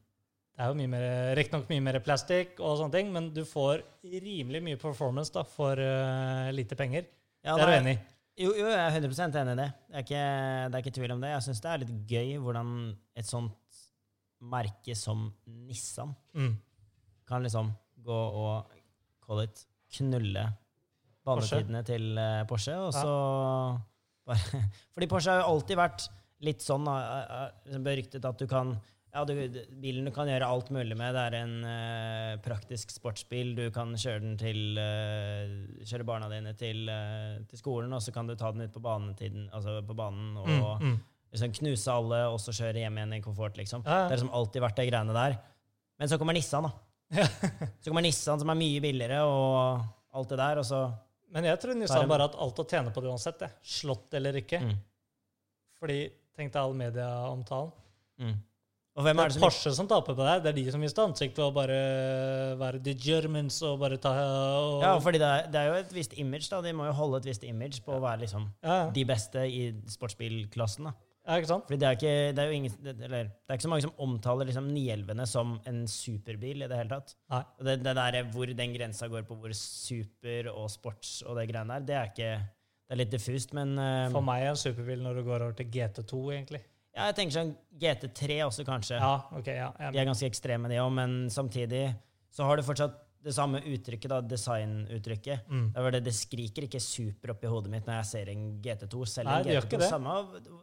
Det 0.59 0.65
er 0.65 0.71
jo 0.73 0.79
mye 0.81 0.91
mer, 0.91 1.05
riktignok 1.39 1.69
mye 1.71 1.85
mer 1.85 1.99
plastikk, 2.03 2.57
og 2.59 2.79
sånne 2.81 2.97
ting, 2.97 3.11
men 3.15 3.29
du 3.35 3.45
får 3.47 3.85
rimelig 4.03 4.63
mye 4.65 4.79
performance 4.81 5.35
da, 5.35 5.45
for 5.47 5.79
uh, 5.79 6.49
lite 6.55 6.79
penger. 6.79 7.07
Ja, 7.45 7.55
det 7.55 7.67
er 7.67 7.71
du 7.71 7.77
enig 7.77 7.95
i? 7.99 8.01
Jo, 8.39 8.53
jo, 8.55 8.67
jeg 8.71 8.79
er 8.79 8.97
100% 9.03 9.37
enig 9.41 9.55
i 9.55 9.59
det. 9.59 9.69
Det 9.91 9.99
er 9.99 10.05
ikke, 10.07 10.25
det 10.71 10.79
er 10.79 10.83
ikke 10.85 10.95
tvil 10.95 11.15
om 11.15 11.23
det. 11.23 11.31
Jeg 11.35 11.45
syns 11.49 11.63
det 11.63 11.71
er 11.71 11.81
litt 11.83 11.95
gøy 12.11 12.33
hvordan 12.43 12.73
et 13.19 13.27
sånt 13.29 13.79
merke 14.39 14.95
som 14.95 15.29
Nissan 15.67 16.15
Mm. 16.39 16.53
kan 17.27 17.43
liksom 17.43 17.73
gå 18.07 18.15
og 18.15 18.78
call 19.29 19.45
it, 19.45 19.65
knulle 19.99 20.47
banetidene 21.29 21.83
til 21.85 22.17
eh, 22.21 22.43
Porsche, 22.49 22.75
og 22.81 22.93
Ja. 22.95 23.01
så 23.03 23.81
bare 24.29 24.63
Fordi 24.95 25.09
Porsche 25.11 25.35
har 25.35 25.43
jo 25.43 25.51
alltid 25.55 25.79
vært 25.81 26.07
litt 26.45 26.63
sånn 26.65 26.87
eh, 26.89 27.35
eh, 27.75 27.83
beryktet 27.85 28.25
at 28.29 28.39
du 28.41 28.47
kan 28.51 28.79
ja, 29.09 29.23
du, 29.25 29.33
bilen 29.81 30.05
du 30.05 30.13
kan 30.13 30.29
gjøre 30.29 30.47
alt 30.47 30.69
mulig 30.71 30.95
med. 30.95 31.15
Det 31.17 31.23
er 31.31 31.35
en 31.39 31.55
uh, 31.65 32.35
praktisk 32.45 32.91
sportsbil. 32.93 33.55
Du 33.57 33.63
kan 33.75 33.95
kjøre 33.99 34.21
den 34.21 34.35
til 34.39 34.77
uh, 34.77 35.55
Kjøre 35.89 36.05
barna 36.07 36.29
dine 36.29 36.53
til, 36.61 36.83
uh, 36.93 37.39
til 37.49 37.59
skolen, 37.59 37.95
og 37.97 38.05
så 38.05 38.13
kan 38.15 38.29
du 38.29 38.35
ta 38.39 38.51
den 38.53 38.67
ut 38.69 38.75
på, 38.77 38.83
banetiden, 38.85 39.47
altså 39.57 39.79
på 39.89 39.97
banen 39.97 40.37
og 40.37 40.51
Mm. 40.53 40.93
Mm. 40.93 40.99
liksom 41.33 41.55
knuse 41.57 41.89
alle, 41.97 42.21
og 42.29 42.37
så 42.45 42.53
kjøre 42.61 42.85
hjem 42.85 43.01
igjen 43.01 43.17
i 43.17 43.23
komfort, 43.25 43.57
liksom. 43.59 43.83
Ja, 43.89 43.91
ja. 43.91 44.05
Det 44.05 44.13
har 44.13 44.17
liksom 44.21 44.35
alltid 44.43 44.63
vært 44.69 44.77
de 44.77 44.87
greiene 44.93 45.17
der. 45.17 45.39
Men 45.99 46.13
så 46.13 46.19
kommer 46.21 46.37
Nissan, 46.37 46.69
da. 46.69 46.71
Så 47.81 47.89
kommer 47.91 48.05
Nissan, 48.05 48.41
som 48.41 48.51
er 48.53 48.59
mye 48.59 48.81
billigere, 48.85 49.23
og 49.25 50.19
alt 50.19 50.33
det 50.35 50.41
der, 50.41 50.61
og 50.61 50.67
så 50.69 50.83
Men 51.33 51.45
jeg 51.49 51.61
tror 51.63 51.77
Nissan 51.79 52.09
bare 52.09 52.29
hatt 52.29 52.37
alt 52.41 52.61
å 52.63 52.67
tjene 52.69 52.93
på 52.93 53.05
det 53.05 53.11
uansett. 53.13 53.39
Det. 53.43 53.51
Slått 53.63 54.15
eller 54.19 54.41
ikke. 54.41 54.61
mm. 54.65 54.77
Fordi 55.79 55.99
tenk 56.35 56.53
deg 56.55 56.61
all 56.63 56.77
medieomtalen. 56.77 57.73
Mm. 58.19 58.37
Og 58.99 59.05
hvem 59.07 59.15
Det 59.15 59.23
er 59.23 59.29
er 59.29 59.31
det 59.31 59.37
som 59.37 59.43
Porsche 59.45 59.73
som 59.77 59.87
taper 59.87 60.17
på 60.17 60.25
det 60.25 60.31
her. 60.33 60.41
Det 60.43 60.51
er 60.51 60.57
de 60.57 60.73
som 60.75 60.81
mister 60.83 61.05
ansikt 61.07 61.37
ved 61.39 61.45
å 61.45 61.53
bare 61.55 61.77
være 62.59 62.81
the 62.83 62.95
Germans 62.99 63.61
og 63.63 63.77
bare 63.79 63.99
ta 64.03 64.11
og, 64.11 64.81
Ja, 64.83 64.97
fordi 65.05 65.21
det 65.23 65.29
er, 65.29 65.45
det 65.53 65.61
er 65.61 65.69
jo 65.69 65.77
et 65.85 65.93
visst 65.95 66.17
image, 66.19 66.49
da. 66.51 66.59
De 66.65 66.73
må 66.75 66.89
jo 66.89 66.97
holde 66.99 67.21
et 67.23 67.29
visst 67.31 67.45
image 67.47 67.79
på 67.85 67.95
å 67.95 68.01
være 68.03 68.25
liksom 68.25 68.49
ja, 68.67 68.79
de 68.91 69.05
beste 69.07 69.45
i 69.47 69.69
sportsbilklassen, 69.95 70.91
da. 70.91 70.97
Ja, 71.29 71.37
ikke 71.37 71.51
sant? 71.51 71.67
Fordi 71.69 71.77
det 71.83 71.89
er, 71.89 71.97
ikke, 71.99 72.13
det 72.33 72.41
er 72.43 72.49
jo 72.49 72.57
ingen 72.57 72.77
det, 72.83 72.95
Eller 73.05 73.27
det 73.29 73.53
er 73.53 73.59
ikke 73.59 73.67
så 73.67 73.71
mange 73.75 73.85
som 73.85 73.99
omtaler 74.01 74.49
liksom 74.49 74.71
911-ene 74.73 75.27
som 75.29 75.51
en 75.69 75.83
superbil 75.93 76.65
i 76.65 76.69
det 76.71 76.79
hele 76.81 76.93
tatt. 76.95 77.13
Nei. 77.35 77.43
Og 77.61 77.69
det, 77.69 77.75
det 77.85 77.95
der 77.99 78.19
hvor 78.33 78.53
den 78.63 78.73
grensa 78.77 79.09
går 79.13 79.27
på 79.29 79.37
hvor 79.43 79.53
super 79.59 80.49
og 80.55 80.71
sports 80.73 81.19
og 81.27 81.37
det 81.39 81.49
greiene 81.53 81.77
der, 81.77 81.87
det 81.91 81.99
er 81.99 82.11
ikke 82.15 82.31
Det 82.89 82.97
er 82.97 83.01
litt 83.03 83.13
diffust, 83.13 83.53
men 83.53 83.75
eh, 83.77 84.09
For 84.15 84.25
meg 84.25 84.47
er 84.47 84.55
en 84.55 84.61
superbil 84.65 85.03
når 85.05 85.21
du 85.21 85.25
går 85.27 85.45
over 85.45 85.57
til 85.59 85.69
GT2, 85.75 86.23
egentlig. 86.39 86.63
ja, 86.97 87.11
jeg 87.11 87.19
tenker 87.19 87.37
sånn 87.37 87.51
GT3 87.83 88.39
også, 88.47 88.65
kanskje. 88.65 88.97
Ja, 88.97 89.11
ok, 89.37 89.51
ja. 89.53 89.69
De 89.93 90.01
er 90.01 90.09
ganske 90.09 90.27
ekstreme, 90.33 90.71
de 90.73 90.81
òg, 90.81 90.89
men 90.97 91.19
samtidig 91.31 91.91
så 92.33 92.49
har 92.49 92.57
du 92.57 92.65
fortsatt 92.65 92.97
det 93.25 93.35
samme 93.35 93.59
uttrykket, 93.67 94.09
da, 94.11 94.21
designuttrykket. 94.23 95.49
mm. 95.51 95.69
Det, 95.75 95.91
det, 95.93 96.05
det 96.05 96.15
skriker 96.15 96.63
ikke 96.69 96.81
super 96.81 97.33
opp 97.35 97.45
i 97.45 97.51
hodet 97.51 97.71
mitt 97.73 97.87
når 97.89 98.01
jeg 98.03 98.11
ser 98.13 98.29
en 98.33 98.49
GT2. 98.63 99.07
Selv 99.11 99.29
Nei, 99.31 99.39
en 99.41 99.47
GT2 99.49 99.65
ikke 99.67 99.79
det. 99.83 99.89
samme, 99.91 100.19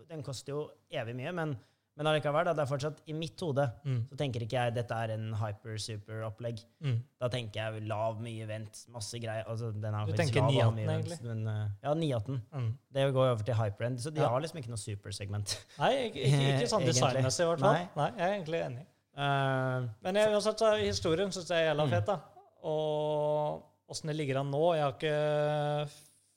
den 0.10 0.24
koster 0.24 0.54
jo 0.56 0.62
evig 0.91 1.15
mye, 1.20 1.34
men, 1.36 1.56
men 1.98 2.08
allikevel, 2.12 2.46
da, 2.48 2.54
det 2.56 2.63
er 2.65 2.70
fortsatt 2.72 3.02
i 3.08 3.13
mitt 3.15 3.39
hode 3.44 3.68
Mm. 3.86 4.00
så 4.10 4.18
tenker 4.18 4.44
ikke 4.46 4.58
jeg 4.63 4.74
dette 4.76 4.96
er 5.04 5.13
en 5.18 5.28
hyper-super-opplegg. 5.39 6.63
Mm. 6.84 6.98
Da 7.22 7.30
tenker 7.32 7.62
jeg 7.76 7.86
lav, 7.88 8.18
mye 8.24 8.48
vent, 8.50 8.82
masse 8.94 9.20
greier. 9.22 9.46
Altså, 9.52 9.72
den 9.72 9.96
Du 10.10 10.13
tenker 10.18 10.41
lav, 10.41 10.52
918 10.76 10.89
egentlig? 10.89 11.20
Men, 11.24 11.48
eh, 11.48 11.70
ja, 11.84 11.94
918. 11.94 12.41
Mm. 12.56 12.72
Det 12.98 13.08
går 13.13 13.32
over 13.36 13.44
til 13.44 13.56
hyper-end, 13.60 14.00
så 14.00 14.12
de 14.13 14.22
Ja. 14.22 14.30
har 14.30 14.41
liksom 14.41 14.60
ikke 14.63 14.70
noe 14.74 14.82
supersegment. 14.82 15.58
Nei, 15.80 15.94
ikke, 16.10 16.24
ikke, 16.28 16.52
ikke 16.56 16.70
sånn 16.74 16.86
designmessig, 16.88 17.44
i 17.46 17.50
hvert 17.52 17.60
fall. 17.60 17.74
Nei. 17.74 17.88
Nei. 17.96 18.12
jeg 18.18 18.28
er 18.30 18.38
egentlig 18.39 18.62
enig. 18.65 18.86
Uh, 19.15 19.88
Men 20.04 20.15
jeg, 20.20 20.32
uansett, 20.36 20.60
så 20.60 20.74
historien 20.82 21.30
syns 21.32 21.48
jeg 21.48 21.62
er 21.63 21.70
jævla 21.74 21.86
Mm. 21.88 21.94
fet. 21.96 22.06
da. 22.10 22.20
Og 22.65 23.91
åssen 23.91 24.10
det 24.10 24.17
ligger 24.17 24.41
an 24.41 24.49
nå 24.49 24.63
Jeg 24.73 24.86
har 24.86 24.95
ikke 24.95 25.89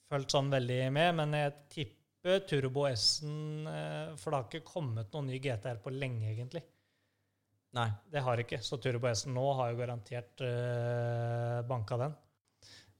fulgt 0.09 0.35
sånn 0.35 0.51
veldig 0.53 0.81
med, 0.95 1.15
men 1.21 1.37
jeg 1.37 1.55
tipper 1.75 2.43
Turbo 2.49 2.87
S-en 2.91 3.69
eh, 3.71 4.17
For 4.21 4.33
det 4.33 4.41
har 4.41 4.49
ikke 4.49 4.69
kommet 4.69 5.13
noen 5.15 5.31
ny 5.31 5.41
GTR 5.43 5.81
på 5.85 5.93
lenge, 5.95 6.33
egentlig. 6.33 6.65
nei. 7.77 7.91
Det 8.11 8.25
har 8.25 8.41
ikke. 8.43 8.61
Så 8.65 8.81
Turbo 8.83 9.11
S-en 9.13 9.37
nå 9.37 9.45
har 9.61 9.73
jo 9.73 9.79
garantert 9.81 10.43
uh, 10.45 11.61
banka 11.69 12.01
den. 12.01 12.17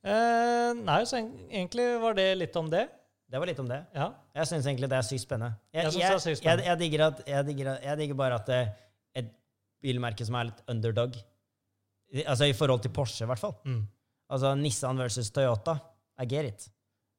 Eh, 0.07 0.71
nei, 0.79 1.01
så 1.09 1.19
egentlig 1.21 1.89
var 2.01 2.17
det 2.17 2.29
litt 2.39 2.57
om 2.57 2.69
det. 2.71 2.87
Det 3.29 3.41
var 3.41 3.51
litt 3.51 3.59
om 3.61 3.69
det. 3.69 3.81
Ja. 3.93 4.13
Jeg 4.39 4.49
syns 4.49 4.69
egentlig 4.71 4.89
det 4.89 4.97
er 4.97 5.05
sykt 5.05 5.25
spennende. 5.27 5.59
Jeg, 5.75 5.91
Jeg 5.99 6.37
jeg, 6.39 6.61
jeg, 6.65 6.79
digger 6.81 7.03
at, 7.09 7.19
digger, 7.45 7.73
digger 8.01 8.17
bare 8.17 8.39
at 8.39 8.47
det 8.49 8.61
er 8.61 8.71
et 9.21 9.35
bilmerke 9.85 10.25
som 10.25 10.39
er 10.39 10.49
litt 10.49 10.63
underdog. 10.71 11.19
Altså 12.27 12.45
i 12.49 12.53
forhold 12.57 12.81
til 12.83 12.91
Porsche, 12.95 13.25
i 13.25 13.29
hvert 13.29 13.39
fall. 13.43 13.55
Mm. 13.69 13.83
Altså 14.31 14.55
Nissan 14.57 14.99
versus 14.99 15.31
Toyota. 15.31 15.75
I 16.21 16.27
get 16.27 16.45
it. 16.49 16.69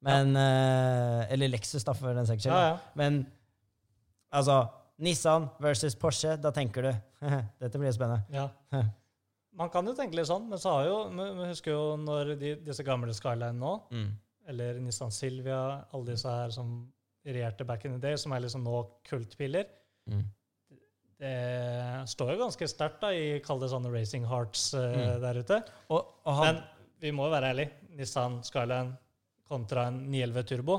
Men 0.02 0.34
eh, 0.36 1.32
Eller 1.32 1.48
Lexus, 1.52 1.84
da, 1.84 1.92
for 1.92 2.14
den 2.16 2.26
saks 2.26 2.42
skyld. 2.42 2.54
ja, 2.54 2.68
ja. 2.72 2.78
Men 2.96 3.26
altså 4.32 4.62
Nissan 5.00 5.48
versus 5.60 5.94
Porsche, 5.96 6.36
da 6.40 6.50
tenker 6.52 6.82
du 6.88 6.90
Dette 7.62 7.78
blir 7.80 7.92
spennende. 7.92 8.24
Ja. 8.34 8.48
Man 9.60 9.68
kan 9.72 9.86
jo 9.88 9.92
tenke 9.98 10.14
litt 10.16 10.28
sånn, 10.28 10.44
men 10.48 10.60
så 10.62 10.70
har 10.76 10.84
jo 10.86 10.98
Vi 11.10 11.24
vi 11.40 11.46
husker 11.50 11.72
jo 11.74 11.96
når 12.00 12.34
de, 12.38 12.52
disse 12.64 12.84
gamle 12.86 13.12
Skyline 13.16 13.58
nå, 13.58 13.72
Mm. 13.90 14.10
eller 14.48 14.78
Nissan 14.80 15.10
Silvia, 15.12 15.84
alle 15.92 16.12
disse 16.12 16.30
her 16.30 16.50
som 16.54 16.70
regjerte 17.26 17.66
back 17.68 17.84
in 17.84 17.92
the 17.96 17.98
day, 18.00 18.16
som 18.16 18.32
er 18.32 18.40
liksom 18.46 18.62
nå 18.64 18.82
kultbiler, 19.08 19.66
Mm. 20.08 20.22
Det 21.20 22.08
står 22.08 22.30
jo 22.34 22.38
ganske 22.46 22.68
sterkt 22.70 23.02
i 23.12 23.24
kall 23.44 23.60
det 23.60 23.68
sånne 23.72 23.90
racing 23.92 24.24
hearts 24.30 24.70
uh, 24.74 24.86
Mm. 24.90 25.20
der 25.22 25.40
ute. 25.42 25.58
Og, 25.92 26.14
og 26.24 26.38
han, 26.40 26.54
Men 26.54 26.62
vi 27.04 27.12
må 27.16 27.26
jo 27.28 27.34
være 27.34 27.50
ærlige. 27.52 27.70
Nissan 27.98 28.38
Skyline 28.46 28.94
kontra 29.50 29.88
en 29.90 29.98
911 30.10 30.46
Turbo. 30.48 30.78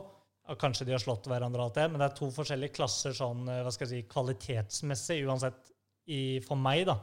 Kanskje 0.59 0.85
de 0.87 0.91
har 0.95 0.99
slått 0.99 1.27
hverandre, 1.29 1.63
alt 1.63 1.77
det, 1.77 1.85
men 1.91 2.01
det 2.01 2.07
er 2.09 2.15
to 2.17 2.27
forskjellige 2.33 2.73
klasser 2.75 3.13
sånn, 3.15 3.45
eh, 3.47 3.61
hva 3.63 3.71
skal 3.71 3.85
jeg 3.87 4.01
si, 4.01 4.07
kvalitetsmessig, 4.11 5.19
uansett 5.29 5.69
i, 6.11 6.39
for 6.43 6.59
meg, 6.59 6.81
da. 6.89 6.97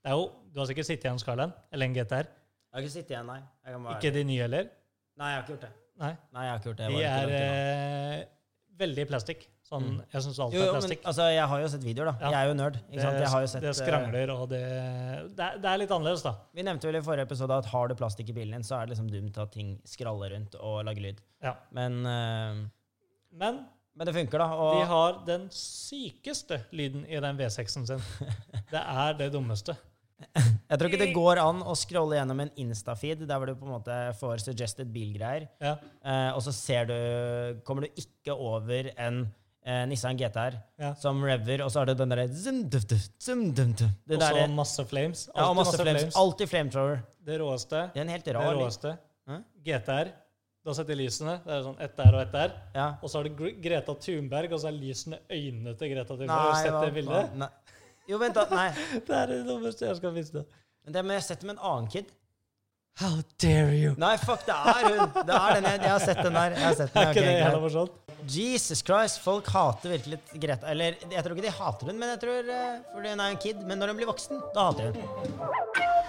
Det 0.00 0.12
er 0.12 0.16
jo, 0.16 0.30
Du 0.54 0.60
har 0.62 0.68
sikkert 0.70 0.86
sittet 0.88 1.04
i 1.04 1.10
en 1.10 1.18
Skyline 1.20 1.52
eller 1.74 1.90
en 1.90 1.96
GTR. 1.98 2.30
jeg 2.30 2.72
har 2.78 2.86
ikke 2.86 2.92
sittet 2.94 3.10
igjen, 3.16 3.26
nei. 3.28 3.40
Jeg 3.66 3.74
kan 3.74 3.82
bare, 3.84 3.98
Ikke 3.98 4.12
de 4.14 4.22
nye 4.30 4.40
heller. 4.46 4.70
Nei, 5.18 5.28
jeg 5.32 5.36
har 5.36 5.42
ikke 5.44 5.52
gjort 5.56 5.66
det. 5.66 5.72
Nei. 6.00 6.12
Nei, 6.32 6.44
jeg 6.46 6.52
har 6.52 6.58
ikke 6.62 6.70
gjort 6.70 6.80
det. 6.80 6.88
Jeg 6.92 6.96
De 6.96 7.36
er 7.42 8.20
eh, 8.22 8.24
veldig 8.84 9.06
plastikk. 9.10 9.44
Sånn, 9.66 9.82
Mm. 9.82 10.02
Jeg 10.12 10.22
syns 10.22 10.36
alt 10.38 10.52
Jo, 10.54 10.60
er 10.62 10.72
plastikk. 10.76 11.00
men 11.02 11.08
altså, 11.10 11.24
jeg 11.34 11.46
har 11.50 11.60
jo 11.60 11.68
sett 11.72 11.82
videoer, 11.82 12.06
da. 12.12 12.14
Ja. 12.20 12.30
Jeg 12.30 12.38
er 12.38 12.48
jo 12.52 12.54
nerd. 12.60 12.76
Ikke 12.86 13.02
sant? 13.02 13.16
Jeg 13.18 13.30
har 13.32 13.40
jo 13.42 13.46
sett, 13.50 13.62
det 13.64 13.70
eh, 13.72 13.78
skrangler, 13.80 14.30
og 14.36 14.48
det, 14.52 14.60
det, 15.36 15.46
er, 15.48 15.56
det 15.64 15.70
er 15.72 15.78
litt 15.82 15.90
annerledes, 15.96 16.22
da. 16.22 16.34
Vi 16.54 16.62
nevnte 16.62 16.86
vel 16.86 16.98
i 17.00 17.02
forrige 17.02 17.26
episode 17.26 17.56
at 17.58 17.66
har 17.72 17.88
du 17.90 17.94
plastikk 17.98 18.30
i 18.30 18.36
bilen 18.36 18.52
din, 18.60 18.62
så 18.66 18.76
er 18.78 18.86
det 18.86 18.94
liksom 18.94 19.08
dumt 19.10 19.40
at 19.42 19.50
ting 19.56 19.72
skraller 19.84 20.30
rundt 20.36 20.54
og 20.60 20.84
lager 20.86 21.02
lyd. 21.08 21.18
Ja. 21.42 21.56
Men, 21.74 21.98
eh, 22.06 22.62
Men 23.42 23.64
men 23.96 24.04
det 24.06 24.12
funker, 24.14 24.38
da. 24.38 24.46
Og 24.60 24.74
de 24.76 24.86
har 24.90 25.14
den 25.24 25.46
sykeste 25.50 26.58
lyden 26.76 27.06
i 27.08 27.16
den 27.18 27.38
V6-en 27.38 27.86
sin. 27.88 28.02
Det 28.72 28.82
er 28.82 29.14
det 29.16 29.30
dummeste. 29.32 29.72
jeg 30.36 30.78
tror 30.78 30.88
ikke 30.90 30.98
det 31.00 31.14
går 31.14 31.38
an 31.40 31.58
å 31.64 31.74
scrolle 31.76 32.16
gjennom 32.18 32.40
en 32.44 32.50
Insta-feed 32.60 33.26
der 33.28 33.36
hvor 33.40 33.46
du 33.50 33.54
på 33.56 33.66
en 33.68 33.74
måte 33.76 33.96
får 34.20 34.40
suggested 34.44 34.88
bilgreier, 34.92 35.48
Ja. 35.60 35.74
eh, 36.04 36.30
og 36.36 36.40
så 36.44 36.52
ser 36.56 36.86
du, 36.88 37.60
kommer 37.64 37.84
du 37.86 38.00
ikke 38.00 38.32
over 38.36 38.90
en 38.96 39.26
eh, 39.66 39.82
Nissan 39.90 40.16
GTR 40.18 40.56
Ja. 40.78 40.92
som 40.94 41.22
rever, 41.24 41.62
og 41.64 41.70
så 41.72 41.80
har 41.82 41.86
du 41.90 41.94
den 41.98 42.12
derre 42.12 42.28
Og 44.16 44.22
så 44.22 44.46
masse 44.54 44.84
flames. 44.86 45.26
ja, 45.34 45.42
og 45.42 45.48
Alltid 45.48 45.56
masse 45.64 45.82
flames. 45.82 46.16
Alltid 46.16 46.48
flamethrower. 46.52 47.02
Det 47.26 47.40
råeste. 47.40 47.82
Det 47.94 48.00
er 48.00 48.06
en 48.06 48.14
helt 48.14 48.28
rar 48.38 48.54
råeste. 48.54 48.96
Hæ? 49.28 49.40
GTR. 49.66 50.12
Du 50.64 50.70
har 50.70 50.74
sett 50.74 50.88
de 50.90 50.94
lysene. 50.98 51.40
Det 51.44 51.52
er 51.54 51.62
sånn 51.62 51.76
ett 51.80 51.96
der 51.96 52.14
og 52.14 52.20
ett 52.24 52.32
der. 52.32 52.54
Ja. 52.74 52.86
Og 53.02 53.10
så 53.10 53.20
har 53.20 53.28
du 53.28 53.50
Greta 53.62 53.94
Thunberg, 53.94 54.52
og 54.52 54.58
så 54.62 54.66
er 54.70 54.74
lysene 54.74 55.18
øynene 55.30 55.74
til 55.78 55.92
Greta 55.94 56.14
Thunberg. 56.16 56.26
Nei, 56.26 56.38
har 56.42 56.52
du 56.52 56.62
sett 56.64 56.80
det 56.82 56.94
bildet? 56.94 57.36
Nei. 57.38 57.48
Jo, 58.08 58.18
vent, 58.18 58.34
da. 58.34 58.46
Nei. 58.50 58.70
Det 59.06 59.14
er 59.14 59.26
det 59.30 59.40
dummeste 59.46 59.86
jeg 59.86 59.96
skal 60.00 60.14
vise. 60.14 60.42
Men 60.84 60.94
det, 60.94 61.04
men 61.04 61.14
jeg 61.14 61.22
har 61.22 61.26
sett 61.28 61.40
det 61.42 61.46
med 61.50 61.56
en 61.58 61.64
annen 61.70 61.90
kid. 61.90 62.10
How 62.98 63.18
dare 63.42 63.74
you? 63.76 63.94
Nei, 64.00 64.16
fuck, 64.16 64.46
det 64.46 64.54
er 64.56 64.86
hun! 64.88 65.10
Det 65.26 65.34
er 65.36 65.54
den 65.58 65.66
jeg, 65.68 65.80
jeg 65.82 65.90
har 65.90 65.98
sett 66.00 66.22
den 66.24 66.32
der. 66.38 66.54
Jeg 66.56 66.64
har 66.64 66.74
sett 66.78 66.94
den, 66.94 67.02
Er 67.06 67.10
ikke 67.10 67.20
ok, 67.20 67.26
det 67.26 67.34
jævla 67.42 67.60
morsomt? 67.60 68.05
Jesus 68.28 68.82
Christ, 68.82 69.18
folk 69.22 69.46
hater 69.46 69.90
virkelig 69.90 70.18
Greta. 70.42 70.70
Eller 70.70 70.96
jeg 71.10 71.22
tror 71.24 71.36
ikke 71.36 71.46
de 71.46 71.50
hater 71.50 71.86
hun, 71.86 71.98
men 71.98 72.08
jeg 72.08 72.20
tror 72.24 72.50
eh, 72.54 72.80
fordi 72.94 73.12
hun 73.12 73.20
er 73.20 73.30
en 73.30 73.36
kid. 73.42 73.62
Men 73.66 73.78
når 73.78 73.92
hun 73.92 73.96
blir 74.00 74.10
voksen, 74.10 74.40
da 74.54 74.66
hater 74.70 74.90
hun. 74.90 76.06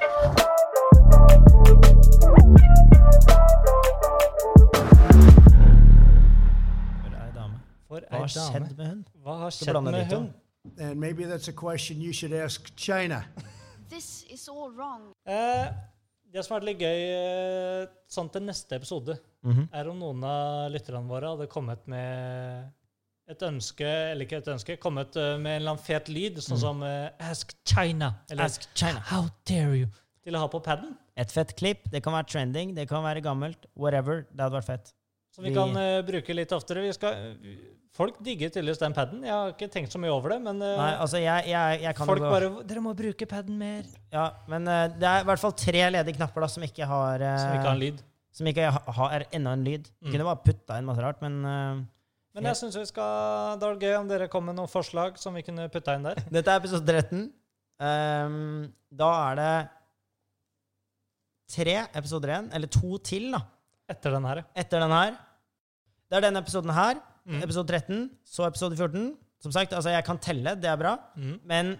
For 7.01 7.11
ei 7.13 7.31
dame. 7.35 7.59
For 7.87 8.01
Hva 8.01 8.17
ei 8.17 8.23
har 8.23 8.33
skjedd 8.33 8.71
med 8.77 8.87
hun? 8.87 9.03
Hva 9.23 9.37
har 9.43 9.53
skjedd 9.59 9.81
med 9.85 10.13
hun? 10.15 10.31
And 10.79 10.99
maybe 10.99 11.23
that's 11.25 11.47
a 11.47 11.53
question 11.53 12.01
you 12.01 12.13
should 12.13 12.33
ask 12.33 12.71
China. 12.75 13.23
This 13.89 14.25
is 14.29 14.49
all 14.49 14.71
wrong. 14.73 15.13
Eh, 15.25 15.69
det 16.33 16.43
som 16.43 16.55
har 16.55 16.59
vært 16.61 16.71
litt 16.73 16.81
gøy 16.81 17.03
eh, 17.13 17.85
sånn 18.11 18.27
til 18.33 18.43
neste 18.43 18.75
episode, 18.75 19.15
Mhm. 19.45 19.67
er 19.71 19.87
om 19.89 19.99
noen 19.99 20.23
av 20.23 20.71
lytterne 20.73 21.07
våre 21.07 21.29
hadde 21.35 21.47
kommet 21.47 21.85
med 21.87 22.71
et 23.29 23.41
ønske, 23.43 23.85
eller 23.85 24.25
ikke 24.25 24.37
et 24.41 24.47
ønske, 24.47 24.77
kommet 24.79 25.15
eh, 25.19 25.37
med 25.37 25.57
en 25.57 25.61
eller 25.61 25.71
annen 25.75 25.83
fet 25.83 26.07
lyd, 26.09 26.37
sånn 26.41 26.57
som 26.61 26.81
uh, 26.81 27.09
Ask 27.19 27.53
China, 27.67 28.13
eller 28.29 28.43
Mm. 28.43 28.45
Ask 28.45 28.67
China. 28.73 28.99
How 29.09 29.27
dare 29.45 29.75
you, 29.77 29.87
til 30.23 30.33
å 30.35 30.39
ha 30.39 30.47
på 30.47 30.61
paden. 30.63 30.95
Et 31.17 31.31
fett 31.31 31.55
klipp. 31.59 31.89
Det 31.91 32.01
kan 32.03 32.13
være 32.13 32.27
trending, 32.31 32.73
det 32.75 32.87
kan 32.87 33.03
være 33.03 33.21
gammelt. 33.21 33.65
Whatever. 33.75 34.25
Det 34.31 34.39
hadde 34.45 34.55
vært 34.61 34.65
fett. 34.69 34.93
Som 35.35 35.43
vi, 35.43 35.49
Vi- 35.51 35.55
kan 35.55 35.75
uh, 35.75 36.01
bruke 36.07 36.33
litt 36.33 36.51
oftere. 36.55 36.81
Vi 36.87 36.93
skal, 36.93 37.35
folk 37.93 38.15
digger 38.23 38.49
tydeligvis 38.49 38.79
den 38.79 38.93
paden. 38.93 39.23
Jeg 39.23 39.31
har 39.33 39.51
ikke 39.53 39.69
tenkt 39.73 39.91
så 39.91 39.99
mye 39.99 40.11
over 40.13 40.29
det, 40.29 40.41
men 40.41 40.61
eh, 40.61 40.77
Nei, 40.77 40.91
altså, 40.95 41.17
jeg, 41.21 41.47
jeg, 41.51 41.81
jeg 41.83 41.95
kan 41.95 42.07
folk 42.07 42.21
gå 42.23 42.29
bare 42.31 42.63
Dere 42.69 42.81
må 42.85 42.93
bruke 42.95 43.25
paden 43.27 43.57
mer. 43.59 43.83
Ja, 44.13 44.29
men 44.47 44.67
eh, 44.67 44.87
det 44.97 45.03
er 45.07 45.21
i 45.21 45.27
hvert 45.27 45.39
fall 45.43 45.51
tre 45.57 45.89
ledige 45.91 46.15
knapper 46.15 46.41
da, 46.41 46.47
som 46.47 46.63
ikke 46.63 46.85
har 46.87 47.19
eh, 47.21 47.37
Som 47.43 47.57
ikke 47.59 47.67
har 47.67 47.75
en 47.75 47.83
lyd. 47.83 47.99
Som 48.37 48.47
ikke 48.51 48.67
ha- 48.71 48.93
har 48.99 49.25
enda 49.33 49.53
en 49.57 49.63
lyd. 49.65 49.87
Du 50.01 50.07
Mm. 50.07 50.11
kunne 50.13 50.27
bare 50.29 50.43
putta 50.45 50.77
inn 50.77 50.85
masse 50.85 51.01
rart, 51.03 51.21
men 51.25 51.39
uh, 51.45 51.83
Men 52.37 52.43
jeg 52.51 52.55
synes 52.59 52.75
vi 52.77 52.85
skal, 52.85 53.57
det 53.57 53.65
var 53.65 53.79
gøy 53.81 53.95
om 53.97 54.07
dere 54.11 54.27
kom 54.29 54.45
med 54.45 54.55
noen 54.59 54.69
forslag 54.69 55.17
som 55.17 55.33
vi 55.33 55.41
kunne 55.41 55.65
putta 55.73 55.95
inn 55.97 56.03
der. 56.05 56.19
Dette 56.35 56.53
er 56.53 56.59
episode 56.61 56.85
13. 56.85 57.31
Um, 57.81 58.73
da 58.93 59.09
er 59.31 59.35
det 59.39 59.69
tre 61.49 61.75
episoder 61.95 62.33
igjen, 62.33 62.49
eller 62.53 62.67
to 62.73 62.97
til, 63.07 63.29
da, 63.33 63.41
Etter 63.89 64.11
den 64.17 64.25
her. 64.27 64.41
etter 64.59 64.83
den 64.83 64.91
her. 64.91 65.15
Det 66.09 66.17
er 66.17 66.25
denne 66.27 66.41
episoden 66.43 66.73
her, 66.75 66.99
Mm. 67.27 67.41
episode 67.43 67.67
13, 67.67 68.09
så 68.23 68.45
episode 68.47 68.75
14. 68.77 69.17
Som 69.41 69.51
sagt, 69.51 69.73
altså 69.73 69.89
jeg 69.91 70.03
kan 70.05 70.17
telle, 70.17 70.55
det 70.55 70.65
er 70.65 70.77
bra, 70.77 70.97
Mm. 71.15 71.39
men 71.43 71.79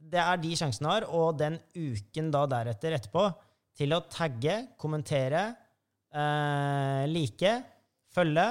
det 0.00 0.18
er 0.20 0.36
de 0.36 0.50
sjansene 0.56 0.88
har, 0.90 1.04
og 1.08 1.38
den 1.38 1.58
uken 1.74 2.30
da 2.30 2.46
deretter 2.46 2.92
etterpå, 2.98 3.34
til 3.76 3.90
å 3.92 4.00
tagge, 4.10 4.68
kommentere, 4.78 5.56
eh, 6.14 7.06
like, 7.08 7.52
følge, 8.14 8.46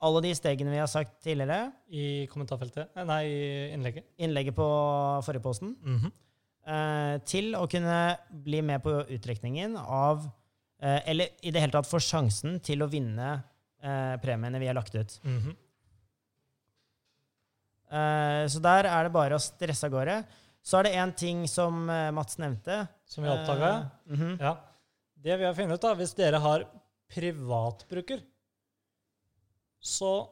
alle 0.00 0.20
de 0.22 0.30
stegene 0.34 0.70
vi 0.70 0.78
har 0.78 0.86
sagt 0.86 1.16
tidligere, 1.24 1.72
I 1.90 2.26
kommentarfeltet. 2.30 2.88
Eh, 2.96 3.04
Nei, 3.04 3.22
i 3.26 3.72
innlegget. 3.74 4.04
innlegget 4.18 4.54
på 4.54 4.68
forrige 5.26 5.42
posten, 5.42 5.76
Mhm. 5.82 6.12
eh, 6.66 7.18
til 7.24 7.54
å 7.54 7.66
kunne 7.68 8.18
bli 8.30 8.60
med 8.62 8.82
på 8.82 9.06
utrekningen 9.08 9.76
av 9.76 10.30
eh, 10.80 11.00
Eller 11.10 11.28
i 11.42 11.50
det 11.50 11.60
hele 11.60 11.72
tatt 11.72 11.86
få 11.90 11.98
sjansen 11.98 12.60
til 12.62 12.78
å 12.82 12.88
vinne 12.88 13.42
eh, 13.82 14.16
premiene 14.22 14.60
vi 14.60 14.66
har 14.66 14.74
lagt 14.74 14.94
ut. 14.94 15.18
Mhm. 15.24 15.56
Eh, 17.90 18.44
så 18.46 18.60
der 18.62 18.86
er 18.86 19.04
det 19.08 19.12
bare 19.12 19.34
å 19.34 19.42
stresse 19.42 19.84
av 19.88 19.90
gårde. 19.90 20.24
Så 20.62 20.78
er 20.78 20.82
det 20.88 20.94
én 21.00 21.12
ting 21.16 21.46
som 21.48 21.86
Mats 21.86 22.36
nevnte. 22.38 22.86
Som 23.08 23.24
vi 23.24 23.30
oppdaga. 23.30 23.90
Uh, 24.06 24.12
mm 24.12 24.16
-hmm. 24.20 24.40
Ja. 24.40 24.56
Det 25.22 25.36
vi 25.40 25.44
har 25.48 25.54
funnet 25.56 25.74
ut, 25.78 25.82
da, 25.82 25.94
hvis 25.98 26.14
dere 26.18 26.38
har 26.42 26.64
privatbruker, 27.14 28.20
så 29.80 30.28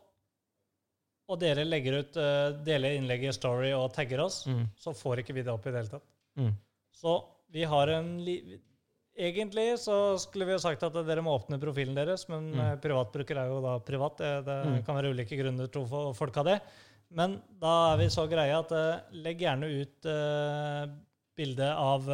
Og 1.26 1.41
dere 1.43 1.64
legger 1.66 1.97
ut 2.05 2.16
uh, 2.22 2.53
deler 2.62 2.95
innlegget 3.01 3.32
i 3.32 3.34
Story 3.34 3.72
og 3.74 3.89
tagger 3.97 4.20
oss, 4.22 4.45
Mm. 4.47 4.68
så 4.78 4.93
får 4.95 5.18
ikke 5.24 5.34
vi 5.34 5.43
det 5.43 5.51
opp 5.51 5.64
i 5.66 5.72
det 5.74 5.80
hele 5.80 5.91
tatt. 5.97 6.05
Mm. 6.39 6.53
Så 6.95 7.14
vi 7.51 7.64
har 7.66 7.89
en 7.97 8.12
li 8.24 8.61
Egentlig 9.18 9.78
så 9.80 10.18
skulle 10.20 10.45
vi 10.45 10.53
jo 10.53 10.59
sagt 10.61 10.82
at 10.84 10.93
dere 10.93 11.22
må 11.24 11.32
åpne 11.34 11.57
profilen 11.59 11.95
deres, 11.97 12.28
men 12.28 12.53
Mm. 12.53 12.61
eh, 12.61 12.76
privatbruker 12.76 13.37
er 13.41 13.47
jo 13.49 13.62
da 13.64 13.78
privat. 13.80 14.18
Det, 14.18 14.45
det 14.45 14.57
Mm. 14.66 14.84
kan 14.84 14.95
være 14.95 15.11
ulike 15.14 15.39
grunner 15.41 15.66
til 15.72 15.82
hvorfor 15.87 16.14
folk 16.14 16.34
har 16.37 16.45
det. 16.45 16.61
Men 17.11 17.43
da 17.59 17.95
er 17.95 17.97
vi 17.97 18.05
så 18.12 18.28
greie 18.28 18.53
at 18.59 18.70
uh, 18.70 19.01
legg 19.12 19.39
gjerne 19.41 19.64
ut 19.82 20.05
uh, 20.07 20.87
bilde 21.34 21.72
av 21.74 22.07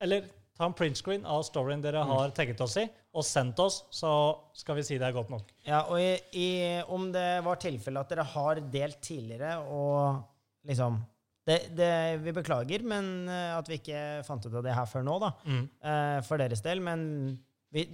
Eller 0.00 0.24
ta 0.60 0.68
en 0.68 0.74
printscreen 0.76 1.24
av 1.24 1.40
storyen 1.48 1.80
dere 1.82 2.02
Mm. 2.04 2.10
har 2.12 2.30
tagget 2.36 2.60
oss 2.60 2.76
i, 2.76 2.84
og 3.16 3.24
sendt 3.24 3.58
oss, 3.64 3.80
så 3.90 4.10
skal 4.52 4.76
vi 4.76 4.82
si 4.86 4.98
det 5.00 5.08
er 5.08 5.16
godt 5.16 5.30
nok. 5.32 5.48
Ja, 5.66 5.82
og 5.88 5.96
i, 5.98 6.12
i, 6.36 6.48
om 6.92 7.08
det 7.14 7.42
var 7.46 7.56
tilfelle 7.62 8.00
at 8.04 8.12
dere 8.12 8.26
har 8.34 8.60
delt 8.70 9.00
tidligere 9.00 9.56
og 9.72 10.20
liksom 10.68 11.00
det, 11.48 11.74
det, 11.74 12.20
Vi 12.22 12.32
beklager 12.36 12.82
men 12.84 13.26
eh, 13.26 13.56
at 13.56 13.66
vi 13.66 13.78
ikke 13.80 14.00
fant 14.28 14.44
ut 14.46 14.54
av 14.54 14.62
det 14.62 14.74
her 14.76 14.86
før 14.86 15.02
nå, 15.08 15.16
da. 15.24 15.30
eh, 15.48 16.20
for 16.28 16.36
deres 16.38 16.60
del. 16.62 16.82
Men 16.84 17.38
vi 17.72 17.86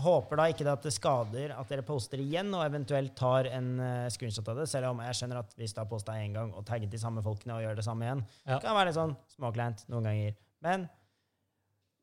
håper 0.00 0.40
da 0.40 0.46
ikke 0.50 0.64
det 0.66 0.72
at 0.72 0.82
det 0.88 0.92
skader 0.96 1.52
at 1.54 1.68
dere 1.70 1.84
poster 1.86 2.18
igjen 2.18 2.48
og 2.56 2.64
eventuelt 2.64 3.12
tar 3.14 3.46
en 3.52 3.68
uh, 3.78 4.08
screenshot 4.10 4.48
av 4.50 4.56
det, 4.58 4.64
selv 4.72 4.88
om 4.90 4.98
jeg 5.04 5.14
skjønner 5.20 5.38
at 5.44 5.52
hvis 5.60 5.74
du 5.76 5.78
har 5.84 5.86
posta 5.86 6.16
én 6.18 6.32
gang 6.34 6.50
og 6.56 6.64
tagget 6.66 6.90
de 6.90 6.98
samme 6.98 7.22
folkene 7.22 7.54
og 7.54 7.62
gjør 7.62 7.76
det 7.78 7.84
samme 7.86 8.08
igjen, 8.08 8.24
Ja. 8.48 8.58
kan 8.58 8.74
være 8.74 8.88
litt 8.90 8.98
sånn 8.98 9.14
småkleint 9.36 9.84
noen 9.92 10.08
ganger. 10.08 10.34
Men 10.66 10.88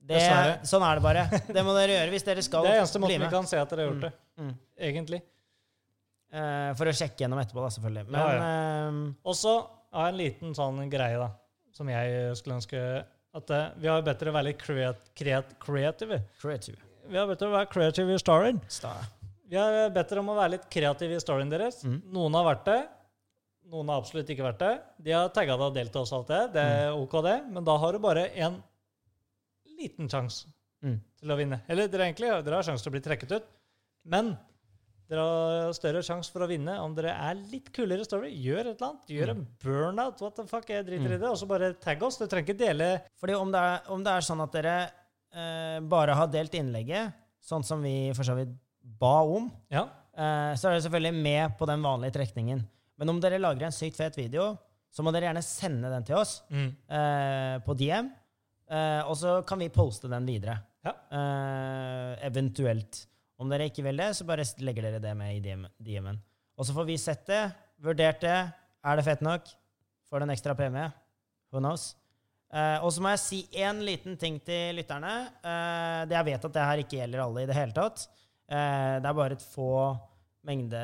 det, 0.01 0.21
sånn 0.67 0.83
er 0.85 0.97
det 0.97 1.03
bare. 1.05 1.23
Det 1.53 1.63
må 1.65 1.75
dere 1.77 1.99
gjøre 1.99 2.13
hvis 2.15 2.25
dere 2.27 2.43
skal 2.45 2.63
Det 2.65 2.71
er 2.73 2.81
eneste 2.81 2.99
bli 2.99 3.05
måten 3.05 3.25
vi 3.25 3.29
kan 3.35 3.47
se 3.49 3.59
at 3.61 3.69
dere 3.69 3.85
har 3.85 3.91
gjort 3.91 4.05
det. 4.07 4.11
Mm. 4.41 4.51
Egentlig. 4.89 5.21
Uh, 6.31 6.71
for 6.79 6.87
å 6.87 6.93
sjekke 6.95 7.25
gjennom 7.25 7.41
etterpå, 7.41 7.61
da, 7.63 7.69
selvfølgelig. 7.75 8.05
Men 8.09 8.19
Ja, 8.21 8.27
ja. 8.37 8.91
Og 9.27 9.35
så 9.37 9.55
har 9.91 10.07
jeg 10.07 10.13
en 10.15 10.21
liten 10.21 10.53
sånn 10.57 10.79
greie, 10.91 11.17
da, 11.19 11.27
som 11.75 11.89
jeg 11.91 12.37
skulle 12.39 12.57
ønske 12.61 12.83
at 13.41 13.51
uh, 13.55 13.65
Vi 13.79 13.89
har 13.91 14.05
bedt 14.05 14.23
dere 14.23 14.33
være 14.35 14.49
litt 14.49 14.61
kreat, 14.63 15.03
kreat, 15.15 15.51
creative. 15.59 16.21
creative. 16.41 16.79
Vi 17.11 17.19
har 17.19 17.27
bedt 17.27 17.43
dere 17.43 17.53
være 17.57 17.69
creative 17.71 18.15
i 18.15 18.21
storyen. 18.21 18.61
Star. 18.71 19.05
Vi 19.51 19.59
har 19.59 19.91
bedt 19.91 20.11
dere 20.13 20.23
om 20.23 20.31
å 20.31 20.37
være 20.39 20.55
litt 20.55 20.67
kreative 20.71 21.17
i 21.19 21.21
storyen 21.23 21.51
deres. 21.51 21.81
Mm. 21.83 21.99
Noen 22.15 22.35
har 22.39 22.47
vært 22.47 22.65
det. 22.69 22.79
Noen 23.71 23.91
har 23.91 23.99
absolutt 24.01 24.29
ikke 24.31 24.45
vært 24.47 24.61
det. 24.63 24.73
De 25.03 25.13
har 25.15 25.31
tagga 25.35 25.55
deg 25.59 25.67
og 25.67 25.75
delt 25.75 25.95
oss 25.99 26.11
alt 26.15 26.31
det. 26.31 26.41
Det 26.55 26.63
er 26.63 26.91
Mm. 26.91 27.03
OK, 27.03 27.15
det. 27.27 27.37
Men 27.51 27.67
da 27.67 27.75
har 27.77 27.91
du 27.91 27.99
bare 28.03 28.29
en 28.35 28.61
liten 29.81 30.09
sjanse 30.11 30.45
Mm. 30.83 30.99
til 31.19 31.29
å 31.29 31.37
vinne. 31.37 31.59
Eller 31.69 31.87
dere, 31.87 32.07
egentlig, 32.09 32.29
dere 32.45 32.55
har 32.57 32.63
sjanse 32.65 32.81
til 32.83 32.89
å 32.89 32.95
bli 32.95 33.01
trekket 33.05 33.35
ut. 33.37 33.43
Men 34.05 34.31
dere 35.11 35.21
har 35.67 35.73
større 35.77 36.01
sjanse 36.01 36.31
for 36.31 36.41
å 36.41 36.47
vinne 36.49 36.73
om 36.81 36.95
dere 36.95 37.11
er 37.13 37.35
litt 37.51 37.67
kulere 37.75 38.05
story. 38.07 38.31
Gjør 38.41 38.71
et 38.71 38.79
eller 38.81 38.87
annet. 38.93 39.11
Gjør 39.11 39.29
en 39.35 39.43
burnout. 39.61 40.21
What 40.23 40.35
the 40.39 40.45
fuck, 40.47 40.65
jeg 40.69 40.85
driter 40.87 41.05
Mm. 41.09 41.13
i 41.13 41.17
det. 41.17 41.29
Og 41.29 41.37
så 41.37 41.47
bare 41.47 41.73
tagg 41.73 42.01
oss. 42.01 42.17
Du 42.17 42.25
trenger 42.25 42.47
ikke 42.53 42.57
dele 42.57 43.01
Fordi 43.19 43.33
om 43.39 43.51
det 43.51 43.59
er, 43.61 43.81
om 43.91 44.03
det 44.03 44.11
er 44.11 44.21
sånn 44.21 44.41
at 44.41 44.51
dere 44.53 44.91
eh, 45.33 45.79
bare 45.81 46.13
har 46.15 46.27
delt 46.27 46.51
innlegget, 46.51 47.13
sånn 47.41 47.63
som 47.63 47.81
vi 47.81 48.11
for 48.13 48.23
så 48.23 48.35
vidt 48.35 48.49
ba 48.83 49.21
om, 49.23 49.51
Ja. 49.69 49.83
eh, 50.17 50.55
så 50.55 50.65
er 50.67 50.79
dere 50.79 50.81
selvfølgelig 50.89 51.21
med 51.21 51.57
på 51.57 51.65
den 51.67 51.81
vanlige 51.81 52.11
trekningen. 52.13 52.65
Men 52.97 53.09
om 53.09 53.19
dere 53.21 53.39
lager 53.39 53.63
en 53.63 53.71
sykt 53.71 53.95
fet 53.95 54.15
video, 54.17 54.57
så 54.91 55.03
må 55.03 55.11
dere 55.13 55.29
gjerne 55.33 55.43
sende 55.43 55.89
den 55.89 56.03
til 56.03 56.15
oss 56.15 56.41
Mm. 56.51 56.75
eh, 56.89 57.59
på 57.59 57.77
DM, 57.77 58.11
eh, 58.71 59.01
og 59.05 59.15
så 59.19 59.39
kan 59.47 59.61
vi 59.61 59.71
poste 59.73 60.09
den 60.11 60.27
videre. 60.29 60.57
Ja. 60.81 60.95
Uh, 61.13 62.13
eventuelt. 62.25 63.03
Om 63.41 63.49
dere 63.51 63.67
ikke 63.69 63.83
vil 63.85 64.01
det, 64.01 64.11
så 64.17 64.25
bare 64.25 64.45
legger 64.61 64.87
dere 64.87 65.01
det 65.01 65.13
med 65.17 65.37
i 65.37 65.41
DM 65.43 65.65
DM-en. 65.81 66.19
Og 66.57 66.67
så 66.67 66.75
får 66.75 66.87
vi 66.89 66.97
sett 67.01 67.23
det, 67.29 67.41
vurdert 67.81 68.21
det. 68.21 68.37
Er 68.85 68.97
det 68.97 69.05
fett 69.05 69.23
nok? 69.25 69.49
Får 70.09 70.21
det 70.21 70.27
en 70.27 70.33
ekstra 70.33 70.55
premie? 70.57 70.89
Who 71.53 71.61
knows? 71.61 71.91
Uh, 72.51 72.83
og 72.83 72.89
så 72.91 72.99
må 73.03 73.13
jeg 73.13 73.21
si 73.23 73.37
én 73.63 73.79
liten 73.85 74.17
ting 74.19 74.35
til 74.43 74.75
lytterne. 74.75 75.13
Uh, 75.39 76.03
det 76.09 76.17
jeg 76.17 76.27
vet 76.27 76.47
at 76.49 76.55
det 76.57 76.65
her 76.67 76.81
ikke 76.83 76.97
gjelder 76.99 77.23
alle 77.23 77.45
i 77.45 77.47
det 77.49 77.55
hele 77.55 77.75
tatt. 77.75 78.03
Uh, 78.51 78.99
det 78.99 79.07
er 79.07 79.17
bare 79.21 79.37
et 79.37 79.45
få 79.53 79.71
mengde 80.47 80.81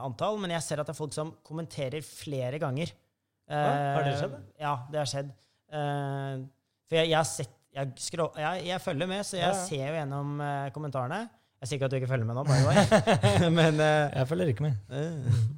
antall, 0.00 0.40
men 0.42 0.54
jeg 0.56 0.64
ser 0.64 0.80
at 0.80 0.88
det 0.88 0.94
er 0.94 0.98
folk 0.98 1.14
som 1.14 1.30
kommenterer 1.46 2.02
flere 2.04 2.58
ganger. 2.58 2.90
Ja, 3.44 3.64
har 3.94 4.06
det 4.06 4.14
skjedd. 4.16 4.36
Ja, 4.56 4.74
det 4.88 5.00
har 5.02 5.08
skjedd. 5.10 5.32
Eh, 6.94 6.98
for 6.98 7.00
jeg, 7.02 7.10
jeg 7.10 7.18
har 7.18 7.28
sett 7.28 7.54
jeg, 7.74 7.92
scroll, 7.98 8.30
jeg, 8.38 8.66
jeg 8.68 8.80
følger 8.80 9.08
med, 9.10 9.24
så 9.26 9.34
jeg 9.36 9.42
Ja, 9.48 9.52
ja. 9.54 9.62
ser 9.66 9.88
jo 9.88 9.94
gjennom 9.98 10.34
uh, 10.40 10.68
kommentarene. 10.74 11.24
Jeg 11.58 11.68
sier 11.70 11.78
ikke 11.80 11.86
at 11.88 11.90
du 11.90 11.96
ikke 11.98 12.10
følger 12.12 12.28
med 12.28 12.36
nå, 12.38 12.44
by 12.46 12.58
the 12.60 12.66
way. 12.68 13.50
men 13.58 13.80
eh, 13.82 14.12
Jeg 14.20 14.28
følger 14.30 14.50
ikke 14.52 14.66
med. 14.68 14.76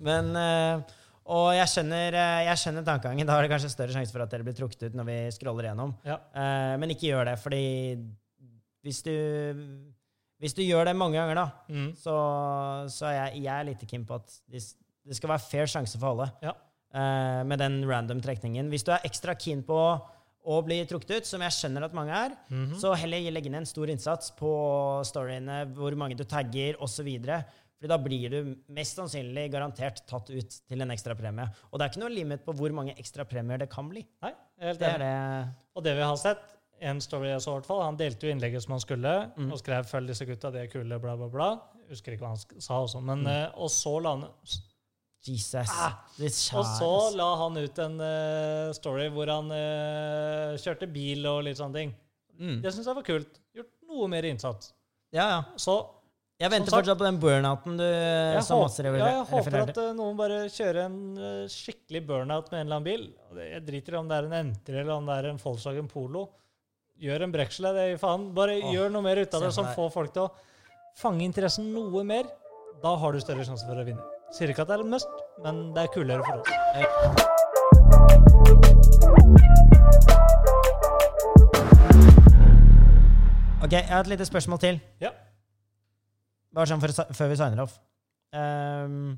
men 0.06 0.30
uh, 0.38 0.94
Og 1.26 1.48
jeg 1.58 1.66
skjønner, 1.74 2.14
uh, 2.16 2.40
jeg 2.46 2.60
skjønner 2.62 2.86
tankegangen. 2.86 3.26
Da 3.28 3.36
er 3.36 3.44
det 3.44 3.50
kanskje 3.52 3.68
større 3.74 3.92
sjanse 3.92 4.14
for 4.14 4.24
at 4.24 4.30
dere 4.32 4.46
blir 4.46 4.56
trukket 4.56 4.86
ut 4.88 4.96
når 4.96 5.08
vi 5.10 5.16
scroller 5.36 5.68
gjennom. 5.68 5.92
Ja. 6.08 6.16
Eh, 6.32 6.72
men 6.80 6.94
ikke 6.94 7.10
gjør 7.10 7.28
det, 7.32 7.36
fordi 7.42 7.62
hvis 8.86 9.02
du 9.04 9.12
Hvis 10.40 10.52
du 10.56 10.60
gjør 10.62 10.84
det 10.88 10.96
mange 10.96 11.16
ganger, 11.16 11.34
da, 11.34 11.46
Mm. 11.72 11.92
så, 11.96 12.14
så 12.92 13.06
er 13.08 13.14
jeg, 13.16 13.42
jeg 13.46 13.54
er 13.60 13.64
litt 13.70 13.84
keen 13.88 14.04
på 14.08 14.18
at 14.20 14.34
det, 14.52 14.60
det 15.08 15.16
skal 15.16 15.30
være 15.32 15.44
fair 15.50 15.66
sjanse 15.66 15.96
for 16.00 16.12
alle. 16.12 16.26
Ja. 16.44 16.52
Eh, 16.96 17.42
med 17.48 17.58
den 17.58 17.78
random 17.88 18.20
trekningen. 18.20 18.68
Hvis 18.68 18.84
du 18.84 18.92
er 18.92 19.00
ekstra 19.08 19.34
keen 19.34 19.62
på 19.64 19.72
å 19.80 19.88
bli 20.66 20.78
trukket 20.86 21.16
ut, 21.18 21.26
som 21.26 21.42
jeg 21.42 21.54
skjønner 21.56 21.84
at 21.88 21.94
mange 21.96 22.14
er, 22.14 22.36
Mhm. 22.50 22.74
så 22.78 22.94
heller 22.96 23.30
legge 23.34 23.50
ned 23.50 23.64
en 23.64 23.66
stor 23.66 23.86
innsats 23.90 24.30
på 24.38 24.50
storyene, 25.06 25.66
hvor 25.74 25.94
mange 25.98 26.16
du 26.16 26.24
tagger 26.24 26.76
osv. 26.80 27.08
Fordi 27.76 27.88
da 27.90 27.98
blir 28.00 28.30
du 28.32 28.54
mest 28.72 28.96
sannsynlig 28.96 29.50
garantert 29.52 30.00
tatt 30.08 30.30
ut 30.30 30.54
til 30.68 30.80
en 30.80 30.88
ekstra 30.94 31.14
premie. 31.18 31.44
Og 31.72 31.78
det 31.78 31.84
er 31.84 31.90
ikke 31.92 32.00
noe 32.04 32.14
limit 32.14 32.44
på 32.46 32.54
hvor 32.56 32.72
mange 32.72 32.94
ekstra 32.96 33.26
premier 33.28 33.58
det 33.58 33.68
kan 33.70 33.88
bli. 33.90 34.06
Nei, 34.22 34.32
helt 34.62 34.78
Det 34.78 34.88
er 34.94 34.98
det 34.98 35.48
Og 35.76 35.84
det 35.84 35.94
vi 35.98 36.02
har 36.02 36.16
sett, 36.16 36.38
en 36.80 37.00
story 37.00 37.28
jeg 37.28 37.40
så 37.40 37.52
i 37.52 37.60
hvert 37.60 37.66
fall, 37.66 37.82
han 37.82 37.96
delte 37.96 38.20
jo 38.26 38.32
innlegget 38.34 38.62
som 38.62 38.72
han 38.72 38.80
skulle, 38.80 39.32
Mm. 39.36 39.52
og 39.52 39.58
skrev 39.58 39.84
'følg 39.84 40.06
disse 40.08 40.24
gutta, 40.26 40.50
de 40.52 40.58
er 40.60 40.66
kule', 40.68 41.00
bla, 41.00 41.16
bla, 41.16 41.28
bla. 41.28 41.60
Husker 41.90 42.12
ikke 42.12 42.20
hva 42.24 42.28
han 42.28 42.60
sa 42.60 42.74
også, 42.82 43.02
men 43.02 43.24
Mm. 43.24 43.52
Og 43.58 43.68
så 43.68 44.00
la 44.02 44.10
han 44.16 44.28
Jesus. 45.28 45.72
Ah! 45.72 45.96
Og 46.56 46.64
så 46.78 46.90
la 47.18 47.26
han 47.42 47.58
ut 47.58 47.80
en 47.84 47.98
uh, 48.00 48.70
story 48.76 49.08
hvor 49.12 49.30
han 49.32 49.50
uh, 49.52 50.54
kjørte 50.62 50.88
bil 50.90 51.26
og 51.30 51.42
litt 51.48 51.58
sånne 51.60 51.82
ting. 51.82 51.92
mm. 52.38 52.60
Det 52.64 52.72
syns 52.74 52.88
jeg 52.88 52.98
var 52.98 53.06
kult. 53.06 53.40
Gjort 53.56 53.72
noe 53.90 54.08
mer 54.12 54.28
innsats. 54.28 54.72
Ja, 55.14 55.26
ja. 55.30 55.42
Så 55.60 55.76
Jeg 56.38 56.50
venter 56.52 56.70
sagt- 56.70 56.82
fortsatt 56.82 57.00
på 57.00 57.06
den 57.06 57.20
burnouten 57.20 57.78
du 57.80 57.84
jeg, 57.84 58.42
som 58.44 58.60
håper, 58.60 58.90
ja, 58.98 59.12
jeg 59.14 59.28
håper 59.30 59.58
at 59.62 59.78
uh, 59.80 59.92
noen 59.96 60.16
bare 60.18 60.40
kjører 60.52 60.82
en 60.84 60.98
skikkelig 61.52 62.02
burnout 62.08 62.50
med 62.52 62.60
en 62.60 62.66
eller 62.66 62.80
annen 62.80 62.88
bil. 62.90 63.06
Jeg 63.40 63.62
driter 63.68 63.96
i 63.96 64.00
om 64.02 64.10
det 64.10 64.18
er 64.18 64.28
en 64.28 64.40
Entry 64.40 64.80
eller 64.82 64.96
om 64.98 65.08
det 65.08 65.20
er 65.20 65.30
en 65.32 65.40
Volkswagen 65.42 65.88
Polo. 65.92 66.26
Gjør 66.96 67.26
en 67.26 67.32
breksel, 67.32 67.68
av 67.68 67.76
det 67.76 68.00
faen. 68.00 68.30
Bare 68.36 68.56
Åh, 68.56 68.72
gjør 68.72 68.92
noe 68.92 69.04
mer 69.04 69.20
ut 69.20 69.34
av 69.36 69.42
det 69.44 69.52
som 69.52 69.68
får 69.76 69.90
folk 69.92 70.14
til 70.16 70.28
å 70.28 70.30
fange 70.96 71.24
interessen 71.28 71.68
noe 71.74 72.04
mer. 72.08 72.28
Da 72.82 72.94
har 73.00 73.12
du 73.12 73.20
større 73.20 73.44
sjanse 73.44 73.64
for 73.68 73.80
å 73.80 73.84
vinne. 73.84 74.04
Sier 74.34 74.50
ikke 74.50 74.64
at 74.64 74.70
det 74.70 74.74
er 74.76 74.82
en 74.82 74.90
must, 74.90 75.12
men 75.44 75.58
det 75.74 75.84
er 75.84 75.90
kulere 75.94 76.22
for 76.26 76.40
oss. 76.40 76.50
Ok, 83.62 83.72
jeg 83.72 83.86
har 83.90 84.02
et 84.02 84.10
lite 84.10 84.26
spørsmål 84.26 84.58
til. 84.62 84.80
Ja. 85.02 85.12
Bare 86.54 86.66
sånn 86.70 86.82
for, 86.82 86.90
før 87.14 87.30
vi 87.30 87.38
signer 87.38 87.62
off. 87.62 87.78
Um, 88.34 89.16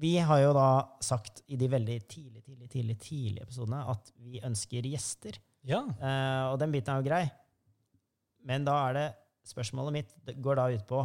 vi 0.00 0.16
har 0.18 0.42
jo 0.42 0.50
da 0.56 0.68
sagt 1.04 1.42
i 1.50 1.58
de 1.60 1.70
veldig 1.70 1.98
tidlig, 2.10 2.42
tidlig, 2.42 2.68
tidlig, 2.72 2.98
tidlige 3.02 3.46
episodene 3.46 3.84
at 3.92 4.12
vi 4.18 4.42
ønsker 4.46 4.86
gjester. 4.90 5.38
Ja. 5.66 5.84
Uh, 6.00 6.52
og 6.52 6.60
den 6.62 6.74
biten 6.74 6.92
er 6.92 7.02
jo 7.02 7.06
grei. 7.06 7.24
Men 8.46 8.66
da 8.66 8.76
er 8.88 8.96
det 8.96 9.08
Spørsmålet 9.50 9.94
mitt 9.94 10.10
det 10.28 10.34
går 10.42 10.58
da 10.58 10.66
ut 10.68 10.82
på 10.86 10.98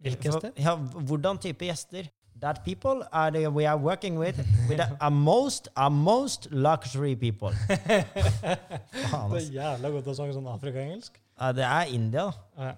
Hvilke 0.00 0.30
gjester? 0.30 0.52
Ja, 0.56 0.74
hvordan 0.76 1.38
type 1.42 1.66
gjester? 1.68 2.08
That 2.40 2.62
people 2.64 3.02
are 3.12 3.28
the 3.30 3.50
we 3.52 3.66
are 3.68 3.76
working 3.76 4.16
with, 4.18 4.38
with 4.68 4.80
a, 4.80 5.10
most, 5.10 5.68
a 5.76 5.90
most 5.90 6.46
luxury 6.50 7.14
people. 7.14 7.52
Faen, 9.10 9.32
Det 9.34 9.42
er 9.42 9.50
jævla 9.58 9.90
godt 9.92 10.08
å 10.08 10.14
snakke 10.16 10.36
sånn 10.38 10.48
afrikaengelsk. 10.48 11.18
Uh, 11.36 11.50
det 11.56 11.66
er 11.68 11.92
India, 11.92 12.30
da. 12.56 12.70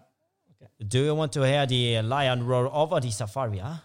okay. 0.50 0.68
Do 0.82 1.04
you 1.06 1.14
want 1.14 1.32
to 1.38 1.46
hear 1.46 1.66
the 1.70 2.02
lion 2.02 2.42
roar 2.48 2.66
over 2.74 2.98
the 3.00 3.12
safari? 3.14 3.62
Huh? 3.62 3.78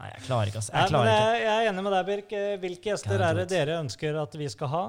Nei, 0.00 0.10
jeg 0.16 0.26
klarer 0.26 0.50
ikke, 0.50 0.64
altså. 0.64 0.74
Jeg 0.74 0.90
klarer 0.96 1.12
ikke. 1.12 1.22
jeg, 1.30 1.46
jeg 1.46 1.54
er 1.62 1.70
enig 1.70 1.86
med 1.86 1.94
deg, 1.94 2.04
Birk. 2.10 2.34
Eh, 2.40 2.52
Hvilke 2.64 2.90
gjester 2.90 3.22
er 3.28 3.38
det 3.38 3.48
dere 3.52 3.78
ønsker 3.84 4.18
at 4.18 4.34
vi 4.40 4.50
skal 4.50 4.70
ha? 4.74 4.84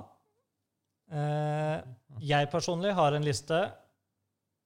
Uh, 1.11 1.77
jeg 2.23 2.49
personlig 2.49 2.93
har 2.97 3.13
en 3.17 3.25
liste, 3.29 3.57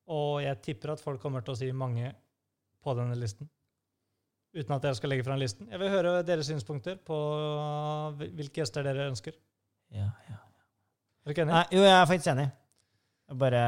og 0.07 0.37
jeg 0.45 0.61
tipper 0.69 0.93
at 0.95 1.01
folk 1.03 1.19
kommer 1.23 1.43
til 1.43 1.55
å 1.55 1.59
si 1.59 1.71
mange 1.75 2.13
på 2.85 2.93
denne 2.97 3.17
listen. 3.19 3.49
Uten 4.55 4.75
at 4.77 4.85
jeg 4.87 4.95
skal 5.01 5.11
legge 5.11 5.25
fram 5.27 5.39
listen. 5.41 5.67
Jeg 5.71 5.81
vil 5.81 5.91
høre 5.91 6.11
deres 6.23 6.47
synspunkter 6.47 6.95
på 7.03 7.17
hvilke 8.21 8.61
gjester 8.61 8.85
dere 8.85 9.09
ønsker. 9.11 9.35
Ja, 9.91 10.11
ja. 10.29 10.37
Er 10.39 11.27
du 11.27 11.33
ikke 11.33 11.43
enig? 11.43 11.53
Nei, 11.57 11.65
jo, 11.75 11.81
jeg 11.83 11.95
er 11.97 12.07
faktisk 12.07 12.31
enig. 12.31 12.47
Bare 13.41 13.61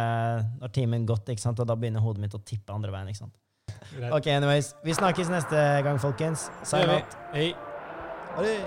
når 0.61 0.71
timen 0.77 1.05
gått, 1.09 1.27
ikke 1.33 1.41
sant, 1.43 1.59
og 1.59 1.67
da 1.67 1.75
begynner 1.75 2.03
hodet 2.05 2.21
mitt 2.23 2.37
å 2.37 2.41
tippe 2.45 2.73
andre 2.75 2.93
veien. 2.93 3.09
ikke 3.11 3.23
sant? 3.25 3.35
Greit. 3.91 4.11
Ok, 4.13 4.27
anyways. 4.31 4.75
Vi 4.85 4.93
snakkes 4.95 5.33
neste 5.33 5.67
gang, 5.83 5.99
folkens. 5.99 6.47
Sign 6.63 6.89
out. 6.93 7.17
Hei. 7.33 7.51
Ha 8.37 8.45
det. 8.45 8.59